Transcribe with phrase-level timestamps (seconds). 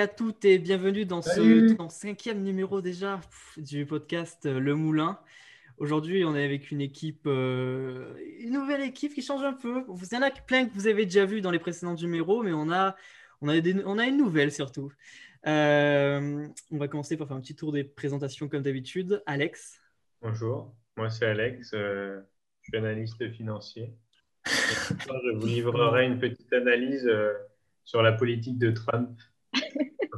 [0.00, 3.20] à toutes et bienvenue dans ce cinquième numéro déjà
[3.58, 5.18] du podcast euh, Le Moulin.
[5.76, 9.84] Aujourd'hui, on est avec une équipe, euh, une nouvelle équipe qui change un peu.
[9.88, 12.54] Il y en a plein que vous avez déjà vu dans les précédents numéros, mais
[12.54, 12.96] on a,
[13.42, 14.90] on a, on a une nouvelle surtout.
[15.46, 19.22] Euh, on va commencer par faire un petit tour des présentations comme d'habitude.
[19.26, 19.82] Alex.
[20.22, 22.22] Bonjour, moi c'est Alex, je
[22.62, 23.92] suis analyste financier.
[24.46, 27.06] je vous livrerai une petite analyse
[27.84, 29.10] sur la politique de Trump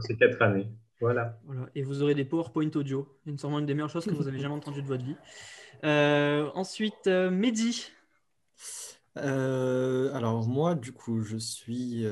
[0.03, 0.69] ces quatre années.
[1.01, 1.41] Voilà.
[1.75, 3.09] Et vous aurez des PowerPoint audio.
[3.27, 5.17] Une sûrement une des meilleures choses que vous avez jamais entendues de votre vie.
[5.85, 7.89] Euh, ensuite, euh, Mehdi.
[9.19, 12.07] Euh, alors moi, du coup, je suis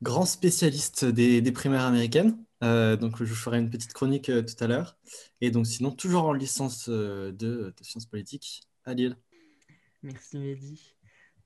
[0.00, 2.36] grand spécialiste des, primaires américaines.
[2.62, 4.96] donc je ferai une petite chronique tout à l'heure.
[5.42, 9.16] Et donc sinon, toujours en licence de, de sciences politiques à Lille.
[10.02, 10.96] Merci Mehdi.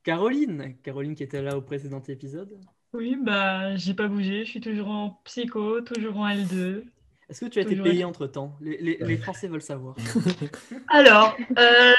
[0.04, 2.60] Caroline, Caroline qui était là au précédent épisode.
[2.96, 4.44] Oui, bah, j'ai pas bougé.
[4.44, 6.84] Je suis toujours en psycho, toujours en L2.
[7.28, 9.96] Est-ce que tu as été payé entre temps les, Français veulent savoir.
[10.88, 11.92] Alors, euh,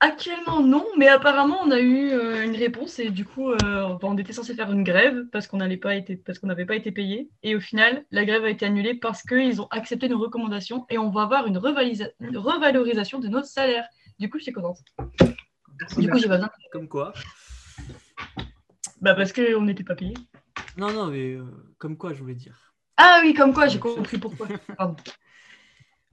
[0.00, 4.18] actuellement non, mais apparemment on a eu euh, une réponse et du coup euh, on
[4.18, 6.90] était censé faire une grève parce qu'on n'avait pas été parce qu'on n'avait pas été
[6.90, 10.84] payé et au final la grève a été annulée parce qu'ils ont accepté nos recommandations
[10.90, 11.60] et on va avoir une,
[12.20, 13.84] une revalorisation de notre salaire.
[14.18, 14.78] Du coup, je suis contente.
[15.96, 16.50] Du coup, j'ai pas besoin.
[16.72, 17.12] Comme quoi
[19.00, 20.14] Bah parce qu'on n'était pas payé.
[20.76, 21.44] Non, non, mais euh,
[21.78, 22.74] comme quoi, je voulais dire.
[22.96, 24.48] Ah oui, comme quoi, j'ai compris pourquoi.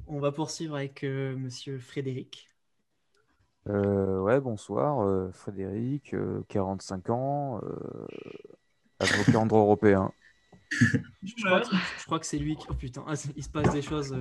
[0.08, 2.50] On va poursuivre avec euh, monsieur Frédéric.
[3.68, 6.16] Euh, ouais, bonsoir, Frédéric,
[6.48, 7.62] 45 ans,
[9.00, 10.12] avocat en droit européen.
[10.72, 12.66] je, crois que, c'est lui qui.
[12.70, 14.16] Oh putain, ah, il se passe des choses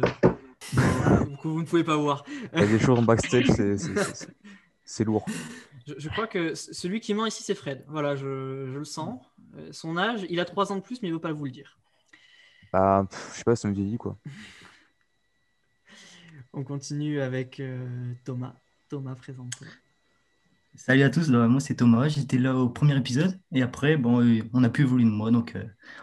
[0.71, 2.25] que vous ne pouvez pas voir.
[2.53, 3.47] Il y a des choses en backstage,
[4.85, 5.25] c'est lourd.
[5.97, 7.85] Je, crois que celui qui ment ici, c'est Fred.
[7.89, 8.27] Voilà, je,
[8.77, 9.21] le sens.
[9.57, 11.45] Euh, son âge, il a 3 ans de plus, mais il ne veut pas vous
[11.45, 11.79] le dire.
[12.73, 14.19] Bah, je sais pas, ça me vieillit, quoi.
[16.53, 18.55] On continue avec euh, Thomas.
[18.89, 19.67] Thomas, présente-toi.
[20.75, 24.43] Salut à tous, moi c'est Thomas, j'étais là au premier épisode et après, bon, euh,
[24.53, 25.57] on n'a plus voulu de moi, donc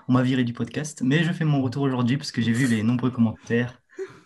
[0.09, 1.01] on m'a viré du podcast.
[1.01, 3.81] Mais je fais mon retour aujourd'hui parce que j'ai vu les nombreux commentaires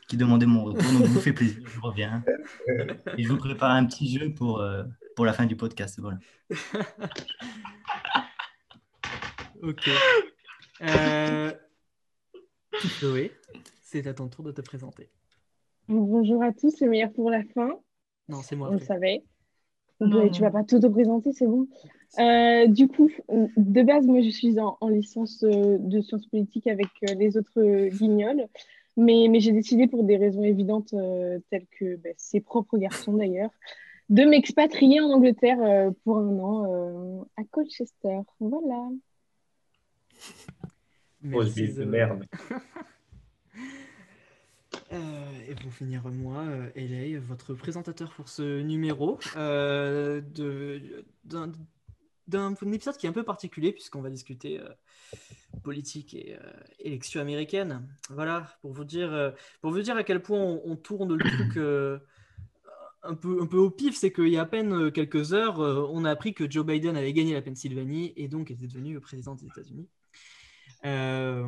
[0.07, 2.23] qui demandaient mon retour, donc je vous fais plaisir, je reviens.
[3.15, 4.63] Et je vous prépare un petit jeu pour,
[5.15, 5.99] pour la fin du podcast.
[5.99, 6.17] Voilà.
[9.61, 9.89] ok.
[10.81, 11.51] Euh...
[12.71, 13.33] Chloé,
[13.81, 15.09] c'est à ton tour de te présenter.
[15.89, 17.77] Bonjour à tous, le meilleur pour la fin.
[18.29, 18.69] Non, c'est moi.
[18.69, 19.25] On le savait.
[19.99, 21.67] Non, tu vas pas tout te présenter, c'est bon.
[22.17, 26.87] Euh, du coup, de base, moi, je suis en, licence euh, de sciences politiques avec
[27.01, 28.47] les autres guignols.
[28.95, 30.95] Mais, mais j'ai décidé pour des raisons évidentes,
[31.49, 33.51] telles que ben, ses propres garçons d'ailleurs,
[34.09, 38.19] de m'expatrier en Angleterre euh, pour un an euh, à Colchester.
[38.39, 38.89] Voilà.
[41.21, 42.25] Merci, de merde.
[44.91, 50.19] Euh, et pour finir, moi, Elay, votre présentateur pour ce numéro euh,
[51.25, 54.59] d'un épisode qui est un peu particulier puisqu'on va discuter
[55.61, 56.37] politique et
[56.79, 57.87] élection américaine.
[58.09, 61.57] Voilà, pour vous dire, pour vous dire à quel point on, on tourne le truc
[63.03, 65.59] un peu, un peu au pif, c'est qu'il y a à peine euh, quelques heures,
[65.59, 68.99] euh, on a appris que Joe Biden avait gagné la Pennsylvanie et donc était devenu
[68.99, 69.87] président des États-Unis.
[70.85, 71.47] Euh,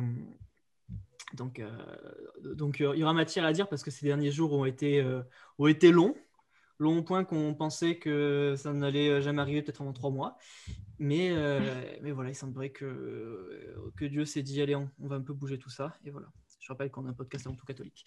[1.34, 1.62] donc,
[2.42, 5.02] donc il y aura matière à dire parce que ces derniers jours ont été,
[5.58, 6.14] ont été longs,
[6.78, 10.36] longs au point qu'on pensait que ça n'allait jamais arriver peut-être avant trois mois.
[10.98, 11.34] Mais,
[12.02, 15.58] mais voilà, il semblerait que, que Dieu s'est dit, allez, on, va un peu bouger
[15.58, 15.96] tout ça.
[16.04, 16.26] Et voilà,
[16.60, 18.04] je rappelle qu'on a un podcast avant tout catholique.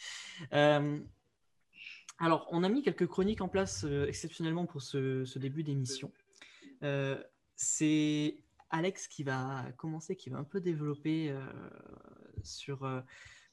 [2.18, 6.12] Alors, on a mis quelques chroniques en place euh, exceptionnellement pour ce, début d'émission.
[6.84, 7.22] Euh,
[7.56, 8.38] c'est
[8.70, 11.42] Alex qui va commencer, qui va un peu développer euh,
[12.44, 12.90] sur,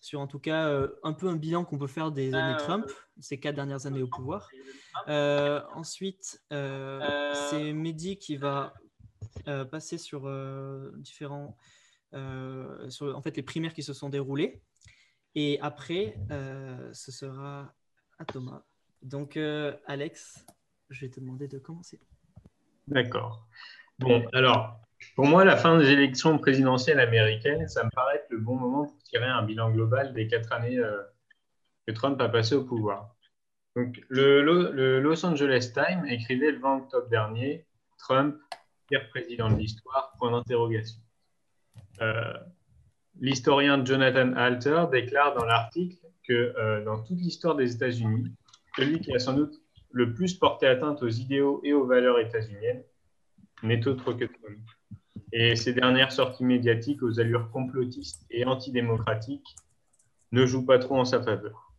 [0.00, 0.70] sur en tout cas
[1.02, 2.86] un peu un bilan qu'on peut faire des années Trump,
[3.20, 4.48] ces quatre dernières années au pouvoir.
[5.06, 8.74] ensuite, c'est Mehdi qui va
[9.70, 10.30] passer sur
[10.96, 11.56] différents,
[12.88, 14.62] sur en fait les primaires qui se sont déroulées.
[15.34, 16.16] Et après,
[16.92, 17.72] ce sera
[18.24, 18.62] Thomas.
[19.02, 20.46] Donc, euh, Alex,
[20.90, 22.00] je vais te demander de commencer.
[22.86, 23.46] D'accord.
[23.98, 24.80] Bon, alors,
[25.14, 28.86] pour moi, la fin des élections présidentielles américaines, ça me paraît être le bon moment
[28.86, 31.02] pour tirer un bilan global des quatre années euh,
[31.86, 33.14] que Trump a passé au pouvoir.
[33.76, 37.66] Donc, le, Los Angeles Times écrivait le 20 octobre dernier
[37.98, 38.36] Trump,
[38.88, 41.00] pire président de l'histoire, point d'interrogation.
[42.00, 42.34] Euh,
[43.20, 45.96] l'historien Jonathan Alter déclare dans l'article
[46.26, 48.32] que euh, dans toute l'histoire des États-Unis,
[48.76, 49.54] celui qui a sans doute
[49.90, 52.82] le plus porté atteinte aux idéaux et aux valeurs états-uniennes
[53.62, 54.58] n'est autre que Trump.
[55.32, 59.56] Et ces dernières sorties médiatiques aux allures complotistes et antidémocratiques
[60.30, 61.72] ne jouent pas trop en sa faveur.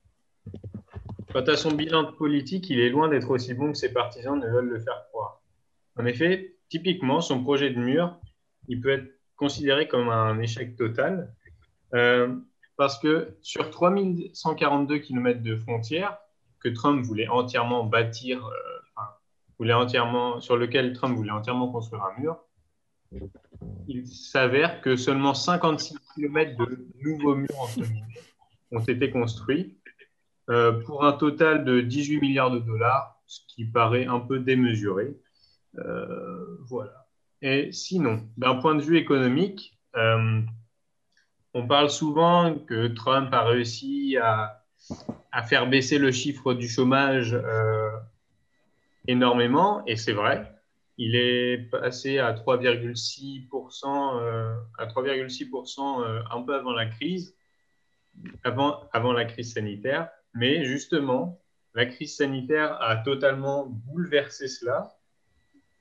[1.32, 4.48] Quant à son bilan politique, il est loin d'être aussi bon que ses partisans ne
[4.48, 5.42] veulent le faire croire.
[5.98, 8.20] En effet, typiquement, son projet de mur,
[8.68, 11.34] il peut être considéré comme un échec total,
[11.94, 12.36] euh,
[12.78, 16.18] parce que sur 3142 km de frontières
[16.60, 19.02] que Trump voulait entièrement bâtir, euh,
[19.60, 22.40] voulait entièrement, sur lequel Trump voulait entièrement construire un mur,
[23.88, 27.70] il s'avère que seulement 56 km de nouveaux murs
[28.72, 29.78] ont été construits
[30.50, 35.16] euh, pour un total de 18 milliards de dollars, ce qui paraît un peu démesuré.
[35.78, 37.08] Euh, voilà.
[37.42, 40.42] Et sinon, d'un point de vue économique, euh,
[41.54, 44.64] on parle souvent que Trump a réussi à,
[45.32, 47.38] à faire baisser le chiffre du chômage
[49.08, 50.52] énormément, et c'est vrai.
[50.98, 53.88] Il est passé à 3,6%,
[54.78, 57.36] à 3,6% un peu avant la crise,
[58.44, 60.10] avant, avant la crise sanitaire.
[60.36, 61.42] Mais justement,
[61.76, 64.96] la crise sanitaire a totalement bouleversé cela.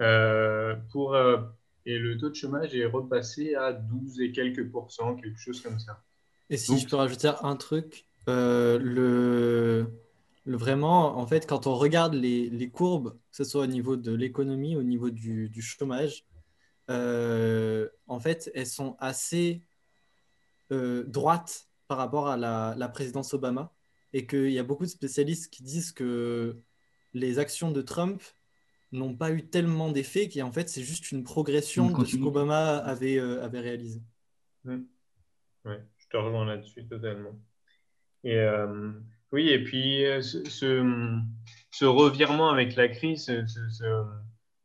[0.01, 1.39] Euh, pour, euh,
[1.87, 5.79] et le taux de chômage est repassé à 12 et quelques pourcents, quelque chose comme
[5.79, 6.03] ça.
[6.51, 9.87] Et si je peux rajouter un truc, euh, le,
[10.45, 13.97] le, vraiment, en fait, quand on regarde les, les, courbes, que ce soit au niveau
[13.97, 16.25] de l'économie, au niveau du, du chômage,
[16.89, 19.63] en fait, elles sont assez
[20.71, 23.73] droites par rapport à la, la présidence Obama
[24.13, 26.59] et qu'il y a beaucoup de spécialistes qui disent que
[27.15, 28.23] les actions de Trump
[28.93, 33.19] n'ont pas eu tellement d'effet qu'en fait c'est juste une progression de ce qu'Obama avait,
[33.19, 34.03] euh, avait réalisé.
[34.65, 34.81] Mmh.
[35.65, 37.39] Oui, je te rejoins là-dessus totalement.
[38.25, 38.93] Et euh,
[39.33, 40.43] oui, et puis euh, ce,
[41.71, 43.45] ce, revirement avec la crise, ce,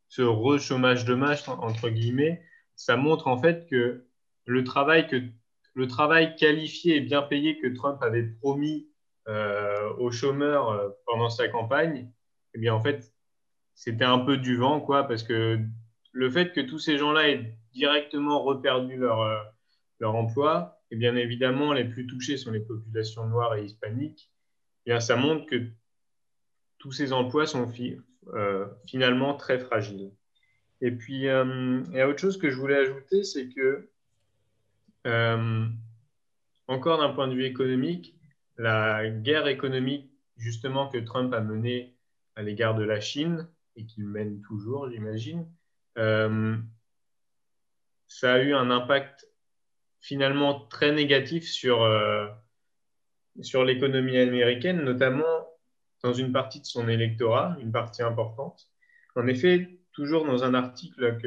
[0.08, 2.42] ce re-chômage de masse, entre guillemets,
[2.76, 4.06] ça montre en fait que
[4.46, 5.22] le travail, que
[5.74, 8.88] le travail qualifié et bien payé que Trump avait promis
[9.28, 12.10] euh, aux chômeurs euh, pendant sa campagne,
[12.54, 13.12] eh bien, en fait,
[13.74, 15.60] c'était un peu du vent, quoi, parce que
[16.12, 19.52] le fait que tous ces gens-là aient directement reperdu leur,
[20.00, 24.37] leur emploi, et bien évidemment, les plus touchés sont les populations noires et hispaniques, eh
[24.88, 25.68] bien, ça montre que
[26.78, 27.70] tous ces emplois sont
[28.86, 30.10] finalement très fragiles.
[30.80, 33.90] Et puis, il y a autre chose que je voulais ajouter, c'est que,
[36.68, 38.14] encore d'un point de vue économique,
[38.56, 41.94] la guerre économique justement que Trump a menée
[42.34, 43.46] à l'égard de la Chine
[43.76, 45.46] et qu'il mène toujours, j'imagine,
[45.98, 46.56] euh,
[48.06, 49.28] ça a eu un impact
[50.00, 52.26] finalement très négatif sur, euh,
[53.42, 55.48] sur l'économie américaine, notamment
[56.02, 58.68] dans une partie de son électorat, une partie importante.
[59.16, 61.18] En effet, toujours dans un article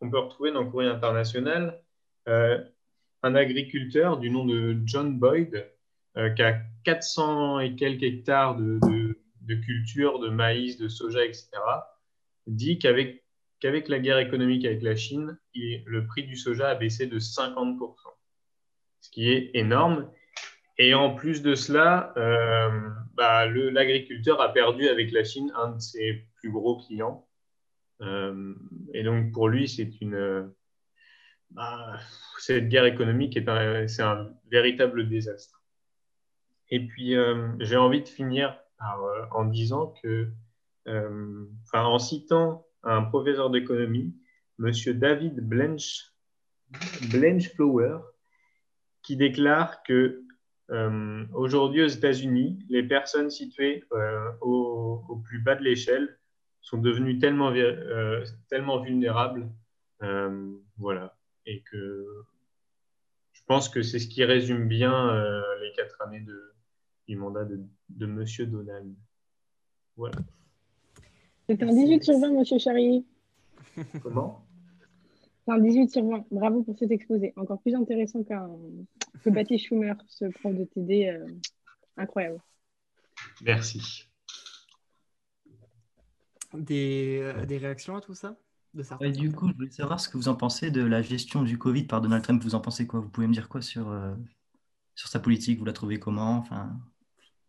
[0.00, 1.80] qu'on peut retrouver dans Courrier International,
[2.28, 2.58] euh,
[3.22, 5.70] un agriculteur du nom de John Boyd
[6.16, 9.16] euh, qui a 400 et quelques hectares de,
[9.64, 11.48] culture, de maïs, de soja, etc.,
[12.46, 13.22] dit qu'avec
[13.62, 17.78] la guerre économique avec la Chine, le prix du soja a baissé de 50%,
[19.00, 20.10] ce qui est énorme.
[20.78, 25.80] Et en plus de cela, euh, bah, l'agriculteur a perdu avec la Chine un de
[25.80, 27.28] ses plus gros clients.
[28.00, 28.54] Euh,
[28.92, 30.52] et donc pour lui, c'est une
[31.50, 31.96] bah,
[32.38, 35.62] cette guerre économique est c'est un véritable désastre.
[36.70, 40.28] Et puis, euh, j'ai envie de finir euh, en disant que,
[40.88, 44.14] euh, enfin, en citant un professeur d'économie,
[44.58, 46.12] Monsieur David Blanche,
[47.12, 47.98] Blanchflower,
[49.02, 50.23] qui déclare que
[51.32, 53.84] aujourd'hui aux États-Unis, les personnes situées
[54.40, 56.18] au, plus bas de l'échelle
[56.60, 57.52] sont devenues tellement,
[58.48, 59.48] tellement vulnérables,
[60.78, 61.16] voilà,
[61.46, 62.06] et que
[63.32, 65.14] je pense que c'est ce qui résume bien
[65.60, 66.54] les quatre années de,
[67.08, 68.94] du mandat de, de Monsieur Donald.
[69.96, 70.16] Voilà.
[71.48, 73.04] C'est un 18 sur 20, Monsieur Charrier.
[74.02, 74.43] Comment?
[75.46, 76.26] Un 18 sur 20.
[76.30, 77.32] Bravo pour cet exposé.
[77.36, 78.48] Encore plus intéressant qu'un
[79.22, 81.08] que Baptiste Schumer, ce prof de TD.
[81.08, 81.26] Euh,
[81.96, 82.40] incroyable.
[83.42, 84.08] Merci.
[86.52, 88.36] Des, euh, des, réactions à tout ça
[88.74, 91.58] de Du coup, je voulais savoir ce que vous en pensez de la gestion du
[91.58, 92.42] Covid par Donald Trump.
[92.42, 93.00] Vous en pensez quoi?
[93.00, 94.14] Vous pouvez me dire quoi sur, euh,
[94.94, 95.58] sur sa politique?
[95.58, 96.38] Vous la trouvez comment?
[96.38, 96.76] Enfin,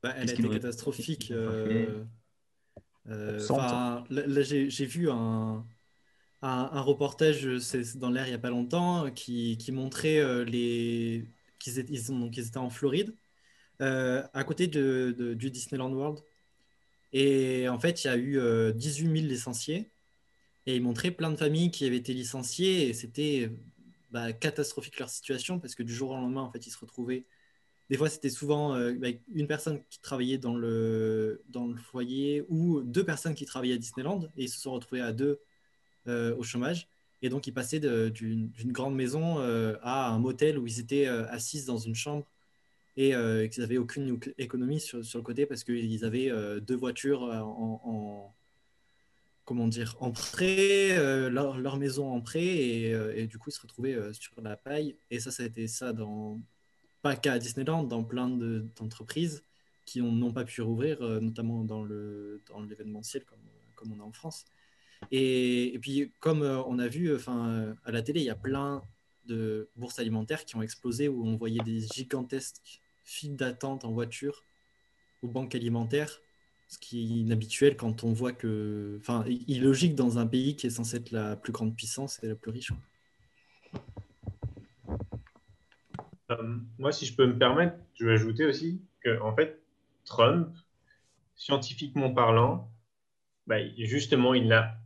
[0.03, 1.31] bah, elle a été catastrophique.
[1.31, 2.03] Euh,
[3.07, 3.39] euh,
[4.09, 5.65] là, j'ai vu un,
[6.41, 7.43] un, reportage
[7.95, 11.25] dans l'air il n'y a pas longtemps qui, qui montrait euh, les
[11.59, 13.15] qu'ils étaient, ils, étaient en Floride,
[13.79, 16.19] à côté de, du Disneyland World.
[17.13, 18.39] Et en fait, il y a eu
[18.73, 19.89] 18 000 licenciés.
[20.67, 23.51] Et il montrait plein de familles qui avaient été licenciées et c'était
[24.11, 27.25] bah, catastrophique leur situation parce que du jour au lendemain, en fait, ils se retrouvaient.
[27.89, 32.43] Des fois, c'était souvent euh, bah, une personne qui travaillait dans le, dans le foyer
[32.49, 35.37] ou deux personnes qui travaillaient à Disneyland et ils se sont retrouvés à deux euh,
[36.07, 36.87] au chômage.
[37.21, 41.65] Et donc, ils passaient d'une grande maison euh, à un motel où ils étaient assis
[41.65, 42.25] dans une chambre
[42.97, 43.11] et
[43.51, 46.31] qu'ils n'avaient aucune économie sur, le côté parce qu'ils avaient
[46.61, 48.33] deux voitures en
[49.45, 53.61] comment dire, en prêt, euh, leur, maison en prêt, et, euh, du coup, ils se
[53.61, 54.97] retrouvaient euh, sur la paille.
[55.11, 56.41] Et ça, ça a été ça dans,
[57.01, 59.43] pas qu'à Disneyland, dans plein d'entreprises
[59.85, 63.37] qui n'ont pas pu rouvrir, notamment dans l'événementiel, comme,
[63.75, 64.45] comme on a en France.
[65.11, 68.81] Et, puis, comme on a vu enfin, à la télé, il y a plein
[69.25, 74.43] de bourses alimentaires qui ont explosé, où on voyait des gigantesques files d'attente en voiture
[75.21, 76.21] aux banques alimentaires
[76.67, 78.97] ce qui est inhabituel quand on voit que.
[78.99, 82.35] Enfin, illogique dans un pays qui est censé être la plus grande puissance et la
[82.35, 82.71] plus riche.
[86.31, 89.61] Euh, moi, si je peux me permettre, je vais ajouter aussi que, en fait,
[90.05, 90.49] Trump,
[91.35, 92.69] scientifiquement parlant,
[93.47, 94.77] bah, justement, il n'a.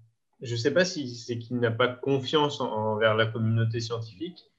[0.41, 4.49] Je ne sais pas si c'est qu'il n'a pas confiance envers la communauté scientifique,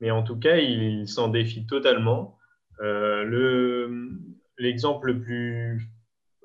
[0.00, 2.38] mais en tout cas, il, s'en défie totalement.
[2.80, 4.08] Euh,
[4.58, 5.88] L'exemple le plus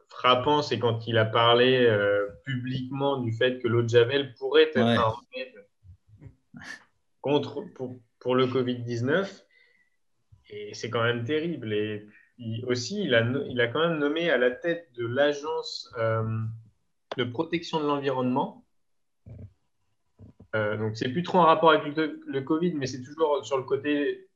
[0.08, 4.64] frappant, c'est quand il a parlé euh, publiquement du fait que l'eau de Javel pourrait
[4.64, 5.66] être un remède
[7.22, 7.64] contre,
[8.20, 9.44] pour, le Covid-19.
[10.52, 11.74] Et c'est quand même terrible.
[11.74, 12.06] Et
[12.68, 16.24] aussi, il a, il a quand même nommé à la tête de l'agence euh,
[17.18, 18.63] de protection de l'environnement.
[20.56, 23.64] Euh, donc, c'est plus trop en rapport avec le, Covid, mais c'est toujours sur le
[23.64, 24.28] côté.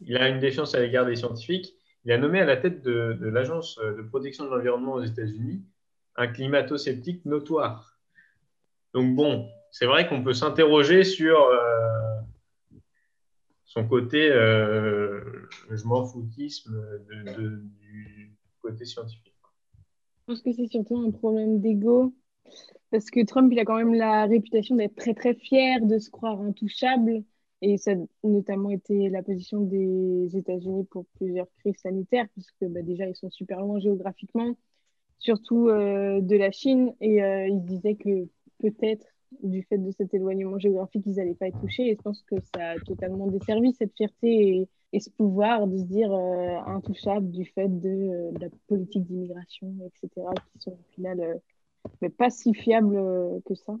[0.00, 1.74] Il a une défiance à l'égard des scientifiques
[2.04, 5.62] il a nommé à la tête de, l'Agence de protection de l'environnement aux États-Unis
[6.16, 8.00] un climato-sceptique notoire.
[8.94, 12.18] Donc bon, c'est vrai qu'on peut s'interroger sur euh,
[13.64, 16.76] son côté euh, je m'en foutisme
[17.08, 19.34] du côté scientifique.
[20.20, 22.14] Je pense que c'est surtout un problème d'ego,
[22.90, 26.10] parce que Trump, il a quand même la réputation d'être très très fier, de se
[26.10, 27.22] croire intouchable.
[27.60, 32.82] Et ça a notamment été la position des États-Unis pour plusieurs crises sanitaires, puisque bah,
[32.82, 34.56] déjà, ils sont super loin géographiquement,
[35.18, 36.94] surtout euh, de la Chine.
[37.00, 38.28] Et euh, ils disaient que
[38.58, 39.06] peut-être,
[39.42, 41.88] du fait de cet éloignement géographique, ils n'allaient pas être touchés.
[41.88, 45.82] Et je pense que ça a totalement desservi cette fierté et, ce pouvoir de se
[45.82, 51.40] dire euh, intouchable du fait de, la politique d'immigration, etc., qui sont au final
[52.00, 52.96] mais pas si fiables
[53.44, 53.74] que ça.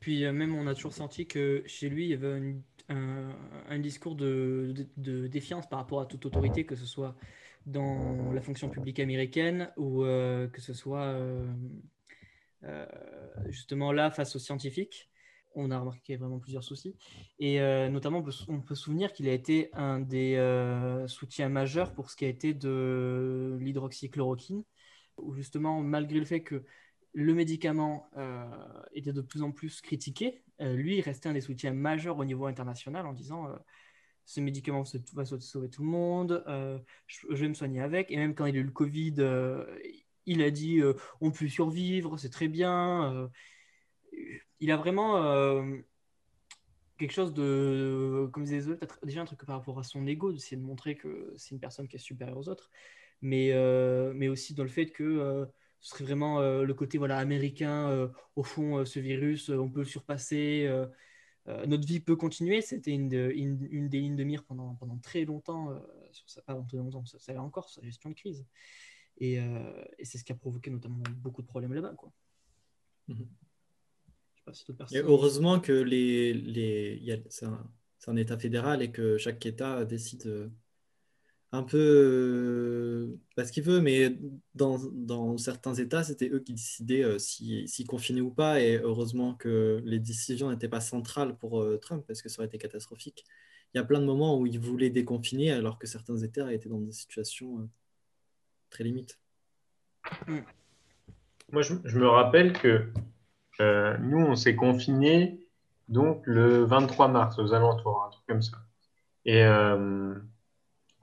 [0.00, 2.54] Puis même, on a toujours senti que chez lui, il y avait
[2.88, 7.16] un, discours de, défiance par rapport à toute autorité, que ce soit
[7.66, 11.46] dans la fonction publique américaine ou euh, que ce soit euh,
[12.64, 12.86] euh,
[13.48, 15.10] justement là face aux scientifiques.
[15.54, 16.96] On a remarqué vraiment plusieurs soucis.
[17.38, 20.36] Et notamment, on peut, on peut, se souvenir qu'il a été un des
[21.06, 24.64] soutiens majeurs pour ce qui a été de l'hydroxychloroquine,
[25.16, 26.64] où justement, malgré le fait que
[27.14, 28.10] le médicament
[28.92, 32.24] était de plus en plus critiqué, euh, lui, il restait un des soutiens majeurs au
[32.24, 33.56] niveau international en disant euh,
[34.24, 38.10] ce médicament va sauver tout le monde, euh, je, vais me soigner avec.
[38.10, 39.16] Et même quand il a eu le Covid,
[40.26, 40.80] il a dit
[41.20, 43.30] on peut survivre, c'est très bien.
[44.60, 45.62] il a vraiment
[46.98, 50.56] quelque chose de, comme disait peut-être déjà un truc par rapport à son ego, d'essayer
[50.56, 52.70] de montrer que c'est une personne qui est supérieure aux autres,
[53.20, 53.52] mais,
[54.14, 55.46] mais aussi dans le fait que
[55.84, 57.90] ce serait vraiment euh, le côté voilà, américain.
[57.90, 60.66] Euh, au fond, euh, ce virus, on peut le surpasser.
[61.46, 62.62] notre vie peut continuer.
[62.62, 65.78] C'était une, une, des lignes de mire pendant, pendant très longtemps,
[66.10, 68.46] sur sa, pas longtemps, ça, ça encore sa gestion de crise.
[69.18, 71.94] Et, et c'est ce qui a provoqué notamment beaucoup de problèmes là-bas.
[71.98, 72.10] Quoi.
[73.08, 73.28] Mhm.
[74.92, 77.70] et heureusement que les, les, c'est un,
[78.06, 80.50] un, État fédéral et que chaque État décide
[81.54, 84.18] un peu euh, parce qu'il veut, mais
[84.56, 88.60] dans, dans certains États, c'était eux qui décidaient euh, s'ils si, confiner ou pas.
[88.60, 92.48] Et heureusement que les décisions n'étaient pas centrales pour euh, Trump, parce que ça aurait
[92.48, 93.24] été catastrophique.
[93.72, 96.68] Il y a plein de moments où il voulait déconfiner, alors que certains États étaient
[96.68, 97.68] dans des situations
[98.70, 99.20] très limites.
[100.26, 100.40] Hmm.
[101.52, 102.88] Moi, je, je, me rappelle que
[104.00, 105.40] nous, on s'est confinés
[105.88, 108.56] donc le 23 mars, aux alentours, un truc comme ça.
[109.24, 109.44] Et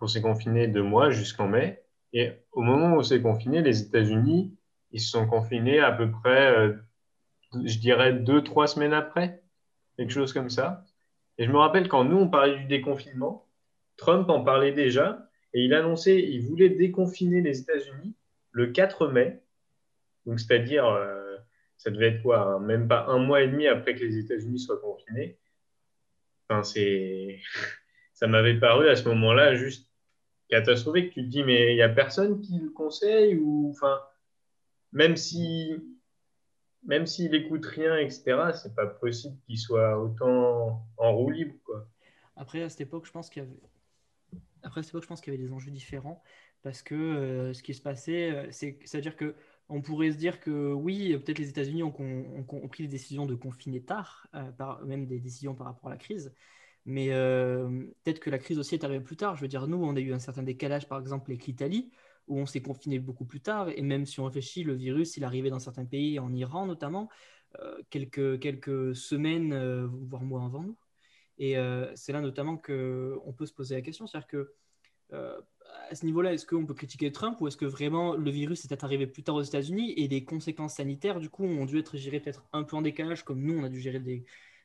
[0.02, 1.84] on s'est confiné deux mois jusqu'en mai.
[2.14, 4.58] Et au moment où on s'est confiné, les États-Unis,
[4.92, 6.74] ils se sont confinés à peu près, euh,
[7.54, 9.42] je dirais, deux, trois semaines après,
[9.98, 10.86] quelque chose comme ça.
[11.38, 13.48] Et je me rappelle quand nous, on parlait du déconfinement,
[13.98, 18.16] Trump en parlait déjà, et il annonçait, il voulait déconfiner les États-Unis
[18.52, 19.42] le 4 mai,
[20.26, 21.38] donc c'est-à-dire euh,
[21.78, 24.60] ça devait être quoi hein, Même pas un mois et demi après que les États-Unis
[24.60, 25.40] soient confinés.
[26.48, 27.40] Enfin, c'est...
[28.14, 29.91] Ça m'avait paru à ce moment-là juste
[30.52, 31.12] catastrophique.
[31.14, 34.00] Tu te dis, mais il n'y a personne qui le conseille ou enfin,
[34.92, 35.74] même si
[36.84, 41.56] même s'il écoute rien, etc., c'est pas possible qu'il soit autant en roue libre.
[41.64, 41.88] Quoi.
[42.36, 43.60] Après, à cette époque, je pense qu'il y avait
[44.64, 46.22] après, cette époque, je pense qu'il y avait des enjeux différents
[46.64, 49.36] parce que euh, ce qui se passait, euh, c'est, c'est-à-dire que
[49.70, 51.92] on pourrait se dire que oui, peut-être les États-Unis ont,
[52.70, 54.52] pris des décisions de confiner tard, euh,
[54.86, 56.36] même des décisions par rapport à la crise,
[56.86, 57.10] mais
[58.04, 59.36] peut-être que la crise aussi est arrivée plus tard.
[59.36, 61.92] Je veux dire, nous, on a eu un certain décalage, par exemple, avec l'Italie,
[62.28, 65.24] où on s'est confiné beaucoup plus tard, et même si on réfléchit, le virus, il
[65.24, 67.10] arrivait dans certains pays, en Iran notamment,
[67.90, 70.78] quelques, quelques semaines, voire mois avant nous.
[71.38, 71.56] Et
[71.96, 74.54] c'est là notamment qu'on peut se poser la question, c'est-à-dire que
[75.14, 75.42] euh,
[75.90, 78.84] à ce niveau-là, est-ce qu'on peut critiquer Trump ou est-ce que vraiment le virus est
[78.84, 82.20] arrivé plus tard aux États-Unis et les conséquences sanitaires, du coup, ont dû être gérées
[82.20, 84.24] peut-être un peu en décalage, comme nous, on a dû gérer des,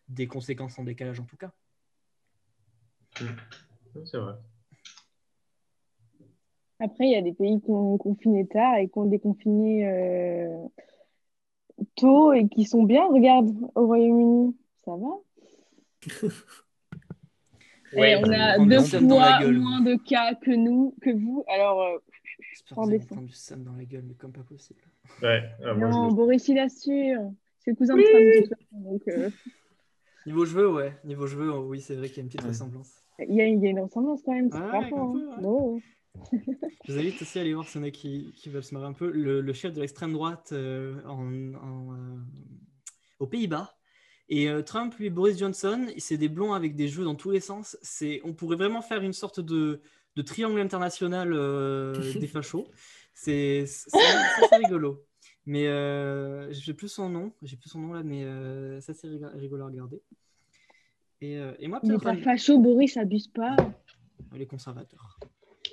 [0.08, 1.52] des conséquences en décalage en tout cas
[4.04, 4.35] C'est vrai.
[6.78, 10.66] Après, il y a des pays qui ont confiné tard et qui ont déconfiné euh,
[11.94, 13.06] tôt et qui sont bien.
[13.06, 15.08] Regarde, au Royaume-Uni, ça va?
[17.92, 19.00] Et on a deux fois
[19.49, 21.44] moins de cas que nous, que vous.
[21.49, 21.99] Alors, euh,
[22.75, 24.80] en du Sam dans la gueule, mais comme pas possible.
[25.23, 27.32] Ouais, ah, non, Boris, il assure.
[27.61, 29.30] C'est le cousin de Trump, donc, euh...
[30.26, 30.92] Niveau cheveux, ouais.
[31.04, 33.05] Niveau cheveux, oui, c'est vrai qu'il y a une petite ressemblance.
[33.18, 34.96] Il y, a, il y, a, une ressemblance quand même, c'est ah, pas.
[34.96, 35.40] Hein.
[35.42, 35.80] Oh.
[36.85, 39.11] Je vous invite aussi à aller voir, ceux qui, qui veulent se marrer un peu,
[39.11, 42.18] le, le chef de l'extrême droite euh, en, en, euh,
[43.21, 43.76] aux Pays-Bas
[44.28, 47.41] et euh, Trump, lui, Boris Johnson, c'est des blonds avec des jeux dans tous les
[47.41, 47.78] sens.
[47.82, 49.80] C'est, on pourrait vraiment faire une sorte de,
[50.17, 52.69] de triangle international euh, des fachos.
[53.14, 53.64] C'est,
[54.52, 55.04] rigolo.
[55.47, 59.08] Mais euh, j'ai plus son nom, j'ai plus son nom là, mais euh, ça c'est
[59.34, 60.02] rigolo à regarder.
[61.23, 62.02] Et, et moi, peut-être.
[62.02, 63.57] pas facho, Boris, abuse pas.
[64.35, 65.19] Les conservateurs.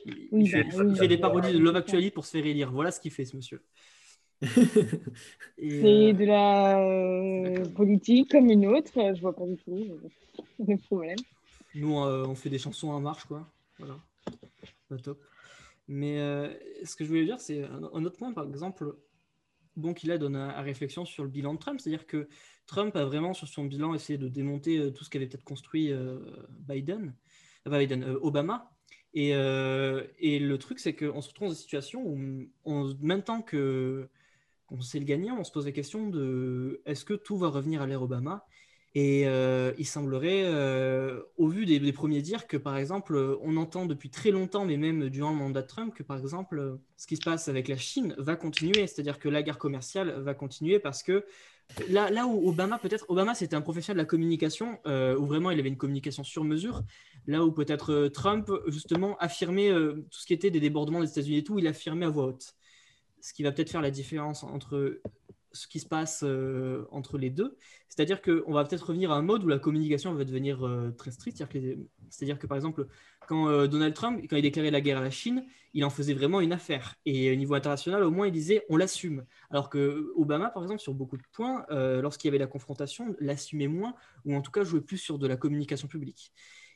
[0.06, 2.72] Il, il, fait, bah il fait, des parodies de Love Actually pour se faire élire.
[2.72, 3.62] Voilà ce qu'il fait, ce monsieur.
[4.44, 4.50] c'est
[5.60, 8.92] euh, de la euh, politique comme une autre.
[8.96, 9.78] Je vois pas du tout
[10.60, 11.18] le problème.
[11.76, 13.48] Nous, euh, on fait des chansons en marche, quoi.
[13.80, 13.98] Voilà.
[14.90, 15.24] Pas top.
[15.88, 16.18] Mais
[16.84, 18.96] ce que je voulais dire, c'est un, autre point, par exemple,
[19.76, 21.80] bon, qui là donne à, réflexion sur le bilan de Trump.
[21.80, 22.28] C'est-à-dire que
[22.66, 25.92] Trump a vraiment, sur son bilan, essayé de démonter tout ce qu'avait peut-être construit
[26.50, 27.14] Biden,
[27.66, 28.72] Biden Obama.
[29.14, 34.10] Et, le truc, c'est qu'on se retrouve dans une situation où, en même temps que
[34.70, 37.82] on sait le gagnant, on se pose la question de est-ce que tout va revenir
[37.82, 38.46] à l'ère Obama?
[38.96, 43.86] Et euh, il semblerait, euh, au vu des, premiers dires, que par exemple, on entend
[43.86, 47.16] depuis très longtemps, mais même durant le mandat de Trump, que par exemple, ce qui
[47.18, 51.02] se passe avec la Chine va continuer, c'est-à-dire que la guerre commerciale va continuer parce
[51.02, 51.26] que
[51.90, 55.60] là, où Obama, peut-être, Obama c'était un professionnel de la communication, euh, où vraiment il
[55.60, 56.84] avait une communication sur mesure,
[57.28, 61.44] là où peut-être Trump, justement, affirmait tout ce qui était des débordements des États-Unis et
[61.44, 62.56] tout, il affirmait à voix haute
[63.24, 65.00] ce qui va peut-être faire la différence entre
[65.54, 67.58] ce qui se passe euh, entre les deux.
[67.88, 71.12] C'est-à-dire qu'on va peut-être revenir à un mode où la communication va devenir euh, très
[71.12, 71.42] stricte.
[72.10, 72.88] C'est-à-dire que, par exemple,
[73.28, 76.14] quand euh, Donald Trump, quand il déclarait la guerre à la Chine, il en faisait
[76.14, 76.96] vraiment une affaire.
[77.06, 79.26] Et au niveau international, au moins, il disait on l'assume.
[79.50, 83.68] Alors que Obama, par exemple, sur beaucoup de points, lorsqu'il y avait la confrontation, l'assumait
[83.68, 86.32] moins, ou en tout cas jouait plus sur de la communication publique.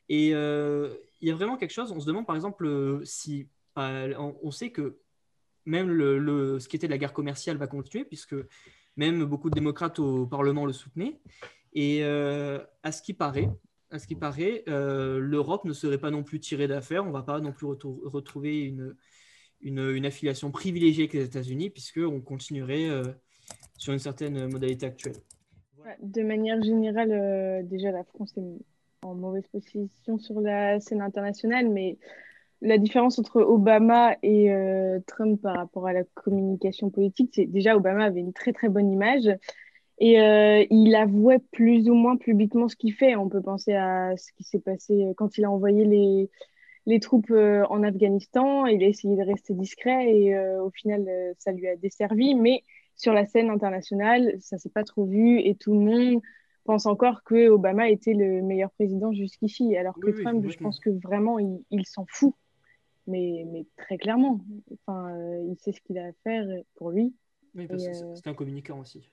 [0.10, 4.72] Et il y a vraiment quelque chose, on se demande par exemple si on sait
[4.72, 4.98] que
[5.68, 8.36] même le, ce qui était de la guerre commerciale va continuer, puisque
[8.96, 11.20] même beaucoup de démocrates au Parlement le soutenaient.
[11.74, 13.50] Et euh, à ce qui paraît,
[13.91, 17.04] à ce qui paraît, euh, l'Europe ne serait pas non plus tirée d'affaire.
[17.04, 18.95] On ne va pas non plus retrouver une,
[19.62, 23.04] une, affiliation privilégiée avec les États-Unis, puisqu'on continuerait euh,
[23.78, 25.15] sur une certaine modalité actuelle.
[26.02, 28.60] De manière générale, déjà la France est
[29.04, 31.97] en mauvaise position sur la scène internationale, mais
[32.62, 37.76] la différence entre Obama et euh, Trump par rapport à la communication politique, c'est déjà
[37.76, 39.30] Obama avait une très très bonne image
[40.00, 43.16] et euh, il avouait plus ou moins publiquement ce qu'il fait.
[43.16, 46.30] On peut penser à ce qui s'est passé quand il a envoyé les,
[46.86, 48.66] les troupes euh, en Afghanistan.
[48.66, 51.08] Il a essayé de rester discret et au final,
[51.40, 52.36] ça lui a desservi.
[52.36, 52.64] Mais
[52.96, 56.22] sur la scène internationale, ça s'est pas trop vu et tout le monde
[56.64, 60.90] pense encore que Obama était le meilleur président jusqu'ici, alors que Trump, je pense que
[60.90, 62.34] vraiment, il s'en fout
[63.08, 64.42] mais, mais très clairement.
[64.72, 67.16] Enfin, euh, il sait ce qu'il a à faire pour lui.
[67.56, 69.10] Oui, parce que euh, c'est un communicant aussi.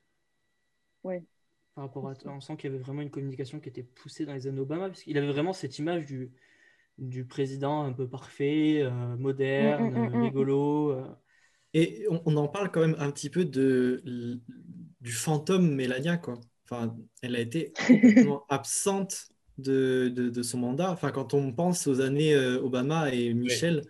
[1.05, 1.23] Ouais.
[1.75, 4.35] Par rapport à, on sent qu'il y avait vraiment une communication qui était poussée dans
[4.35, 6.33] les années Obama, parce qu'il avait vraiment cette image du,
[6.99, 11.05] du président un peu parfait, euh, moderne, mm, mm, mm, rigolo.
[11.75, 14.41] Et on, en parle quand même un petit peu de,
[15.01, 16.41] du fantôme Mélania, quoi.
[16.65, 20.91] Enfin, elle a été complètement absente de, de, de, son mandat.
[20.93, 23.83] Enfin, quand on pense aux années euh, Obama et Michel,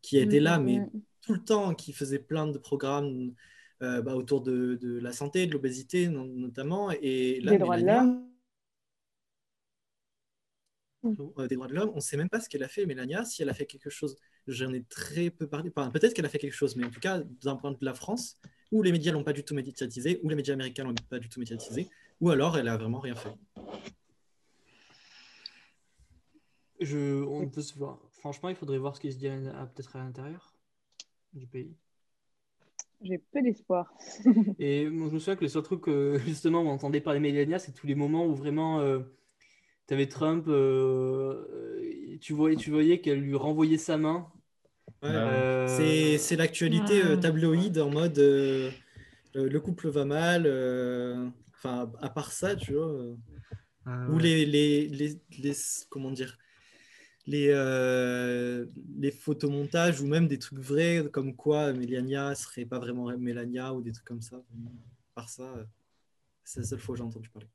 [0.00, 0.80] qui étaient là, mais
[1.20, 3.34] tout le temps, qui faisaient plein de programmes
[3.82, 7.86] euh, bah, autour de, de, la santé, de l'obésité notamment, et là, Des droits de
[7.86, 8.28] l'homme.
[11.04, 13.24] Euh, des droits de l'homme, on ne sait même pas ce qu'elle a fait, Mélania,
[13.24, 14.16] si elle a fait quelque chose.
[14.46, 15.72] J'en ai très peu parlé.
[15.74, 17.80] Enfin, Peut-être qu'elle a fait quelque chose, mais en tout cas, d'un point de vue
[17.80, 18.38] de la France,
[18.70, 21.28] où les médias l'ont pas du tout médiatisé, où les médias américains l'ont pas du
[21.28, 21.88] tout médiatisé,
[22.20, 23.34] ou alors elle a vraiment rien fait.
[26.80, 28.00] Je, on peut se voir.
[28.12, 30.54] Franchement, il faudrait voir ce qui se dit à- à- peut-être à l'intérieur
[31.32, 31.76] du pays.
[33.02, 33.92] J'ai peu d'espoir.
[34.58, 37.58] Et moi, je me souviens que le seul truc que justement on entendait parler Mélania,
[37.58, 38.80] c'est tous les moments où vraiment
[39.88, 41.46] tu avais Trump, euh,
[42.14, 44.32] euh, tu voyais, tu voyais qu'elle lui renvoyait sa main.
[45.06, 47.20] Ouais, Euh, C'est c'est l'actualité euh, Ouais.
[47.20, 48.72] tabloïde en mode euh,
[49.36, 50.44] euh, le couple va mal.
[50.46, 52.88] euh, Enfin, à part ça, tu vois.
[52.88, 53.16] euh,
[53.86, 55.56] euh, Ou les, les, les-
[55.90, 56.38] comment dire
[57.26, 58.66] les, euh,
[58.98, 63.80] les photomontages ou même des trucs vrais comme quoi Mélania serait pas vraiment Mélania ou
[63.80, 64.36] des trucs comme ça.
[64.36, 64.40] À
[65.14, 65.64] part ça, euh,
[66.44, 67.48] c'est la seule fois que j'ai entendu parler.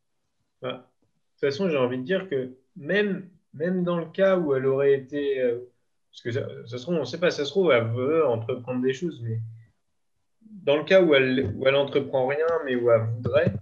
[0.62, 4.56] Bah, de toute façon, j'ai envie de dire que même, même dans le cas où
[4.56, 5.40] elle aurait été.
[5.42, 5.60] euh,
[6.12, 8.26] parce que ça, ça se trouve, on ne sait pas, ça se trouve, elle veut
[8.26, 9.40] entreprendre des choses, mais
[10.42, 13.54] dans le cas où elle, où elle entreprend rien, mais où elle voudrait,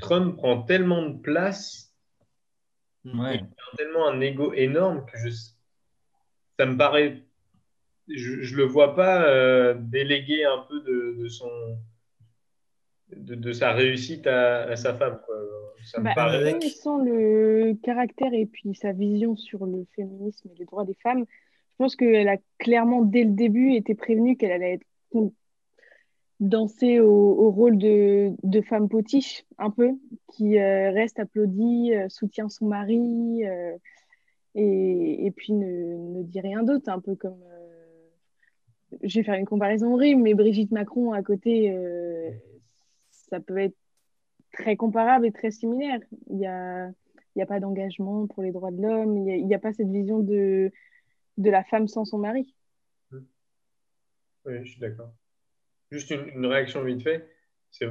[0.00, 1.93] Trump prend tellement de place,
[3.04, 3.40] Ouais.
[3.40, 5.28] a tellement un ego énorme que je,
[6.58, 7.22] ça me paraît.
[8.08, 11.48] Je ne le vois pas euh, déléguer un peu de, de son.
[13.14, 15.20] De, de sa réussite à, à sa femme.
[15.24, 15.36] Quoi.
[15.84, 16.58] Ça me Bah, paraît.
[16.58, 21.24] le caractère et puis sa vision sur le féminisme et les droits des femmes,
[21.70, 24.86] je pense qu'elle a clairement, dès le début, été prévenue qu'elle allait être
[26.44, 29.92] danser au, rôle de, femme potiche, un peu,
[30.32, 33.76] qui euh, reste applaudie, euh, soutient son mari, euh,
[34.54, 37.42] et, puis ne, dit rien d'autre, un peu comme...
[39.02, 41.76] je vais faire une comparaison horrible, mais Brigitte Macron à côté,
[43.10, 43.76] ça peut être
[44.52, 45.98] très comparable et très similaire.
[46.28, 46.88] Il n'y a,
[47.34, 50.20] y a pas d'engagement pour les droits de l'homme, il n'y a pas cette vision
[50.20, 50.70] de,
[51.38, 52.54] de la femme sans son mari.
[54.44, 55.12] Oui, je suis d'accord.
[55.94, 57.24] Juste une, réaction vite fait.
[57.70, 57.86] C'est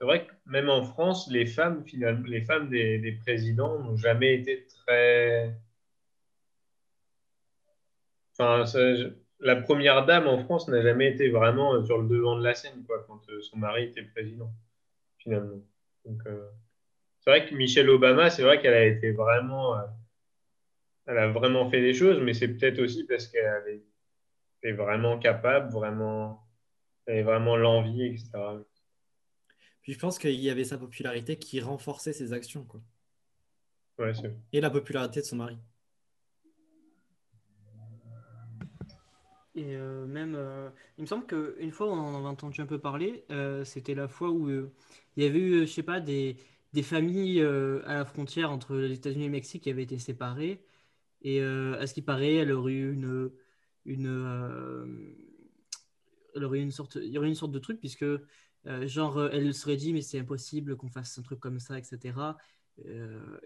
[0.00, 4.64] vrai que même en France, les femmes, finalement, les femmes des, présidents n'ont jamais été
[4.64, 5.54] très.
[8.32, 8.64] Enfin,
[9.38, 12.54] la première dame en France n'a jamais été vraiment euh, sur le devant de la
[12.54, 14.50] scène, quoi, quand euh, son mari était président,
[15.18, 15.60] finalement.
[16.06, 16.48] Euh,
[17.20, 19.76] c'est vrai que Michelle Obama, c'est vrai qu'elle a été vraiment.
[21.06, 23.82] elle a vraiment fait des choses, mais c'est peut-être aussi parce qu'elle avait
[24.64, 26.43] est vraiment capable, vraiment,
[27.06, 28.62] et vraiment l'envie, etc.
[29.82, 32.80] Puis je pense qu'il y avait sa popularité qui renforçait ses actions, quoi.
[33.98, 35.58] Ouais, c'est- Et la popularité de son mari.
[39.56, 42.78] Et euh, même, euh, il me semble qu'une fois, on en avait entendu un peu
[42.80, 44.72] parler, euh, c'était la fois où euh,
[45.16, 46.36] il y avait eu, je sais pas, des,
[46.72, 49.98] des familles euh, à la frontière entre les États-Unis et le Mexique qui avaient été
[50.00, 50.60] séparées.
[51.22, 53.30] Et euh, à ce qui paraît, elle aurait eu une,
[53.86, 54.86] une, euh,
[56.34, 59.28] elle aurait une sorte, il y aurait une sorte de truc, puisque, euh, genre, euh,
[59.32, 62.36] elle se serait dit, mais c'est impossible qu'on fasse un truc comme ça, etc.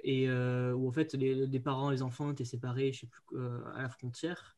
[0.05, 3.39] Et euh, où en fait, les, les parents, les enfants étaient séparés, je sais plus,
[3.75, 4.57] à la frontière.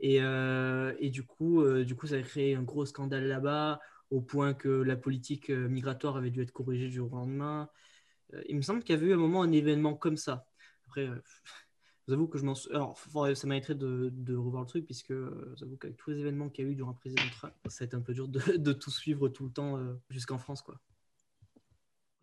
[0.00, 4.54] Et, et du coup, du coup, ça a créé un gros scandale là-bas, au point
[4.54, 7.70] que la politique migratoire avait dû être corrigée du jour au lendemain.
[8.48, 10.46] Il me semble qu'il y avait eu un moment un événement comme ça.
[10.86, 11.08] Après,
[12.10, 12.98] euh, je vous avoue que je m'en Alors,
[13.34, 16.64] ça mériterait de, de revoir le truc, puisque euh, j'avoue qu'avec tous les événements qu'il
[16.64, 18.90] y a eu durant le président Trump, ça a été un peu dur de, tout
[18.90, 20.80] suivre tout le temps euh, jusqu'en France, quoi.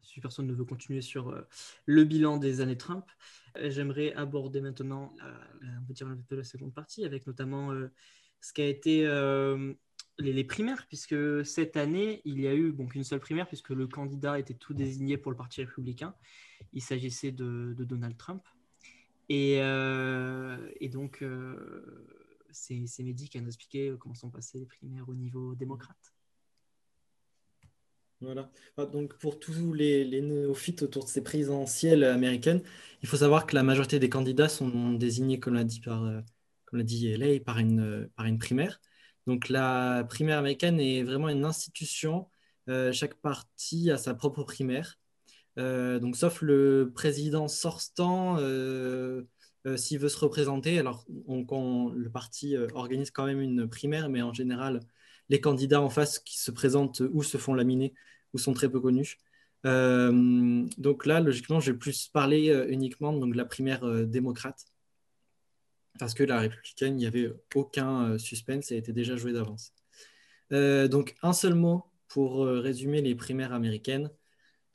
[0.02, 1.42] Si personne ne veut continuer sur euh,
[1.86, 3.06] le bilan des années Trump,
[3.56, 5.14] j'aimerais aborder maintenant,
[5.82, 7.72] on peut dire peu la seconde partie, avec notamment
[8.40, 9.06] ce qui été
[10.20, 13.88] les, primaires, puisque cette année, il y a eu bon, qu'une seule primaire, puisque le
[13.88, 16.16] candidat était tout désigné pour le Parti républicain.
[16.74, 18.44] Il s'agissait de Donald Trump.
[19.30, 22.08] Et, euh, et donc, euh,
[22.52, 26.14] c'est Mehdi qui a nous expliqué comment sont passées les primaires au niveau démocrate.
[28.22, 28.50] Voilà.
[28.78, 32.64] Ah, Donc pour tous les, les néophytes autour de ces présidentielles américaines,
[33.04, 36.22] il faut savoir que la majorité des candidats sont désignés, comme l'a dit, par, euh,
[37.46, 38.82] par une, euh, primaire.
[39.28, 42.28] Donc la primaire américaine est vraiment une institution.
[42.70, 44.98] Euh, chaque parti a sa propre primaire.
[45.58, 49.24] Euh, donc sauf le président sortant, euh,
[49.66, 54.34] euh, s'il veut se représenter, alors le parti organise quand même une primaire, mais en
[54.34, 54.82] général,
[55.30, 57.94] les candidats en face qui se présentent ou se font laminer
[58.34, 59.18] ou sont très peu connues.
[59.64, 64.66] donc là, logiquement, je vais plus parler uniquement donc, de la primaire démocrate,
[66.00, 69.74] parce que la républicaine, il n'y avait aucun suspense, a été déjà joué d'avance.
[70.52, 74.10] donc un seul mot pour résumer les primaires américaines,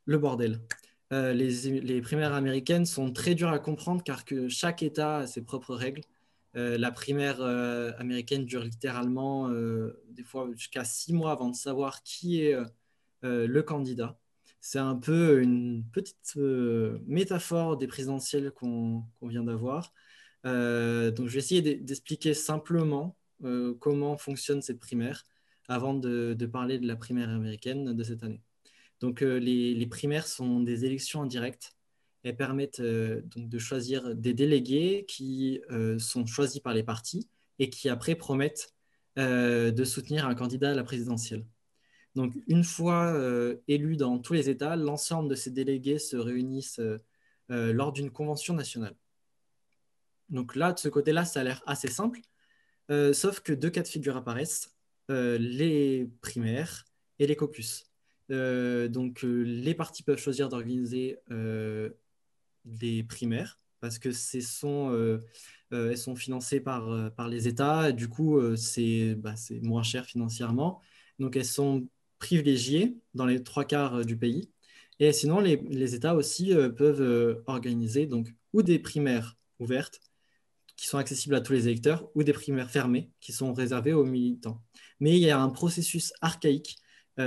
[0.06, 0.60] le bordel.
[1.12, 5.42] Euh, les, primaires américaines sont très dures à comprendre car que chaque État a ses
[5.42, 6.02] propres règles.
[6.56, 9.50] Euh, la primaire euh, américaine dure littéralement
[10.08, 12.56] des fois jusqu'à six mois avant de savoir qui est
[13.22, 14.18] le candidat.
[14.60, 16.36] C'est un peu une petite
[17.06, 19.92] métaphore des présidentielles qu'on vient d'avoir.
[20.44, 23.16] donc je vais essayer d'expliquer simplement
[23.80, 25.26] comment fonctionne cette primaire
[25.68, 28.40] avant de parler de la primaire américaine de cette année.
[29.02, 31.74] Donc, euh, les, primaires sont des élections indirectes.
[32.22, 37.68] Elles permettent euh, de choisir des délégués qui euh, sont choisis par les partis et
[37.68, 38.72] qui après promettent
[39.16, 41.44] de soutenir un candidat à la présidentielle.
[42.14, 43.14] Donc, une fois
[43.68, 46.80] élus dans tous les États, l'ensemble de ces délégués se réunissent
[47.50, 48.94] lors d'une convention nationale.
[50.30, 52.20] Donc là, de ce côté-là, ça a l'air assez simple,
[53.12, 54.74] sauf que deux cas de figure apparaissent,
[55.10, 56.86] les primaires
[57.18, 57.91] et les caucus.
[58.30, 61.90] Euh, donc, euh, les partis peuvent choisir d'organiser euh,
[62.64, 65.20] des primaires parce que sont,
[65.72, 67.90] elles sont financées par, par les États.
[67.90, 70.80] Du coup, c'est bah, moins cher financièrement.
[71.18, 71.88] Donc, elles sont
[72.20, 74.50] privilégiées dans les trois quarts du pays.
[75.00, 80.00] Et sinon, les, les États aussi peuvent organiser donc, ou des primaires ouvertes
[80.76, 84.04] qui sont accessibles à tous les électeurs ou des primaires fermées qui sont réservées aux
[84.04, 84.62] militants.
[85.00, 86.76] Mais il y a un processus archaïque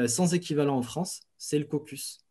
[0.08, 2.26] sans équivalent en France, c'est le caucus.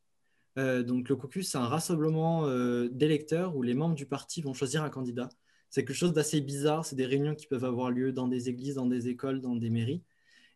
[0.59, 4.55] Euh, donc le caucus, c'est un rassemblement euh, d'électeurs où les membres du parti vont
[4.55, 5.29] choisir un candidat.
[5.71, 8.77] C'est quelque chose d'assez bizarre, c'est des réunions qui peuvent avoir lieu dans des églises,
[8.77, 10.03] dans des écoles, dans des mairies.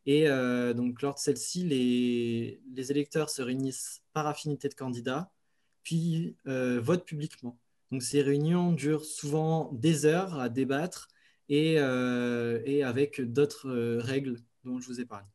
[0.06, 0.26] Et
[0.74, 5.30] donc lors de celle-ci, les, les, électeurs se réunissent par affinité de candidats,
[5.82, 7.58] puis votent publiquement.
[7.90, 11.08] Donc ces réunions durent souvent des heures à débattre
[11.48, 15.26] et, et avec d'autres règles dont je vous ai parlé.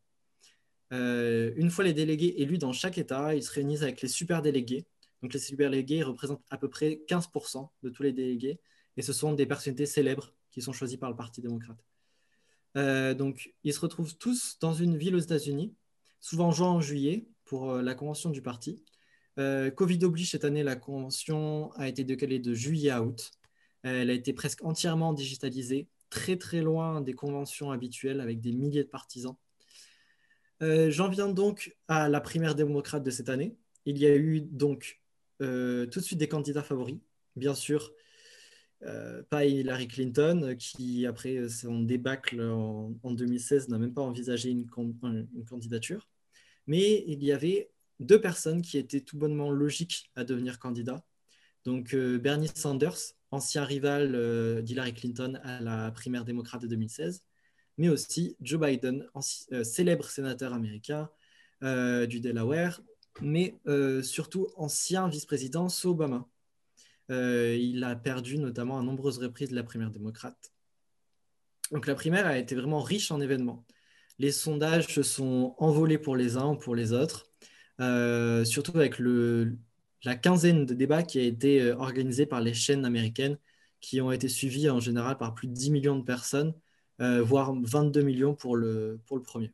[0.93, 4.41] Euh, une fois les délégués élus dans chaque État, ils se réunissent avec les super
[4.41, 4.86] délégués.
[5.21, 8.60] Donc les super délégués représentent à peu près 15% de tous les délégués.
[8.95, 11.84] Et ce sont des personnalités célèbres qui sont choisies par le Parti démocrate.
[12.77, 15.73] Euh, donc ils se retrouvent tous dans une ville aux États-Unis,
[16.19, 18.84] souvent en juin en juillet, pour euh, la convention du parti.
[19.75, 23.32] Covid oblige cette année, la convention a été décalée de juillet à août.
[23.82, 28.84] Elle a été presque entièrement digitalisée, très très loin des conventions habituelles avec des milliers
[28.84, 29.36] de partisans.
[30.63, 33.58] Euh, j'en viens donc à la primaire démocrate de cette année.
[33.86, 35.02] Il y a eu donc
[35.41, 36.99] euh, tout de suite des candidats favoris.
[37.36, 37.91] Bien sûr,
[38.84, 44.65] euh, pas Hillary Clinton, qui après son débâcle en, 2016 n'a même pas envisagé une,
[45.45, 46.08] candidature.
[46.67, 51.04] Mais il y avait deux personnes qui étaient tout bonnement logiques à devenir candidats.
[51.65, 52.97] Donc Bernie Sanders,
[53.32, 57.23] ancien rival d'Hillary Clinton à la primaire démocrate de 2016,
[57.77, 59.07] mais aussi Joe Biden,
[59.51, 61.09] euh, célèbre sénateur américain
[61.63, 62.81] euh, du Delaware,
[63.21, 66.27] mais euh, surtout ancien vice-président sous Obama.
[67.09, 70.51] il a perdu notamment à nombreuses reprises la primaire démocrate.
[71.71, 73.65] Donc la primaire a été vraiment riche en événements.
[74.19, 77.31] Les sondages se sont envolés pour les uns ou pour les autres,
[78.45, 83.38] surtout avec la quinzaine de débats qui a été organisés par les chaînes américaines
[83.79, 86.53] qui ont été suivis en général par plus de 10 millions de personnes
[86.99, 89.51] voire 22 millions pour le, pour le premier.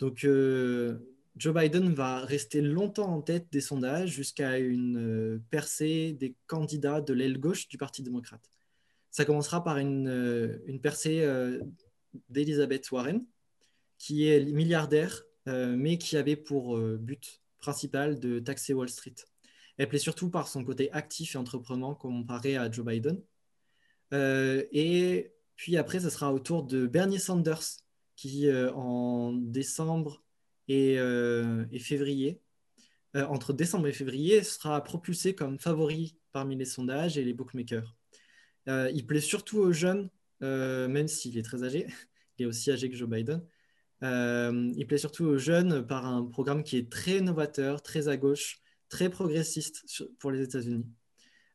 [0.00, 0.98] Donc euh,
[1.36, 7.00] Joe Biden va rester longtemps en tête des sondages jusqu'à une euh, percée des candidats
[7.00, 8.50] de l'aile gauche du Parti démocrate.
[9.10, 11.28] Ça commencera par une, une percée
[12.28, 13.20] d'Elizabeth Warren,
[13.98, 19.16] qui est milliardaire, mais qui avait pour but principal de taxer Wall Street.
[19.78, 23.20] Elle plaît surtout par son côté actif et entreprenant comparé à Joe Biden.
[24.12, 27.82] et puis après, ce sera au tour de Bernie Sanders,
[28.16, 30.24] qui euh, en décembre
[30.68, 32.40] et, euh, février,
[33.14, 37.94] euh, entre décembre et février, sera propulsé comme favori parmi les sondages et les bookmakers.
[38.68, 40.08] il plaît surtout aux jeunes,
[40.40, 41.88] même s'il est très âgé,
[42.38, 43.42] il est aussi âgé que Joe Biden.
[44.00, 48.60] il plaît surtout aux jeunes par un programme qui est très novateur, très à gauche,
[48.88, 49.84] très progressiste
[50.20, 50.86] pour les États-Unis.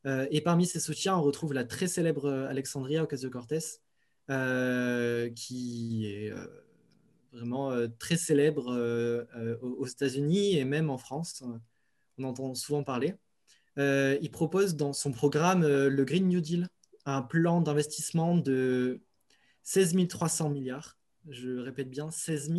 [0.05, 3.81] et parmi ses soutiens, on retrouve la très célèbre Alexandria Ocasio-Cortez,
[4.27, 6.47] qui est euh,
[7.31, 8.71] vraiment euh, très célèbre
[9.61, 11.43] aux États-Unis et même en France.
[12.17, 13.13] On entend souvent parler.
[13.77, 16.69] il propose dans son programme le Green New Deal,
[17.05, 19.01] un plan d'investissement de
[19.63, 20.97] 16 300 milliards.
[21.29, 22.51] Je répète bien, 16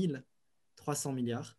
[0.76, 1.56] 300 milliards.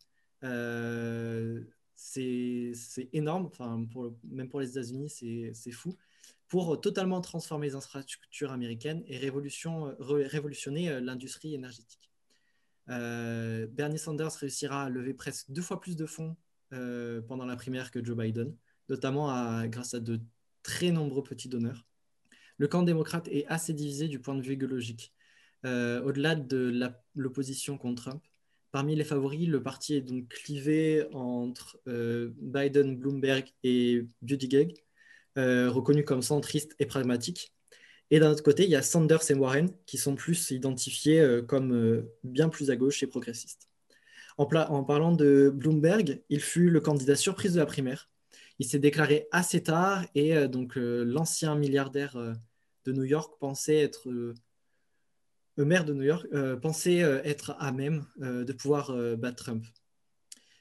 [1.96, 3.84] c'est énorme, enfin,
[4.24, 5.96] même pour les États-Unis, c'est fou,
[6.48, 12.10] pour totalement transformer les infrastructures américaines et révolution, révolutionner l'industrie énergétique.
[12.86, 16.36] Bernie Sanders réussira à lever presque deux fois plus de fonds
[16.70, 18.56] pendant la primaire que Joe Biden,
[18.88, 20.20] notamment grâce à de
[20.62, 21.86] très nombreux petits donneurs.
[22.58, 25.14] Le camp démocrate est assez divisé du point de vue écologique.
[25.64, 28.22] Euh, au-delà de l'opposition contre Trump,
[28.72, 34.74] parmi les favoris, le parti est donc clivé entre euh, Biden, Bloomberg et Buttigieg,
[35.38, 37.54] euh, reconnus comme centristes et pragmatiques.
[38.10, 42.06] Et d'un autre côté, il y a Sanders et Warren, qui sont plus identifiés comme
[42.24, 43.68] bien plus à gauche et progressistes.
[44.38, 48.08] En, en, parlant de Bloomberg, il fut le candidat surprise de la primaire,
[48.58, 52.32] il s'est déclaré assez tard et euh, donc euh, l'ancien milliardaire euh,
[52.84, 54.08] de New York pensait être
[55.56, 56.26] maire de New York
[56.62, 59.64] pensait être à même de pouvoir battre Trump.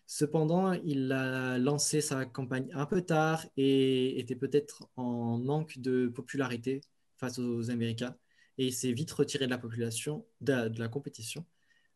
[0.07, 6.07] Cependant, il a lancé sa campagne un peu tard et était peut-être en manque de
[6.07, 6.81] popularité
[7.17, 8.15] face aux Américains.
[8.57, 11.45] Et il s'est vite retiré de la population, de, compétition.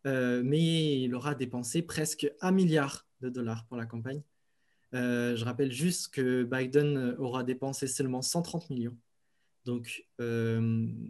[0.05, 4.21] mais il aura dépensé presque un milliard de dollars pour la campagne.
[4.93, 8.97] Euh, je rappelle juste que Biden aura dépensé seulement 130 millions.
[9.65, 10.59] Donc, euh,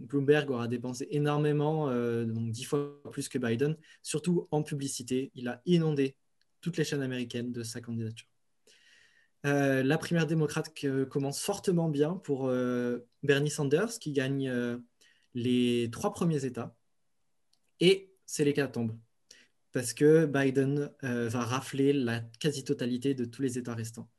[0.08, 5.32] Bloomberg aura dépensé énormément, euh, donc 10 fois plus que Biden, surtout en publicité.
[5.36, 6.18] Il a inondé
[6.62, 8.28] toutes les chaînes américaines de sa candidature.
[9.44, 10.72] la primaire démocrate
[11.10, 12.52] commence fortement bien pour
[13.24, 14.80] Bernie Sanders, qui gagne
[15.34, 16.76] les trois premiers États.
[17.80, 18.96] Et c'est l'hécatombe
[19.72, 24.10] parce que Biden euh, va rafler la quasi-totalité de tous les États restants,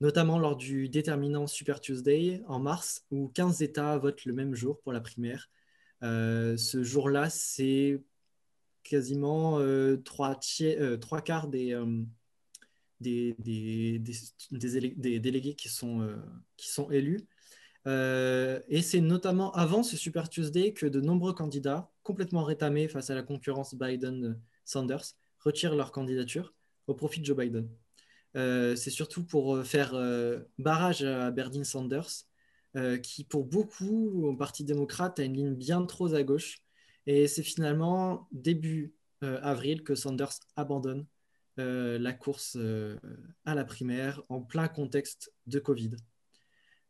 [0.00, 4.80] notamment lors du déterminant Super Tuesday en mars, où 15 États votent le même jour
[4.80, 5.50] pour la primaire.
[6.02, 8.02] Euh, ce jour-là, c'est
[8.82, 10.34] quasiment euh, trois,
[11.22, 11.76] quarts des,
[13.00, 13.98] des,
[15.18, 16.08] délégués qui sont,
[16.90, 17.20] élus.
[17.86, 23.14] et c'est notamment avant ce Super Tuesday que de nombreux candidats, complètement rétamés face à
[23.14, 26.54] la concurrence Biden Sanders retirent leur candidature
[26.86, 27.68] au profit de Joe Biden.
[28.36, 32.26] Euh, c'est surtout pour euh, faire euh, barrage à Bernie Sanders,
[33.02, 36.62] qui pour beaucoup au Parti démocrate a une ligne bien trop à gauche.
[37.12, 41.06] Et c'est finalement début avril que Sanders abandonne
[41.56, 42.56] la course
[43.44, 45.90] à la primaire en plein contexte de Covid,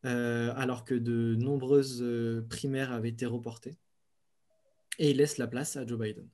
[0.02, 2.04] alors que de nombreuses
[2.50, 3.78] primaires avaient été reportées.
[4.98, 6.28] Et il laisse la place à Joe Biden.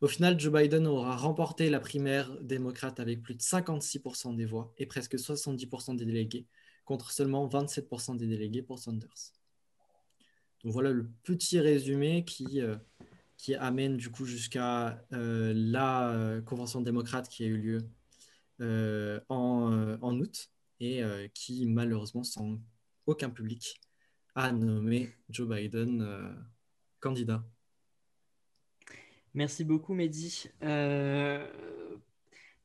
[0.00, 4.74] Au final, Joe Biden aura remporté la primaire démocrate avec plus de 56% des voix
[4.76, 6.48] et presque 70% des délégués,
[6.84, 9.34] contre seulement 27% des délégués pour Sanders.
[10.64, 12.76] Donc voilà le petit résumé qui, euh,
[13.40, 17.90] qui amène du coup jusqu'à euh, la euh, convention démocrate qui a eu lieu
[19.30, 20.50] en, en, août
[20.80, 22.60] et qui malheureusement sans
[23.06, 23.80] aucun public
[24.34, 26.06] a nommé Joe Biden
[27.00, 27.42] candidat.
[29.32, 30.50] Merci beaucoup, Mehdi.
[30.62, 31.46] Euh,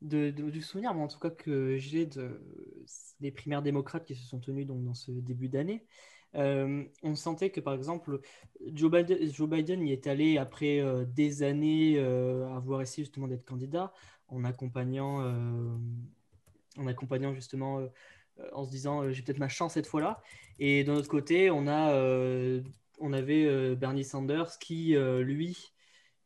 [0.01, 2.41] de, du souvenir, en tout cas, que j'ai de,
[3.19, 5.85] des primaires démocrates qui se sont tenues donc, dans ce début d'année,
[6.35, 8.19] euh, on sentait que, par exemple,
[8.73, 13.93] Joe Biden, y est allé après euh, des années avoir essayé justement d'être candidat,
[14.27, 15.23] en accompagnant,
[16.77, 17.87] en accompagnant justement,
[18.53, 20.21] en se disant, j'ai peut-être ma chance cette fois-là.
[20.59, 21.93] Et d'un autre côté, on, a,
[22.99, 25.73] on avait Bernie Sanders qui, lui,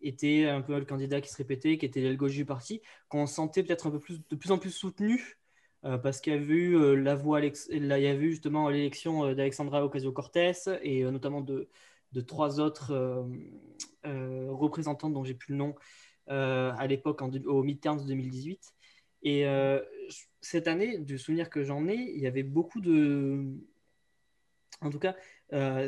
[0.02, 3.64] était un peu le candidat qui se répétait, qui était gauche du parti, qu'on sentait
[3.64, 5.39] peut-être un peu plus, de plus en plus soutenu euh,
[5.84, 9.84] parce qu'il y a eu euh, la voix, il a eu justement l'élection euh, d'Alexandra
[9.86, 11.70] Ocasio-Cortez et notamment de,
[12.12, 13.26] de, trois autres
[14.04, 15.76] représentantes dont j'ai plus le nom
[16.28, 18.74] à l'époque au midterms 2018.
[19.24, 19.46] Et
[20.42, 23.46] cette année, du souvenir que j'en ai, il y avait beaucoup de,
[24.82, 25.16] en tout cas,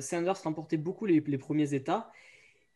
[0.01, 2.11] Sanders remportait beaucoup les, premiers États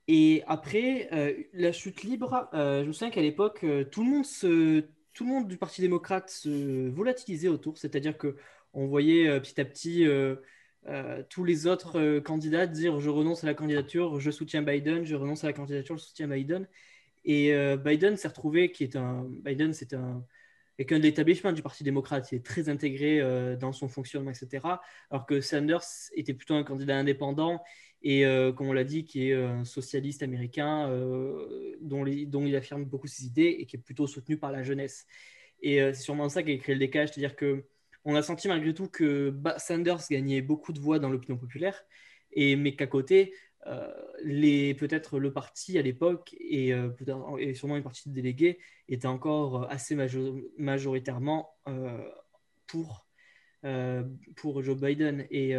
[0.08, 4.10] et après, euh, la chute libre, euh, je me souviens qu'à l'époque, euh, tout, le
[4.10, 4.86] monde se,
[5.16, 10.06] tout le monde du Parti démocrate se volatilisait autour, c'est-à-dire qu'on voyait petit à petit
[11.30, 15.44] tous les autres candidats dire je renonce à la candidature, je soutiens Biden, je renonce
[15.44, 16.68] à la candidature, je soutiens Biden.
[17.24, 20.24] Et Biden s'est retrouvé, qui est un, Biden, c'est un,
[20.78, 23.22] quelqu'un de l'établissement du Parti démocrate, il est très intégré
[23.58, 24.68] dans son fonctionnement, etc.
[25.10, 27.64] Alors que Sanders était plutôt un candidat indépendant
[28.06, 32.86] et euh, comme on l'a dit, qui est un socialiste américain euh, dont, il affirme
[32.86, 35.08] beaucoup ses idées et qui est plutôt soutenu par la jeunesse.
[35.64, 37.66] Et euh, c'est sûrement ça qui a créé le décalage, c'est-à-dire que
[38.04, 41.84] on a senti malgré tout que Sanders gagnait beaucoup de voix dans l'opinion populaire,
[42.38, 43.34] mais qu'à côté,
[43.64, 46.70] peut-être le parti à l'époque et,
[47.40, 49.98] et, sûrement une partie de délégués était encore assez
[50.60, 51.50] majoritairement
[52.68, 53.08] pour,
[54.36, 55.26] pour Joe Biden.
[55.32, 55.56] Et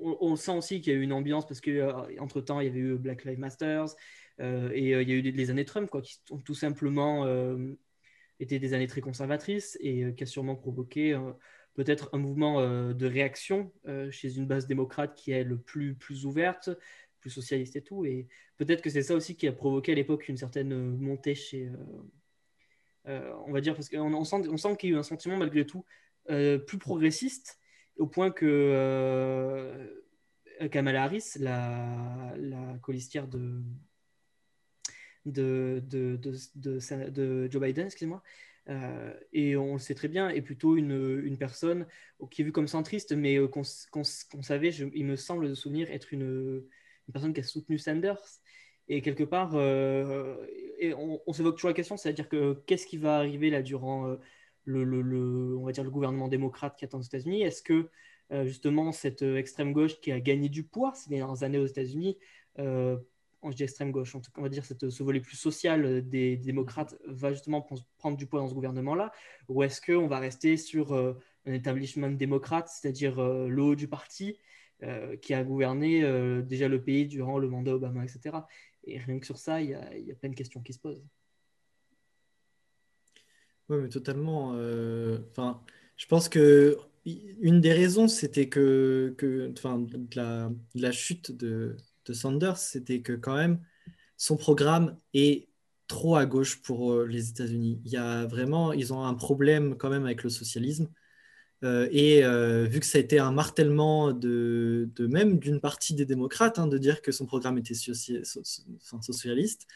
[0.00, 2.80] on, sent aussi qu'il y a eu une ambiance parce qu'entre temps, il y avait
[2.80, 3.84] eu Black Lives Matter
[4.40, 7.26] et il y a eu les années Trump quoi, qui ont tout simplement
[8.40, 11.18] été des années très conservatrices et qui a sûrement provoqué
[11.74, 12.60] peut-être un mouvement
[12.92, 13.72] de réaction
[14.10, 16.70] chez une base démocrate qui est le plus, plus ouverte,
[17.20, 18.04] plus socialiste et tout.
[18.04, 18.26] Et
[18.56, 21.70] peut-être que c'est ça aussi qui a provoqué à l'époque une certaine montée chez.
[23.06, 25.64] on va dire, parce qu'on sent, on sent qu'il y a eu un sentiment malgré
[25.64, 25.84] tout
[26.26, 27.58] plus progressiste
[27.98, 29.88] au point que euh,
[30.70, 32.34] Kamala Harris, la,
[32.82, 33.62] colistière de,
[35.24, 38.22] de, de, Joe Biden, excusez-moi,
[38.68, 41.86] euh, et on le sait très bien, est plutôt une, une personne
[42.30, 43.64] qui est vue comme centriste, mais euh, qu'on
[44.04, 46.64] savait, il me semble de souvenir, être une,
[47.08, 48.40] une, personne qui a soutenu Sanders.
[48.86, 53.16] Et quelque part, et on, on s'évoque toujours la question, c'est-à-dire que qu'est-ce qui va
[53.16, 54.14] arriver là durant
[54.64, 57.88] le, on va dire le gouvernement démocrate qui attend aux États-Unis Est-ce que
[58.32, 61.66] euh, justement cette euh, extrême gauche qui a gagné du poids ces dernières années aux
[61.66, 62.16] États-Unis,
[62.58, 62.96] euh,
[63.42, 67.32] on dit extrême gauche, on va dire cette, ce volet plus social des, démocrates va
[67.32, 67.66] justement
[67.98, 69.12] prendre du poids dans ce gouvernement-là,
[69.48, 74.38] ou est-ce qu'on va rester sur un établissement démocrate, c'est-à-dire le haut du parti
[75.20, 76.00] qui a gouverné
[76.42, 78.38] déjà le pays durant le mandat Obama, etc.
[78.84, 80.78] Et rien que sur ça, il y a, y a plein de questions qui se
[80.78, 81.04] posent.
[83.68, 84.52] Oui, mais totalement.
[84.56, 85.62] Euh, enfin,
[85.96, 92.12] je pense que une des raisons, c'était que, que de la, la chute de, de
[92.12, 93.60] Sanders, c'était que quand même,
[94.16, 95.48] son programme est
[95.86, 97.80] trop à gauche pour euh, les États-Unis.
[97.84, 100.88] Il y a vraiment, ils ont un problème quand même avec le socialisme.
[101.62, 102.20] Euh, et
[102.68, 106.66] vu que ça a été un martèlement de, de même d'une partie des démocrates, hein,
[106.66, 109.66] de dire que son programme était socialiste,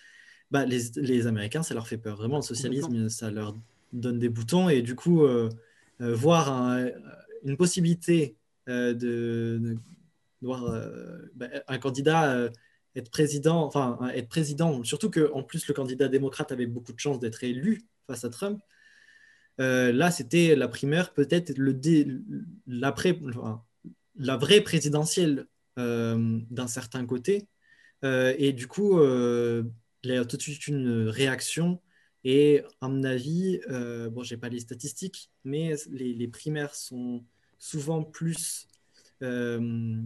[0.50, 2.16] bah, les, les, Américains, ça leur fait peur.
[2.16, 3.54] Vraiment, le socialisme, ça leur
[3.92, 5.48] donne des boutons et du coup, euh,
[6.00, 6.78] euh, voir
[7.44, 8.36] une possibilité
[8.68, 9.76] euh, de,
[10.42, 10.72] voir
[11.34, 12.50] bah, un candidat
[12.94, 17.18] être président, enfin être président, surtout qu'en plus le candidat démocrate avait beaucoup de chances
[17.18, 18.60] d'être élu face à Trump.
[19.58, 21.78] là, c'était la primaire, peut-être le
[22.66, 23.18] l'après,
[24.16, 27.48] la vraie présidentielle d'un certain côté.
[28.04, 31.80] et du coup, il y a tout de suite une réaction
[32.30, 37.24] et à mon avis, euh, bon, je n'ai pas les statistiques, mais les, primaires sont
[37.58, 38.68] souvent plus...
[39.22, 40.02] Euh,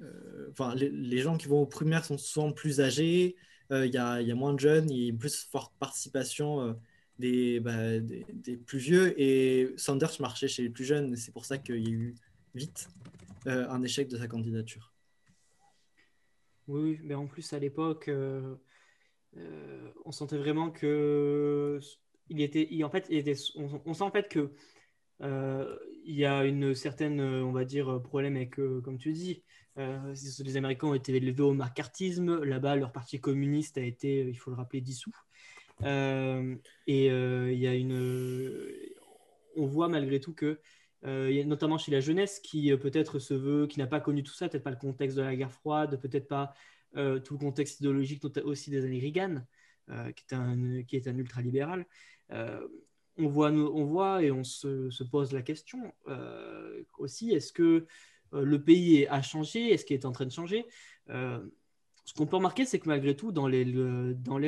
[0.00, 3.36] euh, les, gens qui vont aux primaires sont souvent plus âgés,
[3.70, 6.74] il y, a, moins de jeunes, il y a une plus forte participation
[7.18, 9.20] des, bah, des, plus vieux.
[9.20, 12.14] Et Sanders marchait chez les plus jeunes, c'est pour ça qu'il y a eu
[12.54, 12.88] vite
[13.44, 14.94] un échec de sa candidature.
[16.66, 18.08] Oui, mais en plus à l'époque,
[20.04, 21.80] on sentait vraiment que
[22.28, 23.08] il était, en fait,
[23.56, 24.52] on, sent en fait que
[25.22, 29.42] euh, il y a une certaine, on va dire, problème avec, euh, comme tu dis,
[29.76, 32.42] les Américains ont été élevés au macartisme.
[32.42, 35.12] Là-bas, leur parti communiste a été, il faut le rappeler, dissous.
[35.82, 38.70] et il y a une,
[39.56, 40.60] on voit malgré tout que,
[41.02, 44.64] notamment chez la jeunesse, qui peut-être se veut, qui n'a pas connu tout ça, peut-être
[44.64, 46.54] pas le contexte de la guerre froide, peut-être pas
[46.96, 49.42] euh, tout le contexte idéologique aussi des années Reagan,
[49.90, 51.86] euh, qui, est un, qui est un ultralibéral.
[52.32, 52.66] Euh,
[53.18, 55.92] on, voit, on voit et on se, pose la question
[56.98, 57.86] aussi, est-ce que
[58.32, 60.66] le pays a changé Est-ce qu'il est en train de changer
[62.06, 63.76] ce qu'on peut remarquer, c'est que malgré tout, dans l'aile,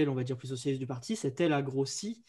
[0.09, 2.23] on va dire, plus socialiste du parti, cette aile a grossi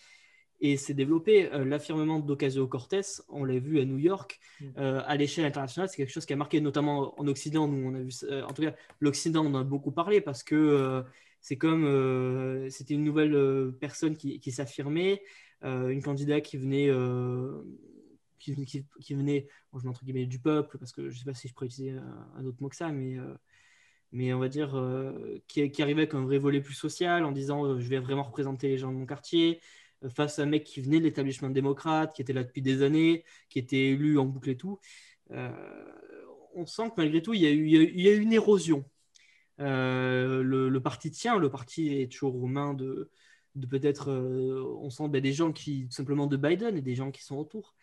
[0.62, 1.52] et s'est développé.
[1.54, 4.66] Euh, l'affirmement d'Ocasio-Cortez, on l'a vu à New York, mm.
[4.78, 7.68] euh, à l'échelle internationale, c'est quelque chose qui a marqué notamment en Occident.
[7.68, 10.44] Nous, on a vu, euh, en tout cas, l'Occident, on en a beaucoup parlé parce
[10.44, 11.04] que
[11.42, 15.22] c'est comme c'était une nouvelle personne qui, s'affirmait,
[15.64, 16.90] une candidate qui venait.
[18.40, 18.54] Qui,
[19.14, 21.68] venait, je entre guillemets, du peuple, parce que je ne sais pas si je pourrais
[21.68, 21.98] utiliser
[22.38, 23.18] un, autre mot que ça, mais
[24.12, 24.76] mais on va dire,
[25.48, 28.68] qui, qui, arrivait avec un vrai volet plus social en disant je vais vraiment représenter
[28.68, 29.60] les gens de mon quartier,
[30.08, 33.24] face à un mec qui venait de l'établissement démocrate, qui était là depuis des années,
[33.50, 34.80] qui était élu en boucle et tout.
[35.32, 35.52] Euh,
[36.56, 38.86] on sent que malgré tout, il y a eu, il y a eu une érosion.
[39.60, 43.10] Euh, le, parti tient, le parti est toujours aux mains de,
[43.70, 47.24] peut-être, euh, on sent ben, des gens qui, simplement de Biden et des gens qui
[47.24, 47.76] sont autour.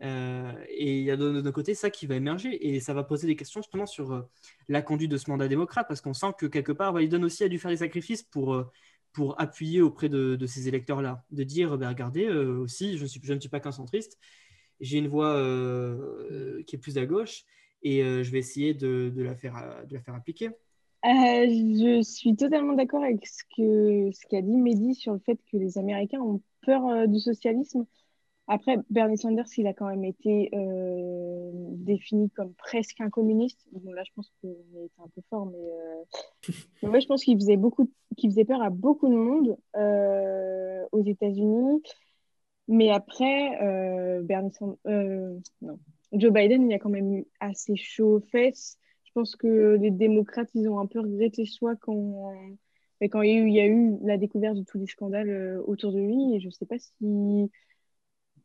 [0.00, 3.26] et il y a de notre côté ça qui va émerger et ça va poser
[3.26, 4.26] des questions justement sur
[4.68, 7.48] la conduite de ce mandat démocrate parce qu'on sent que quelque part Biden aussi a
[7.48, 8.64] dû faire des sacrifices pour
[9.12, 13.02] pour appuyer auprès de, ces électeurs-là, de dire, ben, regardez, euh, aussi, je,
[13.34, 14.18] ne suis pas qu'un centriste,
[14.80, 17.44] j'ai une voix euh, qui est plus à gauche,
[17.82, 20.50] et euh, je vais essayer de, de, la faire, de la faire appliquer.
[21.02, 25.56] je suis totalement d'accord avec ce qu'a ce qu'a dit Mehdi sur le fait que
[25.56, 27.86] les Américains ont peur du socialisme.
[28.52, 33.64] Après, Bernie Sanders, il a quand même été euh, défini comme presque un communiste.
[33.70, 36.52] Bon, là, je pense qu'il était un peu fort, mais, euh...
[36.92, 37.88] mais je pense qu'il faisait, beaucoup,
[38.20, 41.80] faisait peur à beaucoup de monde euh, aux États-Unis.
[42.66, 44.78] Mais après, euh, Bernie Sanders,
[45.62, 45.78] non.
[46.12, 48.78] Joe Biden, il a quand même eu assez chaud aux fesses.
[49.04, 52.34] Je pense que les démocrates, ils ont un peu regretté soi quand,
[53.00, 55.60] quand il, y a eu, il y a eu la découverte de tous les scandales
[55.66, 56.34] autour de lui.
[56.34, 57.48] Et je ne sais pas si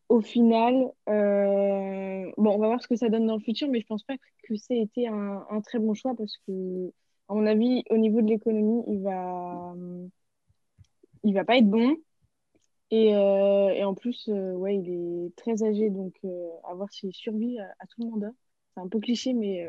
[0.10, 3.82] au final, euh, bon, on va voir ce que ça donne dans le futur, mais
[3.82, 6.92] je pense pas que ait été un, très bon choix parce que,
[7.30, 9.74] à mon avis, au niveau de l'économie, il va,
[11.24, 11.96] il va pas être bon.
[12.92, 16.16] Et, euh, et en plus, euh, ouais, il est très âgé, donc
[16.66, 18.32] à voir s'il survit à, tout le mandat.
[18.76, 19.68] C'est un peu cliché, mais,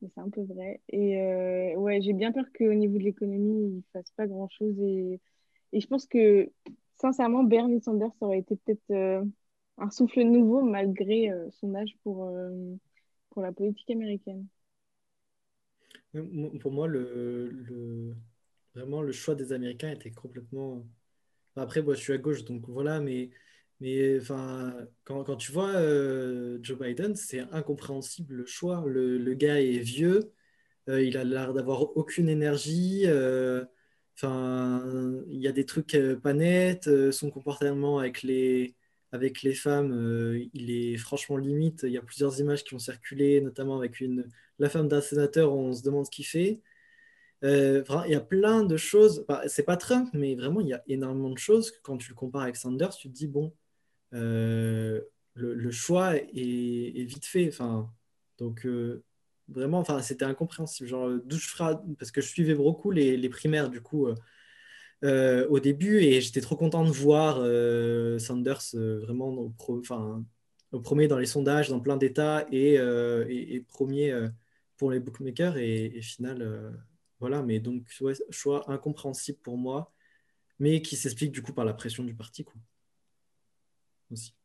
[0.00, 0.80] mais c'est un peu vrai.
[0.88, 4.78] Et ouais, j'ai bien peur qu'au niveau de l'économie, il fasse pas grand-chose.
[4.80, 5.20] Et,
[5.72, 6.50] et je pense que
[7.00, 9.24] sincèrement, Bernie Sanders aurait été peut-être euh,
[9.78, 12.76] un souffle nouveau malgré euh, son âge pour, euh,
[13.30, 14.46] pour la politique américaine.
[16.60, 18.14] Pour moi, le, le,
[18.74, 20.86] vraiment, le choix des Américains était complètement.
[21.56, 23.30] Après, moi, je suis à gauche, donc voilà, mais,
[23.80, 24.18] mais
[25.04, 25.72] quand, quand tu vois
[26.62, 28.84] Joe Biden, c'est incompréhensible le choix.
[28.86, 30.32] Le, le gars est vieux,
[30.88, 33.04] il a l'air d'avoir aucune énergie.
[34.20, 34.84] Enfin,
[35.30, 36.88] il y a des trucs pas nets.
[37.12, 38.74] Son comportement avec les,
[39.12, 39.92] avec les femmes,
[40.54, 41.82] il est franchement limite.
[41.84, 44.02] Il y a plusieurs images qui ont circulé, notamment avec
[44.58, 45.52] la femme d'un sénateur.
[45.54, 46.60] On se demande ce qu'il fait.
[47.44, 49.24] Euh, il y a plein de choses.
[49.28, 51.72] Bah, c'est pas Trump, mais vraiment, il y a énormément de choses.
[51.82, 53.54] Quand tu le compares avec Sanders, tu te dis, bon,
[54.14, 55.00] euh,
[55.34, 57.48] le, choix est, est, vite fait.
[57.48, 57.92] Enfin,
[58.38, 59.04] donc, euh,
[59.48, 60.88] vraiment, enfin, c'était incompréhensible.
[60.88, 64.08] Genre, douche froide, parce que je suivais beaucoup les, les primaires, du coup,
[65.04, 69.80] euh, au début, et j'étais trop content de voir euh, Sanders euh, vraiment au, pro,
[70.72, 74.12] au, premier dans les sondages, dans plein d'États, et, et, premier
[74.76, 76.74] pour les bookmakers, et, final,
[77.20, 77.88] voilà, mais donc,
[78.30, 79.92] choix incompréhensible pour moi,
[80.58, 82.60] mais qui s'explique du coup par la pression du parti, quoi.
[84.10, 84.37] Aussi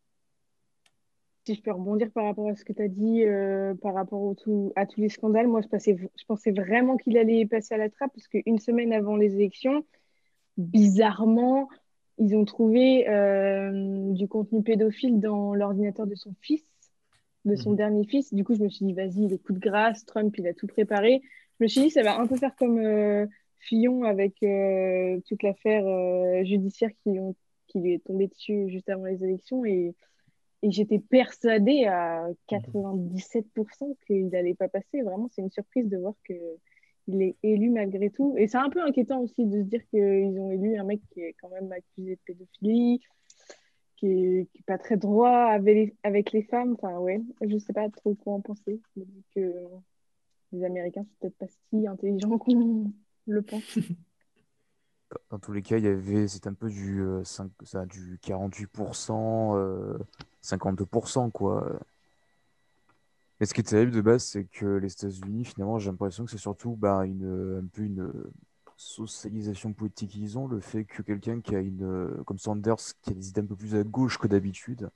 [1.46, 4.22] si je peux rebondir par rapport à ce que tu as dit, euh, par rapport
[4.22, 7.74] au tout, à tous les scandales, moi, je, passais, je pensais vraiment qu'il allait passer
[7.74, 9.84] à la trappe, parce qu'une semaine avant les élections,
[10.58, 11.68] bizarrement,
[12.18, 16.64] ils ont trouvé euh, du contenu pédophile dans l'ordinateur de son fils,
[17.44, 17.76] de son mmh.
[17.76, 18.34] dernier fils.
[18.34, 20.68] Du coup, je me suis dit, vas-y, le coup de grâce, Trump, il a tout
[20.68, 21.22] préparé.
[21.60, 23.26] Je me suis dit, ça va un peu faire comme euh,
[23.60, 24.36] Fillon avec
[25.28, 27.36] toute l'affaire judiciaire qui, ont,
[27.68, 29.66] qui lui est tombée dessus juste avant les élections.
[29.66, 29.94] Et
[30.64, 35.02] et j'étais persuadée à 97% qu'il n'allait pas passer.
[35.02, 38.36] Vraiment, c'est une surprise de voir qu'il est élu malgré tout.
[38.38, 41.20] Et c'est un peu inquiétant aussi de se dire qu'ils ont élu un mec qui
[41.20, 43.02] est quand même accusé de pédophilie,
[43.98, 46.78] qui n'est pas très droit avec les, avec les femmes.
[46.82, 48.80] Enfin, ouais, je ne sais pas trop quoi en penser.
[48.96, 49.54] Je dis que
[50.54, 52.90] les Américains sont peut-être pas si intelligents qu'on
[53.28, 53.80] le pense.
[55.30, 58.20] Dans tous les cas, il y avait, c'est un peu du, euh, 5, ça, du
[58.22, 59.56] 48%.
[59.58, 59.98] Euh
[60.44, 61.80] 52%, quoi.
[63.40, 66.32] Mais ce qui est terrible de base, c'est que les États-Unis, finalement, j'ai l'impression que
[66.32, 68.12] c'est surtout bah, une, un peu une
[68.78, 70.48] socialisation politique qu'ils ont.
[70.48, 73.56] Le fait que quelqu'un qui a une, comme Sanders, qui a des idées un peu
[73.56, 74.90] plus à gauche que d'habitude,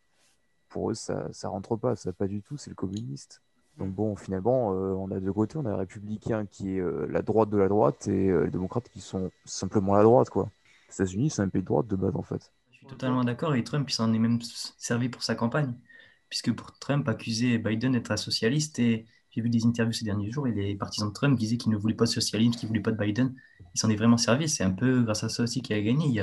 [0.70, 3.42] pour eux, ça, ça rentre pas, ça pas du tout, c'est le communiste.
[3.78, 7.08] Donc bon, finalement, euh, on a deux côtés, on a les républicains qui est euh,
[7.12, 10.50] la droite de la droite et euh, les démocrates qui sont simplement la droite, quoi.
[10.90, 12.52] Les États-Unis, c'est un pays de droite de base, en fait
[12.88, 13.56] totalement d'accord.
[13.56, 14.40] Et Trump, il s'en est même
[14.78, 15.74] servi pour sa campagne.
[16.30, 20.32] Puisque pour Trump, accuser Biden d'être un socialiste, et j'ai vu des interviews ces derniers
[20.32, 22.70] jours, et les partisans de Trump disaient qu'il ne voulait pas de socialisme, qu'il ne
[22.70, 23.36] voulait pas de Biden.
[23.76, 24.50] Il s'en est vraiment servi.
[24.50, 26.08] C'est un peu grâce à ça aussi qu'il a gagné.
[26.08, 26.20] Il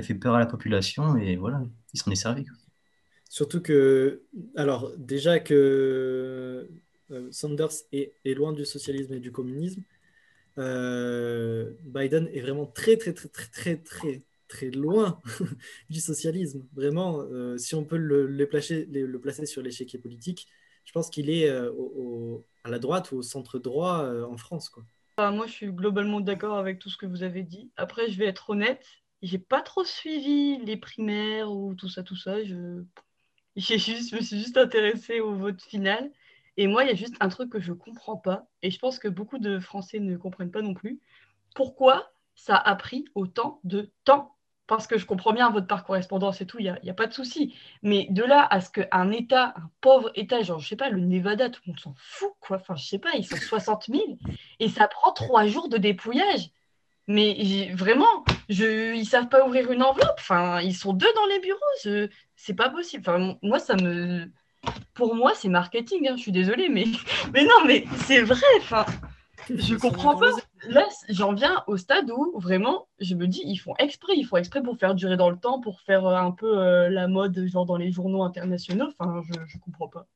[0.00, 1.62] a, fait peur à la population, et voilà,
[1.92, 2.46] il s'en est servi.
[3.30, 4.24] Surtout que,
[4.56, 6.68] alors, déjà que
[7.12, 9.84] euh, Sanders est, loin du socialisme et du communisme,
[10.58, 15.20] euh, Biden est vraiment très, très, très, très, très, très, très loin
[15.90, 16.66] du socialisme.
[16.74, 20.48] Vraiment, euh, si on peut le, placer, sur l'échiquier politique,
[20.84, 24.70] je pense qu'il est à la droite ou au centre droit en France.
[24.70, 24.82] Quoi.
[25.18, 27.70] Ah, moi, je suis globalement d'accord avec tout ce que vous avez dit.
[27.76, 28.84] Après, je vais être honnête,
[29.22, 32.38] j'ai pas trop suivi les primaires ou tout ça, tout ça.
[33.56, 36.10] Juste, je me suis juste intéressée au vote final.
[36.56, 38.98] Et moi, il y a juste un truc que je comprends pas, et je pense
[38.98, 41.00] que beaucoup de Français ne comprennent pas non plus.
[41.54, 44.36] Pourquoi ça a pris autant de temps?
[44.66, 47.06] Parce que je comprends bien votre par correspondance et tout, il n'y a, a, pas
[47.06, 47.56] de souci.
[47.82, 51.00] Mais de là à ce qu'un État, un pauvre État, genre, je sais pas, le
[51.00, 52.58] Nevada, tout le monde s'en fout, quoi.
[52.58, 54.02] Enfin, je sais pas, ils sont 60 000
[54.60, 56.50] et ça prend trois jours de dépouillage.
[57.10, 60.14] Mais vraiment, je, ils savent pas ouvrir une enveloppe.
[60.20, 62.08] Enfin, ils sont deux dans les bureaux.
[62.36, 63.02] C'est pas possible.
[63.04, 64.30] Enfin, moi, ça me.
[64.94, 66.06] Pour moi, c'est marketing.
[66.06, 66.84] Hein, je suis désolée, mais
[67.34, 68.46] mais non, mais c'est vrai.
[68.58, 68.86] Enfin,
[69.48, 70.30] je comprends pas.
[70.68, 74.12] Là, j'en viens au stade où vraiment, je me dis, ils font exprès.
[74.16, 76.90] Ils font exprès pour faire durer dans le temps, pour faire euh, un peu euh,
[76.90, 78.86] la mode, genre dans les journaux internationaux.
[78.96, 80.06] Enfin, je, je comprends pas.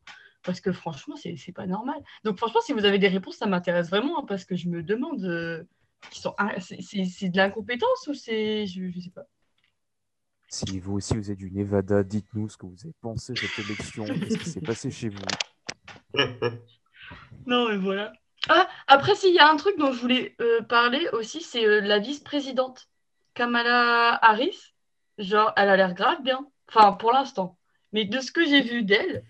[0.44, 1.96] Parce que franchement, c'est pas normal.
[2.22, 4.20] Donc, franchement, si vous avez des réponses, ça m'intéresse vraiment.
[4.20, 5.24] Hein, parce que je me demande.
[5.24, 5.64] Euh,
[6.10, 6.34] sont...
[6.58, 8.66] c'est de l'incompétence ou c'est.
[8.66, 9.26] Je, je sais pas.
[10.54, 13.58] Si vous aussi vous êtes du Nevada, dites-nous ce que vous avez pensé de cette
[13.64, 15.18] élection, qu'est-ce qui s'est passé chez vous?
[17.46, 18.12] non, mais voilà.
[18.48, 21.80] Ah, après, s'il y a un truc dont je voulais euh, parler aussi, c'est euh,
[21.80, 22.88] la vice-présidente.
[23.34, 24.74] Kamala Harris,
[25.18, 26.46] genre, elle a l'air grave bien.
[26.68, 27.58] Enfin, pour l'instant.
[27.92, 29.24] Mais de ce que j'ai vu d'elle,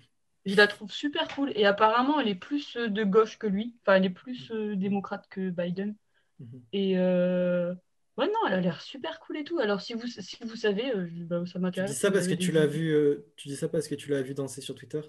[0.45, 1.53] je la trouve super cool.
[1.55, 3.75] Et apparemment, elle est plus euh, de gauche que lui.
[3.81, 5.95] Enfin, elle est plus démocrate que Biden.
[6.41, 6.63] Mhm.
[6.73, 9.59] Et ouais, non, elle a l'air super cool et tout.
[9.59, 11.91] Alors, si vous, si vous savez, bah, ça m'intéresse.
[11.91, 12.95] Tu dis ça parce que tu l'as vu,
[13.37, 15.01] tu dis ça parce que tu l'as vu danser sur Twitter?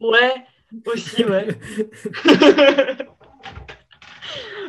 [0.00, 0.44] Ouais,
[0.86, 1.46] aussi, ouais.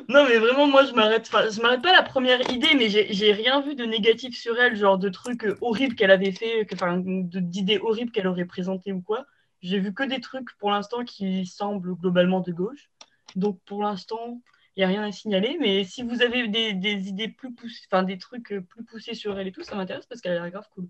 [0.08, 1.28] non, mais vraiment, moi, je m'arrête.
[1.28, 4.60] Enfin, je m'arrête pas à la première idée, mais j'ai rien vu de négatif sur
[4.60, 9.02] elle, genre de trucs horribles qu'elle avait fait, enfin, d'idées horribles qu'elle aurait présentées ou
[9.02, 9.26] quoi.
[9.62, 12.90] J'ai vu que des trucs pour l'instant qui semblent globalement de gauche.
[13.36, 14.42] Donc, pour l'instant,
[14.76, 15.58] il n'y a rien à signaler.
[15.60, 19.38] Mais si vous avez des, des idées plus poussées, enfin, des trucs plus poussés sur
[19.40, 20.88] elle et tout, ça m'intéresse parce qu'elle a l'air grave cool.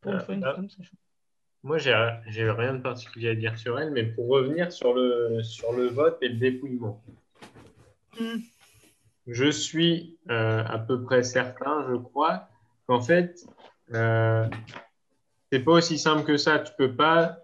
[0.00, 0.82] Pour une euh, fois, une femme, ça
[1.64, 1.92] moi, j'ai
[2.50, 6.16] rien de particulier à dire sur elle, mais pour revenir sur le, sur le vote
[6.22, 7.02] et le dépouillement.
[8.18, 8.38] Hmm.
[9.26, 12.48] Je suis euh, à peu près certain, je crois,
[12.86, 13.44] qu'en fait,
[13.92, 14.48] euh,
[15.50, 16.60] c'est pas aussi simple que ça.
[16.60, 17.40] Tu peux pas,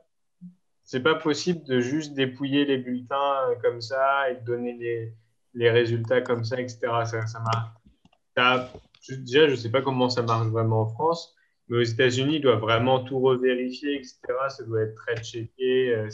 [0.84, 5.14] c'est pas possible de juste dépouiller les bulletins euh, comme ça et donner
[5.54, 6.78] les, résultats comme ça, etc.
[7.04, 8.70] Ça, ça marche.
[9.08, 11.34] Déjà, je sais pas comment ça marche vraiment en France.
[11.68, 14.18] Mais aux États-Unis, ils doivent vraiment tout revérifier, etc.
[14.48, 15.94] Ça doit être très checké.
[15.94, 16.08] Euh,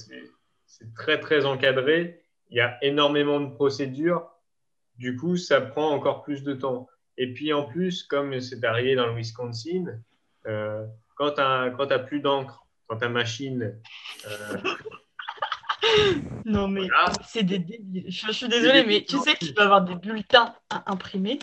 [0.66, 2.22] c'est très, très encadré.
[2.50, 4.30] Il y a énormément de procédures.
[4.98, 6.88] Du coup, ça prend encore plus de temps.
[7.16, 9.86] Et puis, en plus, comme c'est arrivé dans le Wisconsin,
[10.46, 13.78] euh, quand tu n'as plus d'encre quand ta machine.
[14.26, 14.56] Euh,
[16.44, 16.88] non, mais
[17.24, 17.64] c'est des
[18.08, 21.38] Je, suis désolée, mais tu sais que tu peux avoir des bulletins à imprimer.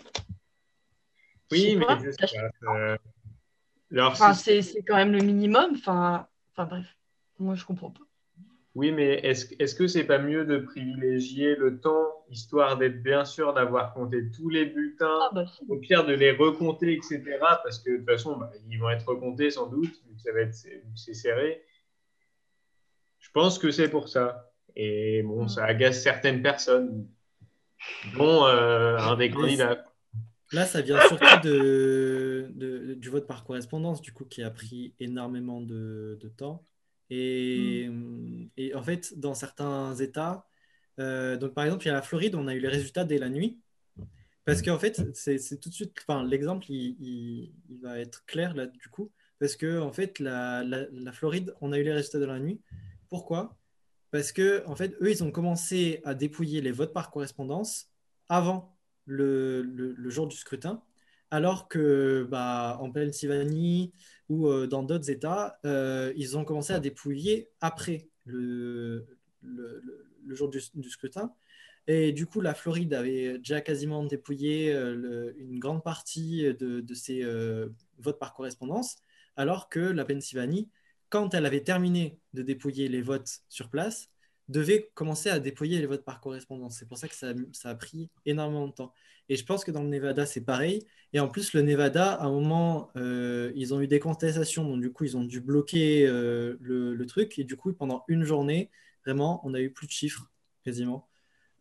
[1.50, 1.98] Oui, mais pas,
[4.00, 5.70] Enfin, c'est quand même le minimum.
[5.74, 6.96] Enfin, enfin bref,
[7.38, 8.04] moi je comprends pas.
[8.78, 13.02] Oui, mais est-ce est -ce que c'est pas mieux de privilégier le temps, histoire d'être
[13.02, 17.24] bien sûr d'avoir compté tous les bulletins, ah, bah, au pire de les recompter, etc.
[17.40, 20.54] Parce que de toute façon, bah, ils vont être recomptés sans doute, ça va être
[20.94, 21.60] c'est serré.
[23.18, 24.52] Je pense que c'est pour ça.
[24.76, 25.48] Et bon, mm.
[25.48, 27.08] ça agace certaines personnes,
[28.16, 29.84] dont euh, un des candidats.
[30.52, 35.60] Là, ça vient surtout de, du vote par correspondance, du coup, qui a pris énormément
[35.60, 36.64] de, temps.
[37.10, 38.50] Et, mm.
[38.56, 40.46] et, en fait, dans certains États,
[40.98, 43.18] euh, donc par exemple, il y a la Floride, on a eu les résultats dès
[43.18, 43.60] la nuit.
[44.44, 48.66] Parce qu'en fait, c'est tout de suite, enfin, l'exemple, il, il, va être clair là,
[48.66, 49.10] du coup.
[49.38, 52.60] Parce que, en fait, la, la, Floride, on a eu les résultats de la nuit.
[53.10, 53.58] Pourquoi?
[54.10, 57.90] Parce que, en fait, eux, ils ont commencé à dépouiller les votes par correspondance
[58.30, 60.82] avant le, jour du scrutin,
[61.30, 63.92] alors que bah, en Pennsylvanie
[64.28, 69.06] ou euh, dans d'autres États, euh, ils ont commencé à dépouiller après le,
[69.42, 70.60] le, jour du,
[70.90, 71.32] scrutin.
[71.86, 76.94] Et du coup, la Floride avait déjà quasiment dépouillé euh, une grande partie de, de
[76.94, 77.24] ses
[77.98, 78.96] votes par correspondance,
[79.36, 80.68] alors que la Pennsylvanie,
[81.08, 84.10] quand elle avait terminé de dépouiller les votes sur place,
[84.48, 86.76] devait commencer à déployer les votes par correspondance.
[86.78, 87.34] C'est pour ça que ça,
[87.64, 88.92] a pris énormément de temps.
[89.28, 90.86] Et je pense que dans le Nevada, c'est pareil.
[91.12, 94.80] Et en plus, le Nevada, à un moment, euh, ils ont eu des contestations, donc
[94.80, 97.38] du coup, ils ont dû bloquer euh, le, truc.
[97.38, 98.70] Et du coup, pendant une journée,
[99.04, 100.30] vraiment, on n'a eu plus de chiffres,
[100.64, 101.08] quasiment.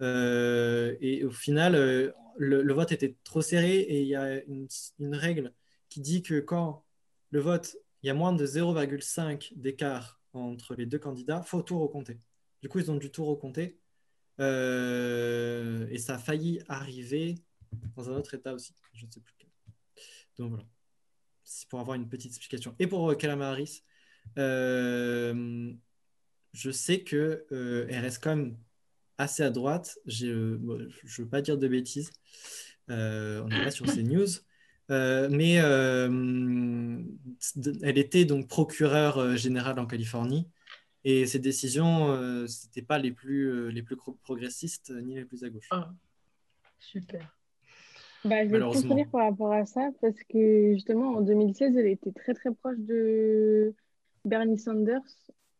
[0.02, 4.68] Euh, et au final, le, vote était trop serré et il y a une,
[5.00, 5.54] une règle
[5.90, 6.86] qui dit que quand
[7.32, 11.80] le vote, il y a moins de 0,5 d'écart entre les deux candidats, faut tout
[11.80, 12.20] recompter.
[12.62, 13.80] Du coup, ils ont dû tout recompter.
[14.40, 17.36] Euh, et ça a failli arriver
[17.96, 18.74] dans un autre état aussi.
[18.94, 19.50] Je ne sais plus lequel.
[20.38, 20.66] Donc voilà.
[21.44, 22.76] C'est pour avoir une petite explication.
[22.78, 23.84] Et pour euh, Harris,
[24.38, 25.72] euh,
[26.52, 28.58] je sais qu'elle euh, reste quand même
[29.18, 29.98] assez à droite.
[30.06, 32.12] Je ne veux pas dire de bêtises.
[32.90, 34.28] on n'est pas sur ces news.
[34.90, 35.54] mais
[37.82, 40.50] elle était donc procureure générale en Californie.
[41.10, 45.24] Et ces décisions, euh, ce n'étaient pas les plus, euh, les plus progressistes ni les
[45.24, 45.70] plus à gauche.
[45.72, 45.90] Ah,
[46.82, 47.34] super.
[48.26, 52.12] Bah, je vais te par rapport à ça parce que justement en 2016, elle était
[52.12, 53.74] très très proche de
[54.26, 55.00] Bernie Sanders.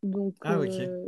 [0.04, 0.68] Donc, Ah, ok.
[0.82, 1.06] euh,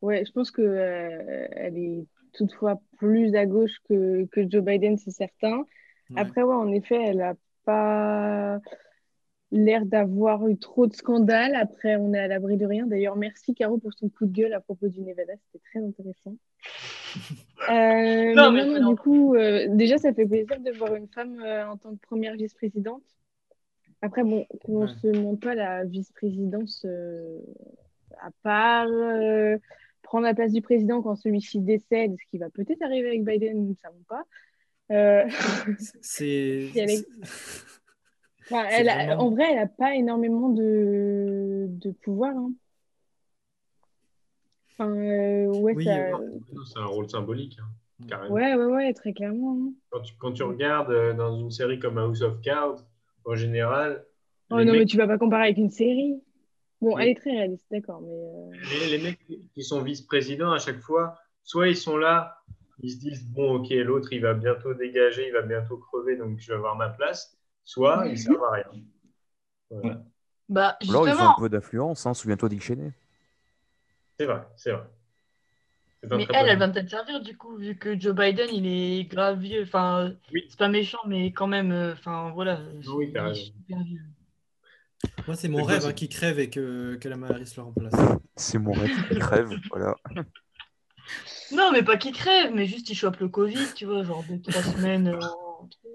[0.00, 4.96] ouais, je pense que euh, elle est toutefois plus à gauche que, que Joe Biden,
[4.96, 5.58] c'est certain.
[6.10, 6.16] Ouais.
[6.16, 7.34] Après, ouais, en effet, elle n'a
[7.66, 8.60] pas
[9.52, 11.54] l'air d'avoir eu trop de scandales.
[11.54, 12.86] Après, on est à l'abri de rien.
[12.86, 15.32] D'ailleurs, merci Caro pour ton coup de gueule à propos du Nevada.
[15.52, 16.36] C'était très intéressant.
[17.70, 21.06] Euh, Non, mais mais non, du coup, euh, déjà, ça fait plaisir de voir une
[21.08, 23.04] femme euh, en tant que première vice-présidente.
[24.02, 24.88] Après, bon, qu'on Ouais.
[25.00, 27.38] se monte pas la vice-présidence euh,
[28.20, 29.56] à part euh,
[30.02, 33.56] prendre la place du président quand celui-ci décède, ce qui va peut-être arriver avec Biden,
[33.62, 34.24] nous ne savons pas.
[34.90, 35.24] Euh,
[36.02, 36.68] C'est.
[36.72, 37.64] Si elle est- c'est-
[38.50, 42.36] Enfin, C'est elle a- vraiment- En vrai, elle n'a pas énormément de, de pouvoir.
[42.36, 42.52] hein.
[44.72, 46.30] Enfin, euh, ouais, Oui, ça- euh,
[46.66, 48.34] C'est un rôle symbolique, hein, carrément.
[48.34, 49.56] ouais, ouais, ouais, très clairement.
[49.68, 49.72] hein.
[49.90, 52.84] Quand, tu, quand tu regardes euh, dans une série comme House of Cards,
[53.24, 54.04] en général,
[54.50, 56.20] Oh non, mais tu vas pas comparer avec une série.
[56.80, 58.50] Bon, elle est très réaliste, d'accord, mais euh,
[58.90, 59.18] les- les mecs
[59.54, 62.36] qui sont vice-présidents à chaque fois, soit ils sont là,
[62.80, 66.38] ils se disent bon, ok, l'autre il va bientôt dégager, il va bientôt crever, donc
[66.40, 68.64] je vais avoir ma place, soit ils servent à rien.
[69.70, 70.02] Voilà.
[70.48, 72.14] Bah, Ou Alors, ils ont justement, un peu d'influence, hein.
[72.14, 72.92] souviens-toi Dick Cheney.
[74.18, 74.84] C'est vrai, c'est vrai.
[76.10, 79.38] Mais elle, elle va peut-être servir du coup, vu que Joe Biden, il est grave
[79.38, 79.62] vieux.
[79.62, 80.44] Enfin, Oui.
[80.50, 82.60] c'est pas méchant, mais quand même, euh, enfin, voilà.
[82.88, 84.02] Oui, il est super vieux.
[85.26, 87.94] Moi, c'est mon rêve hein, qui crève et que, que la Harris le remplace.
[88.36, 89.94] C'est mon rêve qui crève, voilà.
[91.52, 94.40] Non, mais pas qu'il crève, mais juste il chope le Covid, tu vois, genre deux,
[94.42, 95.08] trois semaines.
[95.08, 95.18] euh.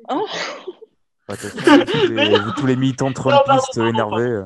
[0.10, 0.28] Oh.
[1.30, 4.24] Façon, tous, les, tous les militants trumpistes énervés.
[4.24, 4.44] euh.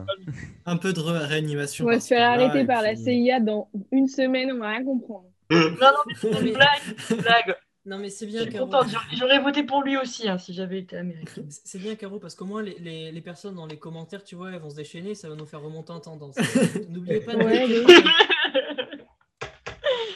[0.66, 1.86] Un peu de ré- réanimation.
[1.86, 4.70] on va se faire arrêter et par la puis- CIA dans une semaine, on va
[4.70, 5.26] rien comprendre.
[5.50, 6.68] Non, non, mais c'est une blague,
[6.98, 7.56] c'est une blague.
[7.86, 8.70] Non, mais c'est bien, Caro.
[9.12, 11.48] j'aurais- voté pour lui aussi, hein, si j'avais été américaine.
[11.50, 14.52] C'est bien, Caro, parce qu'au moins, les, les, les personnes dans les commentaires, tu vois,
[14.52, 16.36] elles vont se déchaîner, ça va nous faire remonter en tendance.
[16.90, 17.84] N'oubliez pas de Ouais, mais-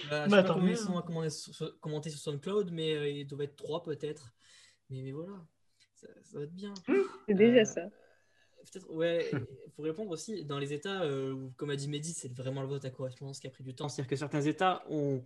[0.09, 2.71] Bah, je sais Bah, pas tant combien ils sont à commenter sur, commenter sur SoundCloud,
[2.71, 4.33] mais euh, il doit être 3 peut-être.
[4.89, 5.33] Mais, mais voilà,
[6.01, 6.73] ça, ça va être bien.
[7.27, 7.81] C'est déjà Euh, ça.
[8.71, 9.31] Peut-être, ouais,
[9.75, 12.67] pour répondre aussi, dans les États, euh, où, comme a dit Mehdi, c'est vraiment le
[12.67, 13.87] vote à correspondance qui a pris du temps.
[13.87, 15.23] C'est-à-dire que certains États ont,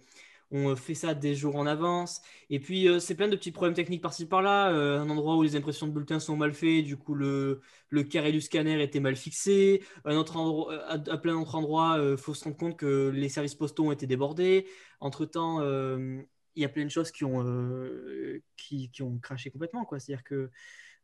[0.51, 2.21] ont fait ça des jours en avance.
[2.51, 4.71] Et puis, euh, c'est plein de petits problèmes techniques par-ci par-là.
[4.71, 8.03] Euh, un endroit où les impressions de bulletins sont mal faites, du coup, le, le
[8.03, 9.81] carré du scanner était mal fixé.
[10.05, 13.29] Un autre endroit, à, à plein d'autres endroits, il faut se rendre compte que les
[13.29, 14.67] services postaux ont été débordés.
[14.99, 16.21] Entre-temps, euh,
[16.55, 19.87] il y a plein de choses qui ont, euh, qui, ont craché complètement.
[19.89, 20.49] C'est-à-dire que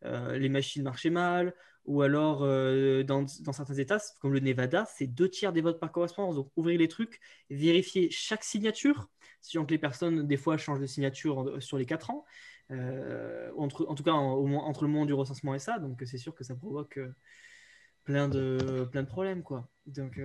[0.05, 1.53] euh, les machines marchaient mal,
[1.85, 5.79] ou alors euh, dans, dans certains États, comme le Nevada, c'est deux tiers des votes
[5.79, 6.35] par correspondance.
[6.35, 7.19] Donc ouvrir les trucs,
[7.49, 9.09] vérifier chaque signature,
[9.41, 12.25] sachant que les personnes, des fois, changent de signature sur les quatre ans,
[12.69, 15.79] entre, en tout cas entre le moment du recensement et ça.
[15.79, 16.99] Donc c'est sûr que ça provoque
[18.03, 19.41] plein, de, plein de problèmes.
[19.41, 19.69] Quoi.
[19.85, 20.19] Donc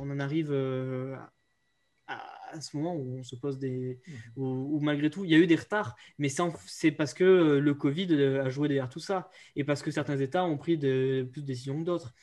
[0.00, 0.52] on en arrive
[2.06, 3.98] à, à ce moment où on se pose des.
[4.36, 4.44] où,
[4.76, 6.28] où malgré tout, il y a eu des retards, mais
[6.66, 9.90] c'est parce que euh, le Covid euh, a joué derrière tout ça et parce que
[9.90, 12.14] certains États ont pris de, plus de décisions que d'autres.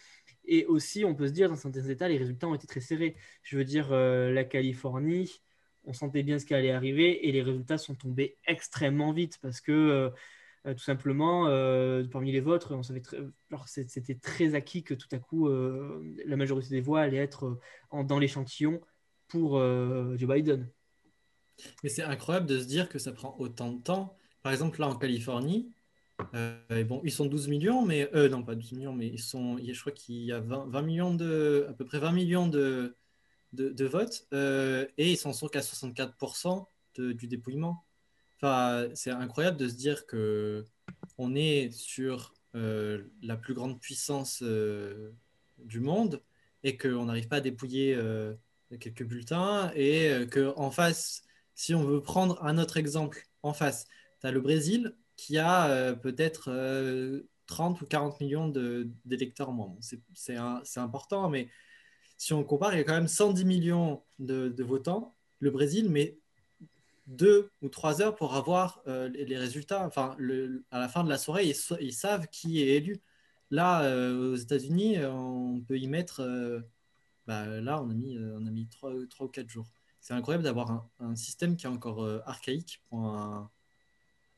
[0.46, 3.16] Et aussi, on peut se dire, dans certains États, les résultats ont été très serrés.
[3.44, 5.42] Je veux dire, euh, la Californie,
[5.86, 9.62] on sentait bien ce qui allait arriver et les résultats sont tombés extrêmement vite parce
[9.62, 13.20] que, euh, tout simplement, euh, parmi les vôtres, on savait très-
[13.68, 17.60] c'était très acquis que tout à coup, euh, la majorité des voix allait être euh,
[17.92, 18.82] en- dans l'échantillon
[19.28, 20.70] pour euh, Joe Biden.
[21.84, 24.18] Mais c'est incroyable de se dire que ça prend autant de temps.
[24.44, 25.72] Par exemple, là en Californie,
[26.34, 29.58] euh, bon, ils sont 12 millions, mais euh, non, pas 12 millions, mais ils sont,
[29.58, 32.96] je crois qu'il y a 20, 20 millions de, à peu près 20 millions de,
[33.54, 37.86] de, votes, euh, et ils sont qu'à 64% de- du dépouillement.
[38.38, 40.66] Enfin, c'est incroyable de se dire que
[41.18, 44.44] on est sur euh, la plus grande puissance
[45.58, 46.22] du monde
[46.64, 47.98] et qu'on n'arrive pas à dépouiller
[48.80, 53.88] quelques bulletins et euh, qu'en face, si on veut prendre un autre exemple en face,
[54.22, 58.50] tu as le Brésil qui a euh, peut-être euh, 30 ou 40 millions
[59.06, 59.76] d'électeurs moins.
[60.14, 60.38] C'est-
[60.78, 61.48] important, mais
[62.18, 65.16] si on compare, il y a quand même 110 millions de, votants.
[65.40, 66.18] Le Brésil met
[67.08, 69.86] deux ou trois heures pour avoir euh, les, résultats.
[69.86, 70.18] Enfin,
[70.72, 73.02] à la fin de la soirée, ils, sa- ils savent qui est élu.
[73.52, 76.22] Là, aux États-Unis, on peut y mettre.
[77.30, 79.68] Euh, bah, là, on a mis, euh, on a mis trois, trois ou quatre jours.
[80.00, 83.02] C'est incroyable d'avoir un, système qui est encore euh, archaïque pour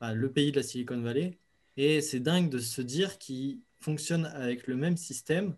[0.00, 1.38] bah, le pays de la Silicon Valley.
[1.76, 5.56] Et c'est dingue de se dire qu'il fonctionne avec le même système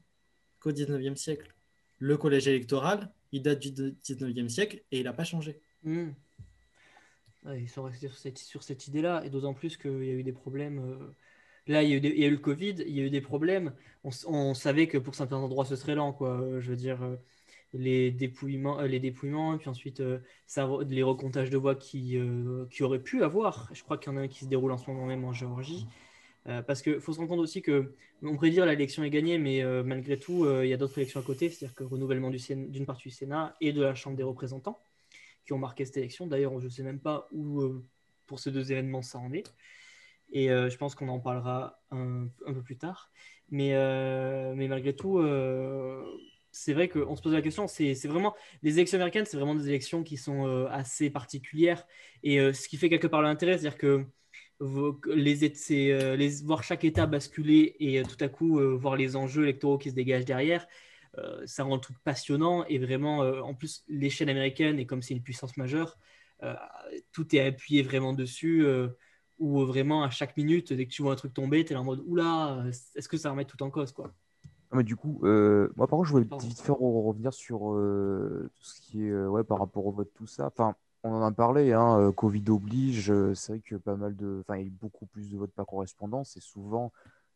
[0.59, 1.55] qu'au 19e siècle.
[1.99, 5.61] Le collège électoral, il date du 19e siècle et il n'a pas changé.
[5.83, 6.11] Hmm.
[7.47, 11.15] ils sont restés sur cette idée-là, et d'autant plus qu'il y a eu des problèmes.
[11.71, 13.11] Là, il y, a eu il y, a eu le Covid, il y a eu
[13.11, 13.73] des problèmes.
[14.05, 16.41] On, savait que pour certains endroits, ce serait lent, quoi.
[16.59, 16.99] Je veux dire,
[17.73, 20.03] les dépouillements, les dépouillements, puis ensuite
[20.47, 22.19] ça, les recomptages de voix qui,
[22.81, 23.71] auraient pu avoir.
[23.73, 25.33] Je crois qu'il y en a un qui se déroule en ce moment même en
[25.33, 25.87] Géorgie.
[26.47, 29.39] Euh, parce qu'il faut se rendre compte aussi que on pourrait dire l'élection est gagnée,
[29.39, 32.31] mais euh, malgré tout, euh, il y a d'autres élections à côté, c'est-à-dire que renouvellement
[32.31, 34.79] d'une partie du Sénat et de la Chambre des représentants
[35.45, 36.27] qui ont marqué cette élection.
[36.27, 37.83] D'ailleurs, je ne sais même pas où,
[38.27, 39.55] pour ces deux événements, ça en est.
[40.33, 43.11] Et je pense qu'on en parlera un, peu plus tard.
[43.51, 43.73] Mais,
[44.55, 45.21] mais malgré tout,
[46.53, 49.69] c'est vrai qu'on se pose la question, c'est vraiment, les élections américaines, c'est vraiment des
[49.69, 51.87] élections qui sont assez particulières.
[52.23, 54.07] Et ce qui fait quelque part l'intérêt, c'est-à-dire que
[55.07, 59.17] les, euh, les, voir chaque État basculer et euh, tout à coup euh, voir les
[59.17, 60.67] enjeux électoraux qui se dégagent derrière,
[61.45, 65.23] ça rend le truc passionnant et vraiment, en plus, l'échelle américaine, et comme c'est une
[65.23, 65.99] puissance majeure,
[67.13, 68.65] tout est appuyé vraiment dessus,
[69.41, 71.85] ou vraiment à chaque minute, dès que tu vois un truc tomber, tu es en
[71.85, 72.63] mode oula,
[72.95, 74.13] est-ce que ça remet tout en cause quoi?
[74.73, 79.07] Mais du coup, moi par contre, je voulais vite faire revenir sur tout ce qui
[79.07, 80.47] est ouais, par rapport au vote, tout ça.
[80.47, 84.15] Enfin, on en a parlé, hein, euh, Covid oblige, euh, c'est vrai que pas mal
[84.17, 84.41] de.
[84.43, 86.93] Enfin, il y a eu beaucoup plus de votes par correspondance et souvent,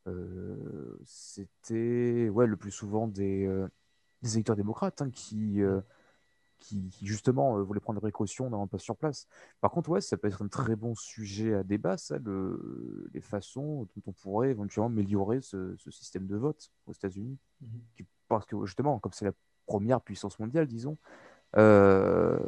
[0.06, 3.48] euh, c'était ouais, le plus souvent des,
[4.22, 5.62] des électeurs démocrates hein, qui,
[6.64, 9.28] qui, justement voulaient prendre des précautions n'allant pas sur place.
[9.60, 13.20] Par contre, ouais, ça peut être un très bon sujet à débat, ça, le, les
[13.20, 17.38] façons dont on pourrait éventuellement améliorer ce, système de vote aux États-Unis.
[17.60, 18.06] Mhm.
[18.28, 19.32] Parce que justement, comme c'est la
[19.66, 20.96] première puissance mondiale, disons,
[21.54, 22.38] un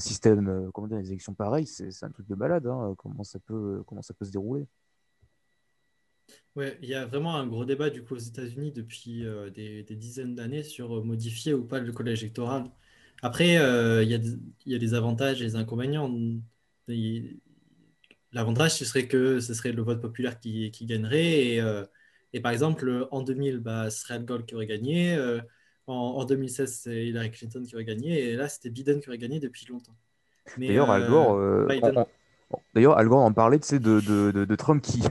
[0.00, 2.66] système, euh, comment dire, des élections pareilles, c'est un truc de malade.
[2.66, 4.66] Hein, comment, ça peut, comment ça peut se dérouler
[6.56, 9.84] Ouais, il y a vraiment un gros débat du coup aux États-Unis depuis euh, des,
[9.84, 12.64] dizaines d'années sur euh, modifier ou pas le collège électoral.
[13.22, 14.30] Après, il, y a des,
[14.66, 16.10] il, y a des avantages et des inconvénients.
[18.32, 21.56] L'avantage, ce serait que ce serait le vote populaire qui, qui gagnerait.
[21.56, 21.62] Et,
[22.32, 25.16] et, par exemple, en 2000, bah, ce serait Al Gore qui aurait gagné.
[25.86, 29.40] En, 2016, c'est Hillary Clinton qui aurait gagné, et là, c'était Biden qui aurait gagné
[29.40, 29.96] depuis longtemps.
[30.56, 31.66] D'ailleurs, Al Gore, euh,
[32.74, 35.02] D'ailleurs, Al Gore en parlait de, de, de, Trump qui.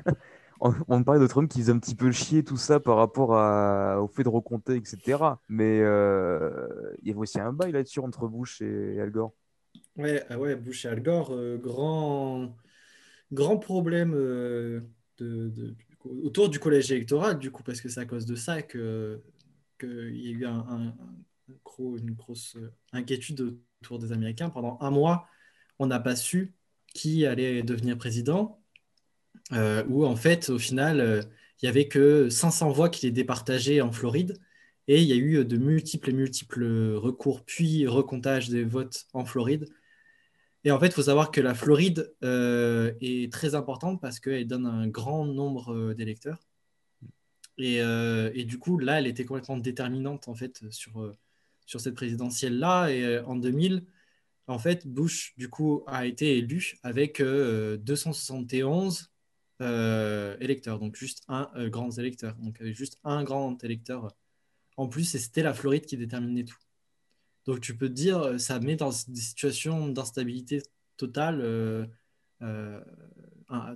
[0.88, 3.30] on parlait de Trump qui faisait un petit peu chier tout ça par rapport
[4.02, 5.18] au fait de recompter, etc.
[5.50, 6.68] Mais euh,
[7.02, 9.34] il y avait aussi un bail là-dessus entre Bush et Al Gore.
[9.98, 12.56] Ouais, ah ouais Bush et Al Gore, euh, grand,
[13.32, 14.84] grand problème de,
[16.04, 19.22] autour du collège électoral, du coup, parce que c'est à cause de ça que
[19.80, 20.94] qu'il y a eu un,
[21.80, 22.56] une grosse
[22.94, 24.52] inquiétude autour des Américains.
[24.52, 25.28] Pendant un mois,
[25.80, 26.54] on n'a pas su
[26.94, 28.61] qui allait devenir président,
[29.54, 31.22] euh, où en fait, au final, euh,
[31.62, 34.38] il n'y avait que 500 voix qui étaient départagées en Floride,
[34.88, 36.64] et il y a eu de multiples et multiples
[36.96, 39.68] recours, puis recomptage des votes en Floride.
[40.64, 44.48] Et en fait, il faut savoir que la Floride euh, est très importante parce qu'elle
[44.48, 46.40] donne un grand nombre d'électeurs.
[47.60, 51.16] Euh, et, du coup, là, elle était complètement déterminante en fait sur, euh,
[51.66, 52.90] sur cette présidentielle-là.
[52.90, 53.86] Et euh, en 2000,
[54.48, 59.11] en fait, Bush, du coup, a été élu avec 271
[59.62, 62.36] électeurs, donc juste un grand électeur.
[62.36, 64.14] Donc, juste un grand électeur
[64.78, 66.58] en plus, et c'était la Floride qui déterminait tout.
[67.46, 70.64] Donc, tu peux te dire, ça met dans des situations d'instabilité
[70.98, 71.90] totale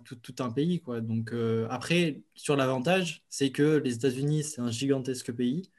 [0.04, 0.82] tout, un pays.
[0.82, 1.02] Quoi.
[1.02, 5.72] Donc, euh, après, sur l'avantage, c'est que les États-Unis, c'est un gigantesque pays.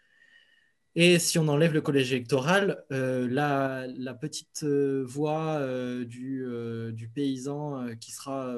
[0.95, 5.61] Et si on enlève le collège électoral, euh, la, la, petite euh, voix
[6.05, 8.55] du, paysan qui sera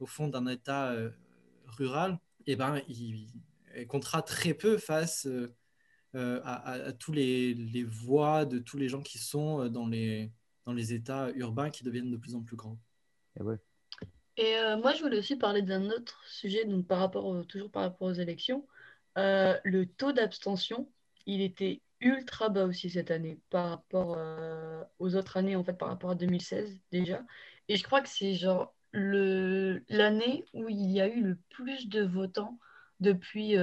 [0.00, 0.94] au fond d'un État
[1.66, 3.28] rural, eh ben, il,
[3.88, 5.28] comptera très peu face
[6.14, 10.32] à, à, tous les, les, voix de tous les gens qui sont dans les,
[10.64, 12.78] dans les États urbains qui deviennent de plus en plus grands.
[13.38, 13.58] Et ouais.
[14.36, 17.82] Et euh, moi, je voulais aussi parler d'un autre sujet, donc par rapport toujours par
[17.82, 18.66] rapport aux élections.
[19.16, 20.90] Euh, le taux d'abstention,
[21.24, 25.72] il était ultra bas aussi cette année par rapport euh, aux autres années, en fait,
[25.72, 27.24] par rapport à 2016 déjà.
[27.68, 32.02] Et je crois que c'est genre l'année où il y a eu le plus de
[32.02, 32.58] votants
[33.00, 33.56] depuis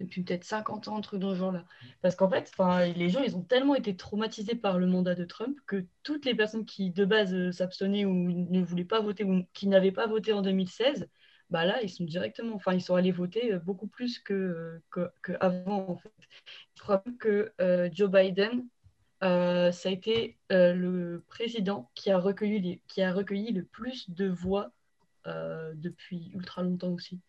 [0.00, 1.64] depuis peut-être 50 ans, un truc ce genre-là.
[2.02, 2.52] Parce qu'en fait,
[2.96, 6.34] les gens, ils ont tellement été traumatisés par le mandat de Trump que toutes les
[6.34, 10.06] personnes qui, de base, euh, s'abstenaient ou ne voulaient pas voter ou qui n'avaient pas
[10.06, 11.08] voté en 2016,
[11.50, 15.10] bah là, ils sont directement, enfin, ils sont allés voter euh, beaucoup plus que, que,
[15.40, 16.12] en fait.
[16.76, 18.66] Je crois que euh, Joe Biden,
[19.20, 24.72] ça a été le président qui a, recueilli qui a recueilli le plus de voix
[25.26, 27.20] depuis ultra longtemps aussi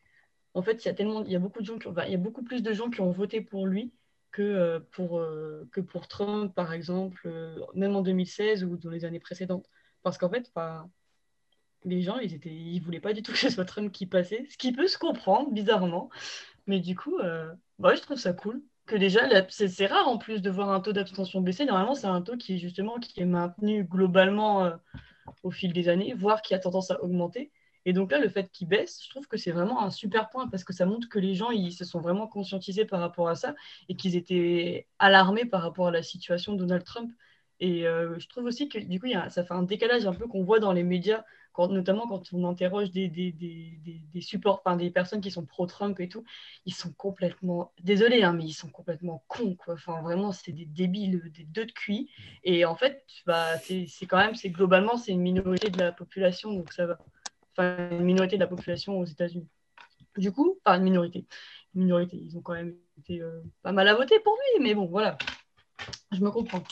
[0.53, 2.17] en fait, il y a tellement, il y a beaucoup de gens qui y a
[2.17, 3.93] beaucoup plus de gens qui ont voté pour lui
[4.31, 8.89] que euh, pour, euh, que pour Trump, par exemple, euh, même en 2016 ou dans
[8.89, 9.69] les années précédentes.
[10.03, 10.51] Parce qu'en fait,
[11.83, 14.45] les gens, ils étaient, ils voulaient pas du tout que ce soit Trump qui passait,
[14.49, 16.09] ce qui peut se comprendre bizarrement.
[16.67, 20.41] Mais du coup, euh, bah, je trouve ça cool que déjà, c'est rare en plus
[20.41, 21.65] de voir un taux d'abstention baisser.
[21.65, 24.71] Normalement, c'est un taux qui est justement est maintenu globalement euh,
[25.43, 27.51] au fil des années, voire qui a tendance à augmenter.
[27.85, 30.47] Et donc là, le fait qu'il baisse, je trouve que c'est vraiment un super point
[30.47, 33.35] parce que ça montre que les gens ils se sont vraiment conscientisés par rapport à
[33.35, 33.55] ça
[33.87, 37.11] et qu'ils étaient alarmés par rapport à la situation de Donald Trump.
[37.60, 40.43] Et euh, je trouve aussi que du coup, ça fait un décalage un peu qu'on
[40.43, 41.24] voit dans les médias
[41.68, 45.99] notamment quand on interroge des, des, des, des supports, enfin, des personnes qui sont pro-Trump
[45.99, 46.24] et tout,
[46.66, 49.74] ils sont complètement, désolé, hein, mais ils sont complètement cons, quoi.
[49.74, 52.10] Enfin, vraiment, c'est des débiles, des deux de cuit.
[52.43, 56.53] Et en fait, bah, c'est quand même, c'est globalement, c'est une minorité de la population,
[56.53, 56.97] donc ça va.
[57.51, 59.47] Enfin, une minorité de la population aux États-Unis.
[60.18, 61.26] Du coup, enfin, une minorité.
[61.76, 64.74] Une minorité, ils ont quand même été euh, pas mal à voter pour lui, mais
[64.74, 65.18] bon, voilà.
[66.12, 66.64] Je me comprends.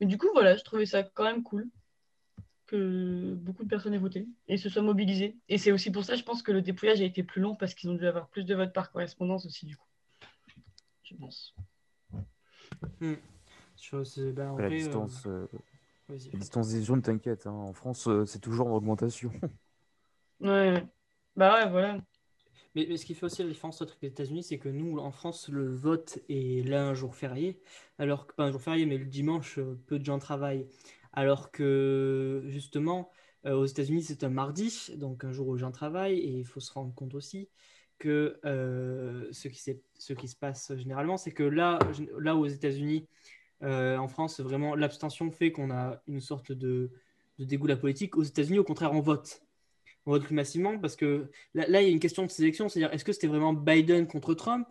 [0.00, 1.68] Mais du coup, voilà, je trouvais ça quand même cool
[2.66, 5.36] que beaucoup de personnes aient voté et se soient mobilisées.
[5.48, 7.74] Et c'est aussi pour ça, je pense, que le dépouillage a été plus long parce
[7.74, 9.86] qu'ils ont dû avoir plus de votes par correspondance aussi, du coup.
[11.02, 11.54] Je pense.
[13.00, 13.14] Hmm.
[13.92, 15.46] Ben, la, distance, euh,
[16.10, 17.46] euh, la distance des zones, t'inquiète.
[17.46, 17.52] Hein.
[17.52, 19.30] En France, euh, c'est toujours en augmentation.
[20.40, 20.86] ouais,
[21.36, 21.98] bah ouais, voilà.
[22.74, 25.48] Mais, ce qui fait aussi la différence entre les États-Unis, c'est que nous, en France,
[25.48, 27.60] le vote est là un jour férié,
[27.98, 30.66] alors que pas un jour férié, mais le dimanche, peu de gens travaillent.
[31.12, 33.10] Alors que justement,
[33.46, 36.46] euh, aux États-Unis, c'est un mardi, donc un jour où les gens travaillent, et il
[36.46, 37.48] faut se rendre compte aussi
[37.98, 41.78] que euh, ce, qui se passe généralement, c'est que là,
[42.18, 43.06] là aux États-Unis,
[43.62, 46.90] euh, en France, vraiment, l'abstention fait qu'on a une sorte de,
[47.38, 48.16] dégoût de la politique.
[48.16, 49.43] Aux États-Unis, au contraire, on vote.
[50.06, 53.04] On plus massivement parce que là, il y a une question de sélection, c'est-à-dire est-ce
[53.04, 54.68] que c'était vraiment Biden contre Trump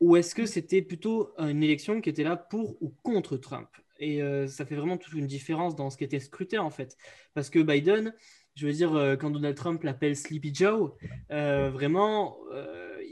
[0.00, 3.68] ou est-ce que c'était plutôt une élection qui était là pour ou contre Trump?
[3.98, 6.96] Et euh, ça fait vraiment toute une différence dans ce qui était scruté, en fait.
[7.34, 8.14] Parce que Biden,
[8.54, 10.92] je veux dire, euh, quand Donald Trump l'appelle Sleepy Joe,
[11.30, 12.38] euh, vraiment,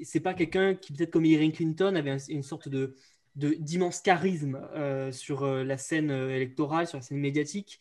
[0.02, 2.94] c'est pas quelqu'un qui, peut-être comme Hillary Clinton, avait une sorte de
[3.36, 4.60] d'immense charisme
[5.10, 7.80] sur la scène électorale, sur la scène médiatique.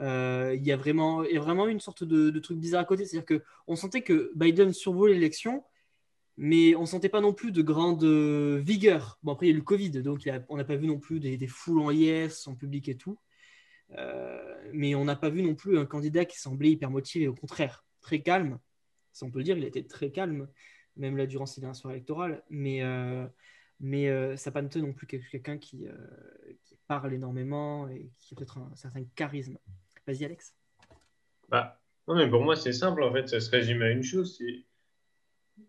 [0.00, 3.04] Il y a vraiment, a vraiment une sorte de, truc bizarre à côté.
[3.04, 5.64] C'est-à-dire qu'on sentait que Biden survolait l'élection,
[6.36, 9.18] mais on sentait pas non plus de grande euh, vigueur.
[9.22, 11.20] Bon, après, il y a eu le Covid, donc on n'a pas vu non plus
[11.20, 13.18] des, foules en yes, en public et tout.
[13.98, 17.34] Euh, mais on n'a pas vu non plus un candidat qui semblait hyper motivé, au
[17.34, 18.58] contraire, très calme.
[19.12, 20.48] Si on peut le dire, il était très calme,
[20.96, 22.42] même là durant ces dernières soirées électorales.
[22.50, 23.26] Mais, euh,
[23.78, 25.86] mais ça pas noté non plus quelqu'un qui,
[26.88, 29.58] parle énormément et qui a peut-être un, certain charisme.
[30.06, 30.54] Vas-y, Alex.
[31.48, 34.36] Bah, non, mais pour moi, c'est simple, en fait, ça se résume à une chose
[34.38, 34.64] c'est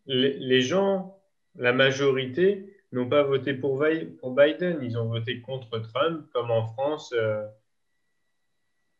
[0.07, 1.19] les, gens,
[1.55, 7.13] la majorité, n'ont pas voté pour, Biden, ils ont voté contre Trump, comme en France,
[7.15, 7.45] euh,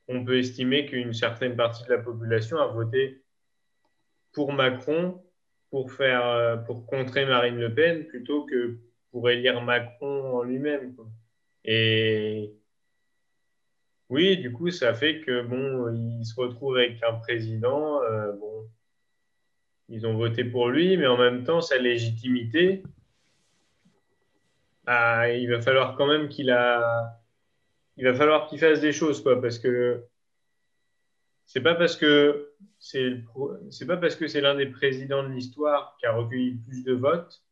[0.08, 3.24] on peut estimer qu'une certaine partie de la population a voté
[4.34, 5.24] pour Macron
[5.70, 8.78] pour, faire, euh, pour contrer Marine Le Pen plutôt que
[9.12, 10.96] pour élire Macron en lui-même.
[11.64, 12.54] Et
[14.10, 18.02] oui, du coup, ça fait que bon, il se retrouve avec un président.
[18.04, 18.32] Euh,
[19.90, 22.84] ils ont voté pour lui, mais en même temps, sa légitimité,
[24.84, 27.20] bah, il va falloir quand même qu'il a,
[28.16, 30.04] falloir qu'il fasse des choses, quoi, parce que
[31.46, 33.22] c'est pas parce que c'est,
[33.70, 36.94] c'est pas parce que c'est l'un des présidents de l'histoire qui a recueilli plus de
[36.94, 37.44] votes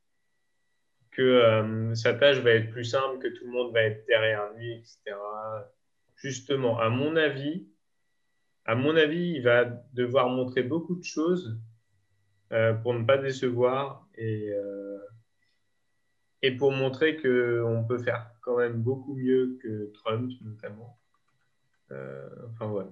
[1.11, 4.51] que euh, sa tâche va être plus simple, que tout le monde va être derrière
[4.53, 5.15] lui, etc.
[6.23, 7.67] Justement, à mon avis,
[8.63, 11.59] à mon avis, il va devoir montrer beaucoup de choses
[12.53, 14.99] euh, pour ne pas décevoir et, euh,
[16.41, 20.97] et pour montrer qu'on peut faire quand même beaucoup mieux que Trump, notamment.
[21.91, 22.89] Euh, enfin, voilà.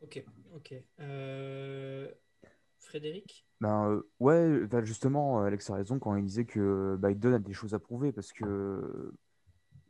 [0.00, 0.24] Ok,
[0.54, 0.74] ok.
[2.78, 3.44] Frédéric?
[3.60, 7.74] Ben, Ouais, ben, justement, Alex a raison quand il disait que Biden a des choses
[7.74, 9.12] à prouver parce que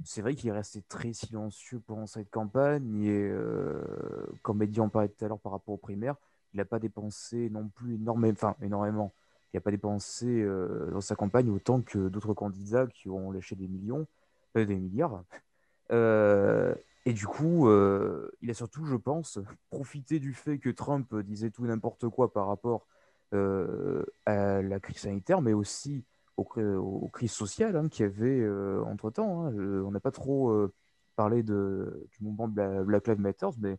[0.04, 3.32] c'est vrai qu'il est resté très silencieux pendant cette campagne et
[4.42, 6.16] comme Eddie en parlait tout à l'heure par rapport aux primaires,
[6.54, 9.12] il n'a pas dépensé non plus énormément, enfin, énormément.
[9.52, 13.56] Il n'a pas dépensé euh, dans sa campagne autant que d'autres candidats qui ont lâché
[13.56, 14.06] des millions,
[14.56, 15.24] euh, des milliards.
[15.90, 16.74] Euh,
[17.06, 17.68] et du coup,
[18.40, 19.38] il a surtout, je pense,
[19.68, 22.86] profité du fait que Trump disait tout n'importe quoi par rapport
[23.32, 26.02] à la crise sanitaire, mais aussi
[26.36, 28.48] aux, crises sociales hein, qu'il y avait
[28.86, 29.46] entre-temps.
[29.46, 29.54] Hein.
[29.54, 30.68] on n'a pas trop
[31.16, 33.78] parlé de, du mouvement Black Lives Matter, mais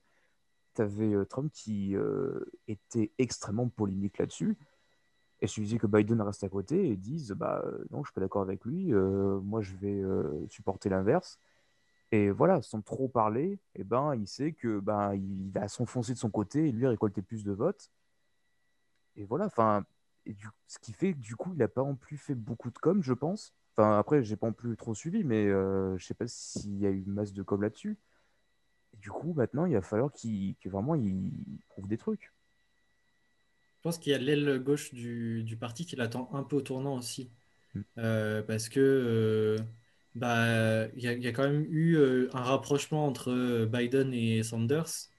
[0.75, 4.57] tu avais euh, Trump qui euh, était extrêmement polémique là-dessus.
[5.41, 8.21] Et suffisait que Biden reste à côté et dise bah, euh, non, je suis pas
[8.21, 10.01] d'accord avec lui, moi je vais
[10.49, 11.39] supporter l'inverse.
[12.11, 16.17] Et voilà, sans trop parler, eh ben, il sait que ben, il va s'enfoncer de
[16.17, 17.91] son côté et lui récolter plus de votes.
[19.17, 19.83] Et voilà, enfin,
[20.25, 22.71] et du, ce qui fait que du coup, il n'a pas en plus fait beaucoup
[22.71, 23.53] de com, je pense.
[23.73, 26.85] Enfin, après, j'ai pas en plus trop suivi, mais euh, je sais pas s'il y
[26.85, 27.97] a eu masse de com là-dessus.
[28.93, 32.31] Et du coup, maintenant, il va falloir qu'il que vraiment il prouve des trucs.
[33.77, 36.61] Je pense qu'il y a l'aile gauche du, du parti qui l'attend un peu au
[36.61, 37.29] tournant aussi.
[37.75, 37.81] Mm.
[37.97, 39.57] Euh, parce que euh,
[40.15, 44.13] bah, il y a, il y a quand même eu euh, un rapprochement entre Biden
[44.13, 45.09] et Sanders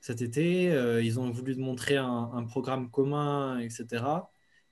[0.00, 0.64] cet été.
[1.02, 4.04] Ils ont voulu montrer un, un programme commun, etc.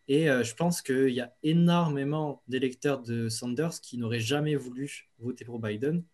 [0.09, 5.09] Et euh, je pense qu'il y a énormément d'électeurs de Sanders qui n'auraient jamais voulu
[5.19, 6.05] voter pour Biden,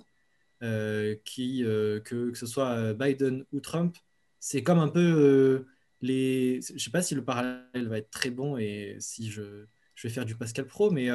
[0.63, 3.97] euh, qui, euh, que, ce soit Biden ou Trump.
[4.39, 5.67] C'est comme un peu
[6.01, 6.61] les...
[6.63, 9.67] Je ne sais pas si le parallèle va être très bon et si je,
[10.03, 11.09] vais faire du Pascal Pro, mais,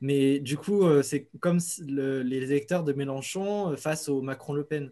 [0.00, 4.90] mais du coup, c'est comme les électeurs de Mélenchon face au Macron-Le Pen.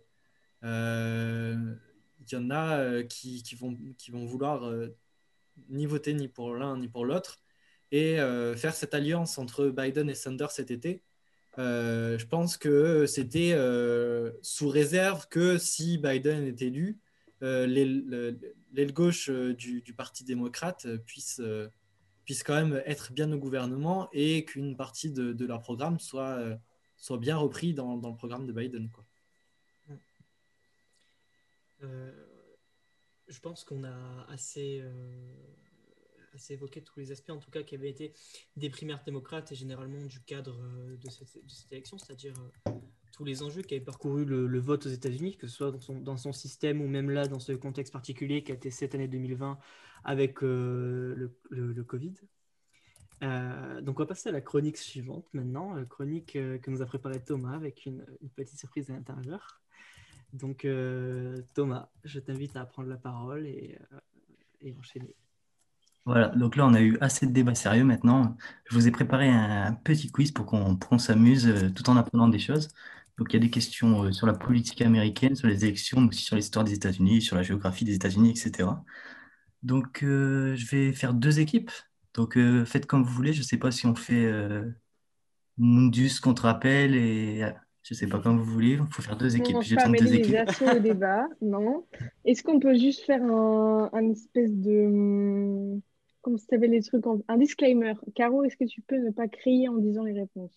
[0.63, 4.71] Il y en a qui, vont, qui vont vouloir
[5.69, 7.41] ni voter ni pour l'un ni pour l'autre
[7.91, 11.03] et euh, faire cette alliance entre Biden et Sanders cet été.
[11.59, 16.99] Euh, je pense que c'était euh, sous réserve que si Biden est élu,
[17.41, 18.39] l'aile le-
[18.73, 21.41] l'aile gauche du, du Parti démocrate puisse,
[22.45, 26.39] quand même être bien au gouvernement et qu'une partie de, de leur programme soit,
[26.97, 28.91] soit bien repris dans, dans le programme de Biden.
[28.91, 29.05] Quoi.
[33.29, 34.91] Je pense qu'on a assez, euh,
[36.35, 38.15] assez évoqué tous les aspects, en tout cas, qui avaient été
[38.57, 42.33] des primaires démocrates et généralement du cadre euh, de cette, élection, c'est-à-dire
[42.67, 42.73] euh,
[43.13, 46.33] tous les enjeux qui avaient parcouru le, vote aux États-Unis, que ce soit dans son,
[46.33, 49.59] système ou même là, dans ce contexte particulier qui a été cette année 2020
[50.05, 52.15] avec euh, le, le- Covid.
[53.21, 57.23] Donc on va passer à la chronique suivante maintenant, la chronique que nous a préparée
[57.23, 58.07] Thomas avec une
[58.37, 59.61] petite surprise à l'intérieur.
[60.33, 63.99] Donc euh, Thomas, je t'invite à prendre la parole et, euh,
[64.61, 65.15] et enchaîner.
[66.05, 68.37] Voilà, donc là on a eu assez de débats sérieux maintenant.
[68.67, 72.29] Je vous ai préparé un petit quiz pour qu'on qu'on s'amuse euh, tout en apprenant
[72.29, 72.69] des choses.
[73.19, 76.23] Donc il y a des questions sur la politique américaine, sur les élections, mais aussi
[76.23, 78.69] sur l'histoire des États-Unis, sur la géographie des États-Unis, etc.
[79.65, 81.73] Donc je vais faire deux équipes.
[82.15, 83.33] Donc faites comme vous voulez.
[83.33, 84.33] Je ne sais pas si on fait
[85.59, 87.43] Mundus contre Appel et
[87.89, 88.73] je ne sais pas comme vous voulez.
[88.73, 89.55] Il faut faire deux On équipes.
[89.77, 90.35] pas tente deux les équipes.
[90.47, 91.87] assauts au débat, non.
[92.27, 94.87] Est-ce qu'on peut juste faire un, un espèce de...
[94.87, 95.81] hum,
[96.21, 97.95] Comment ça s'appelle les trucs en- Un disclaimer.
[98.15, 100.53] Caro, est-ce que tu peux ne pas crier en disant les réponses?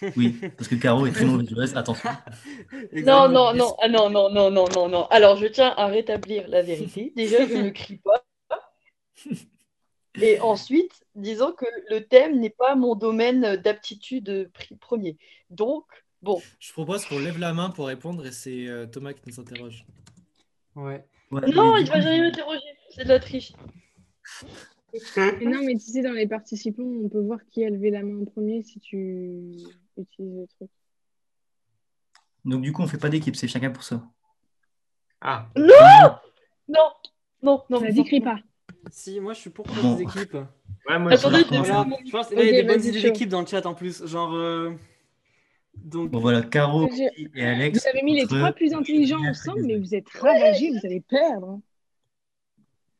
[0.16, 1.76] Oui, parce que Caro est très mauvaise.
[1.76, 2.10] Attention.
[2.92, 5.06] Non, non, non, ah non, non, non, non, non, non.
[5.10, 7.12] Alors, je tiens à rétablir la vérité.
[7.14, 8.24] Déjà, je ne crie pas.
[10.20, 15.16] Et ensuite, disons que le thème n'est pas mon domaine d'aptitude premier.
[15.50, 15.84] Donc,
[16.22, 19.40] bon, Je propose qu'on lève la main pour répondre et c'est euh, Thomas qui nous
[19.40, 19.84] interroge.
[20.76, 21.04] Ouais.
[21.30, 22.60] Ouais, non, il du va jamais m'interroger.
[22.90, 23.52] C'est de la triche.
[25.16, 28.02] Mais non, mais tu sais, dans les participants, on peut voir qui a levé la
[28.02, 29.52] main en premier si tu
[29.96, 30.70] utilises le truc.
[32.44, 34.02] Donc du coup, on fait pas d'équipe, c'est chacun pour ça.
[35.20, 35.64] Ah, Non,
[36.68, 36.90] non,
[37.42, 37.80] non, non.
[37.80, 37.88] Non.
[37.90, 38.38] dit crie pas.
[38.90, 39.82] Si, moi je suis pour qu'on Bon.
[39.82, 40.34] fasse des équipes.
[40.88, 41.12] ouais, moi.
[41.12, 43.64] Attendez, j'ai Voilà, je pense qu'il y a des bonnes idées d'équipe dans le chat
[43.66, 44.04] en plus.
[44.06, 44.34] Genre.
[44.34, 44.72] euh,
[45.84, 46.88] Donc, Bon voilà, Caro
[47.34, 47.80] et Alex.
[47.82, 51.48] Vous avez mis les trois plus intelligents ensemble, mais vous êtes ravagés, vous allez perdre.
[51.48, 51.62] hein.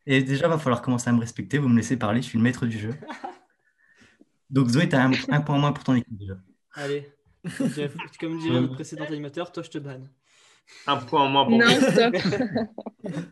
[0.06, 1.58] Et déjà, va falloir commencer à me respecter.
[1.58, 2.94] Vous me laissez parler, je suis le maître du jeu.
[4.50, 6.34] Donc Zoé, tu as un, un point en moins pour ton équipe déjà.
[6.74, 7.08] allez.
[8.18, 10.08] Comme dirait, le précédent animateur, toi je te banne.
[10.86, 11.90] Un point en moins pour Non, moi.
[11.90, 12.14] stop.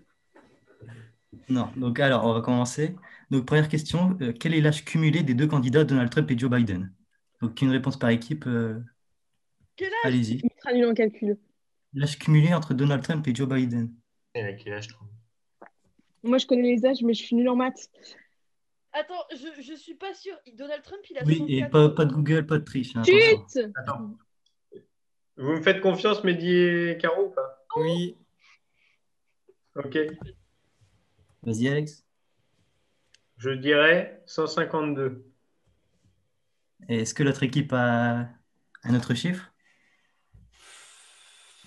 [1.50, 2.94] Non, donc alors, on va commencer.
[3.30, 6.50] Donc première question, euh, quel est l'âge cumulé des deux candidats, Donald Trump et Joe
[6.50, 6.92] Biden?
[7.40, 8.78] Donc une réponse par équipe, euh,
[9.78, 10.40] Quel âge allez-y.
[10.44, 11.38] Ultra nul en calcul.
[11.94, 13.94] L'âge cumulé entre Donald Trump et Joe Biden.
[14.34, 15.10] A quel âge, Trump
[16.22, 17.90] Moi, je connais les âges, mais je suis nulle en maths.
[18.92, 20.36] Attends, je, je suis pas sûre.
[20.54, 22.94] Donald Trump, il a Oui, et 64 pas, pas de Google, pas de triche.
[22.96, 23.46] hein, attention.
[23.48, 24.16] Chut Attends.
[25.36, 28.16] Vous me faites confiance, Mehdi et Caro, ou pas Oui,
[29.76, 29.96] Ok.
[31.42, 32.04] Vas-y, Alex.
[33.36, 35.24] Je dirais 152.
[36.88, 38.28] Et Est-ce que l'autre équipe a
[38.82, 39.52] un autre chiffre?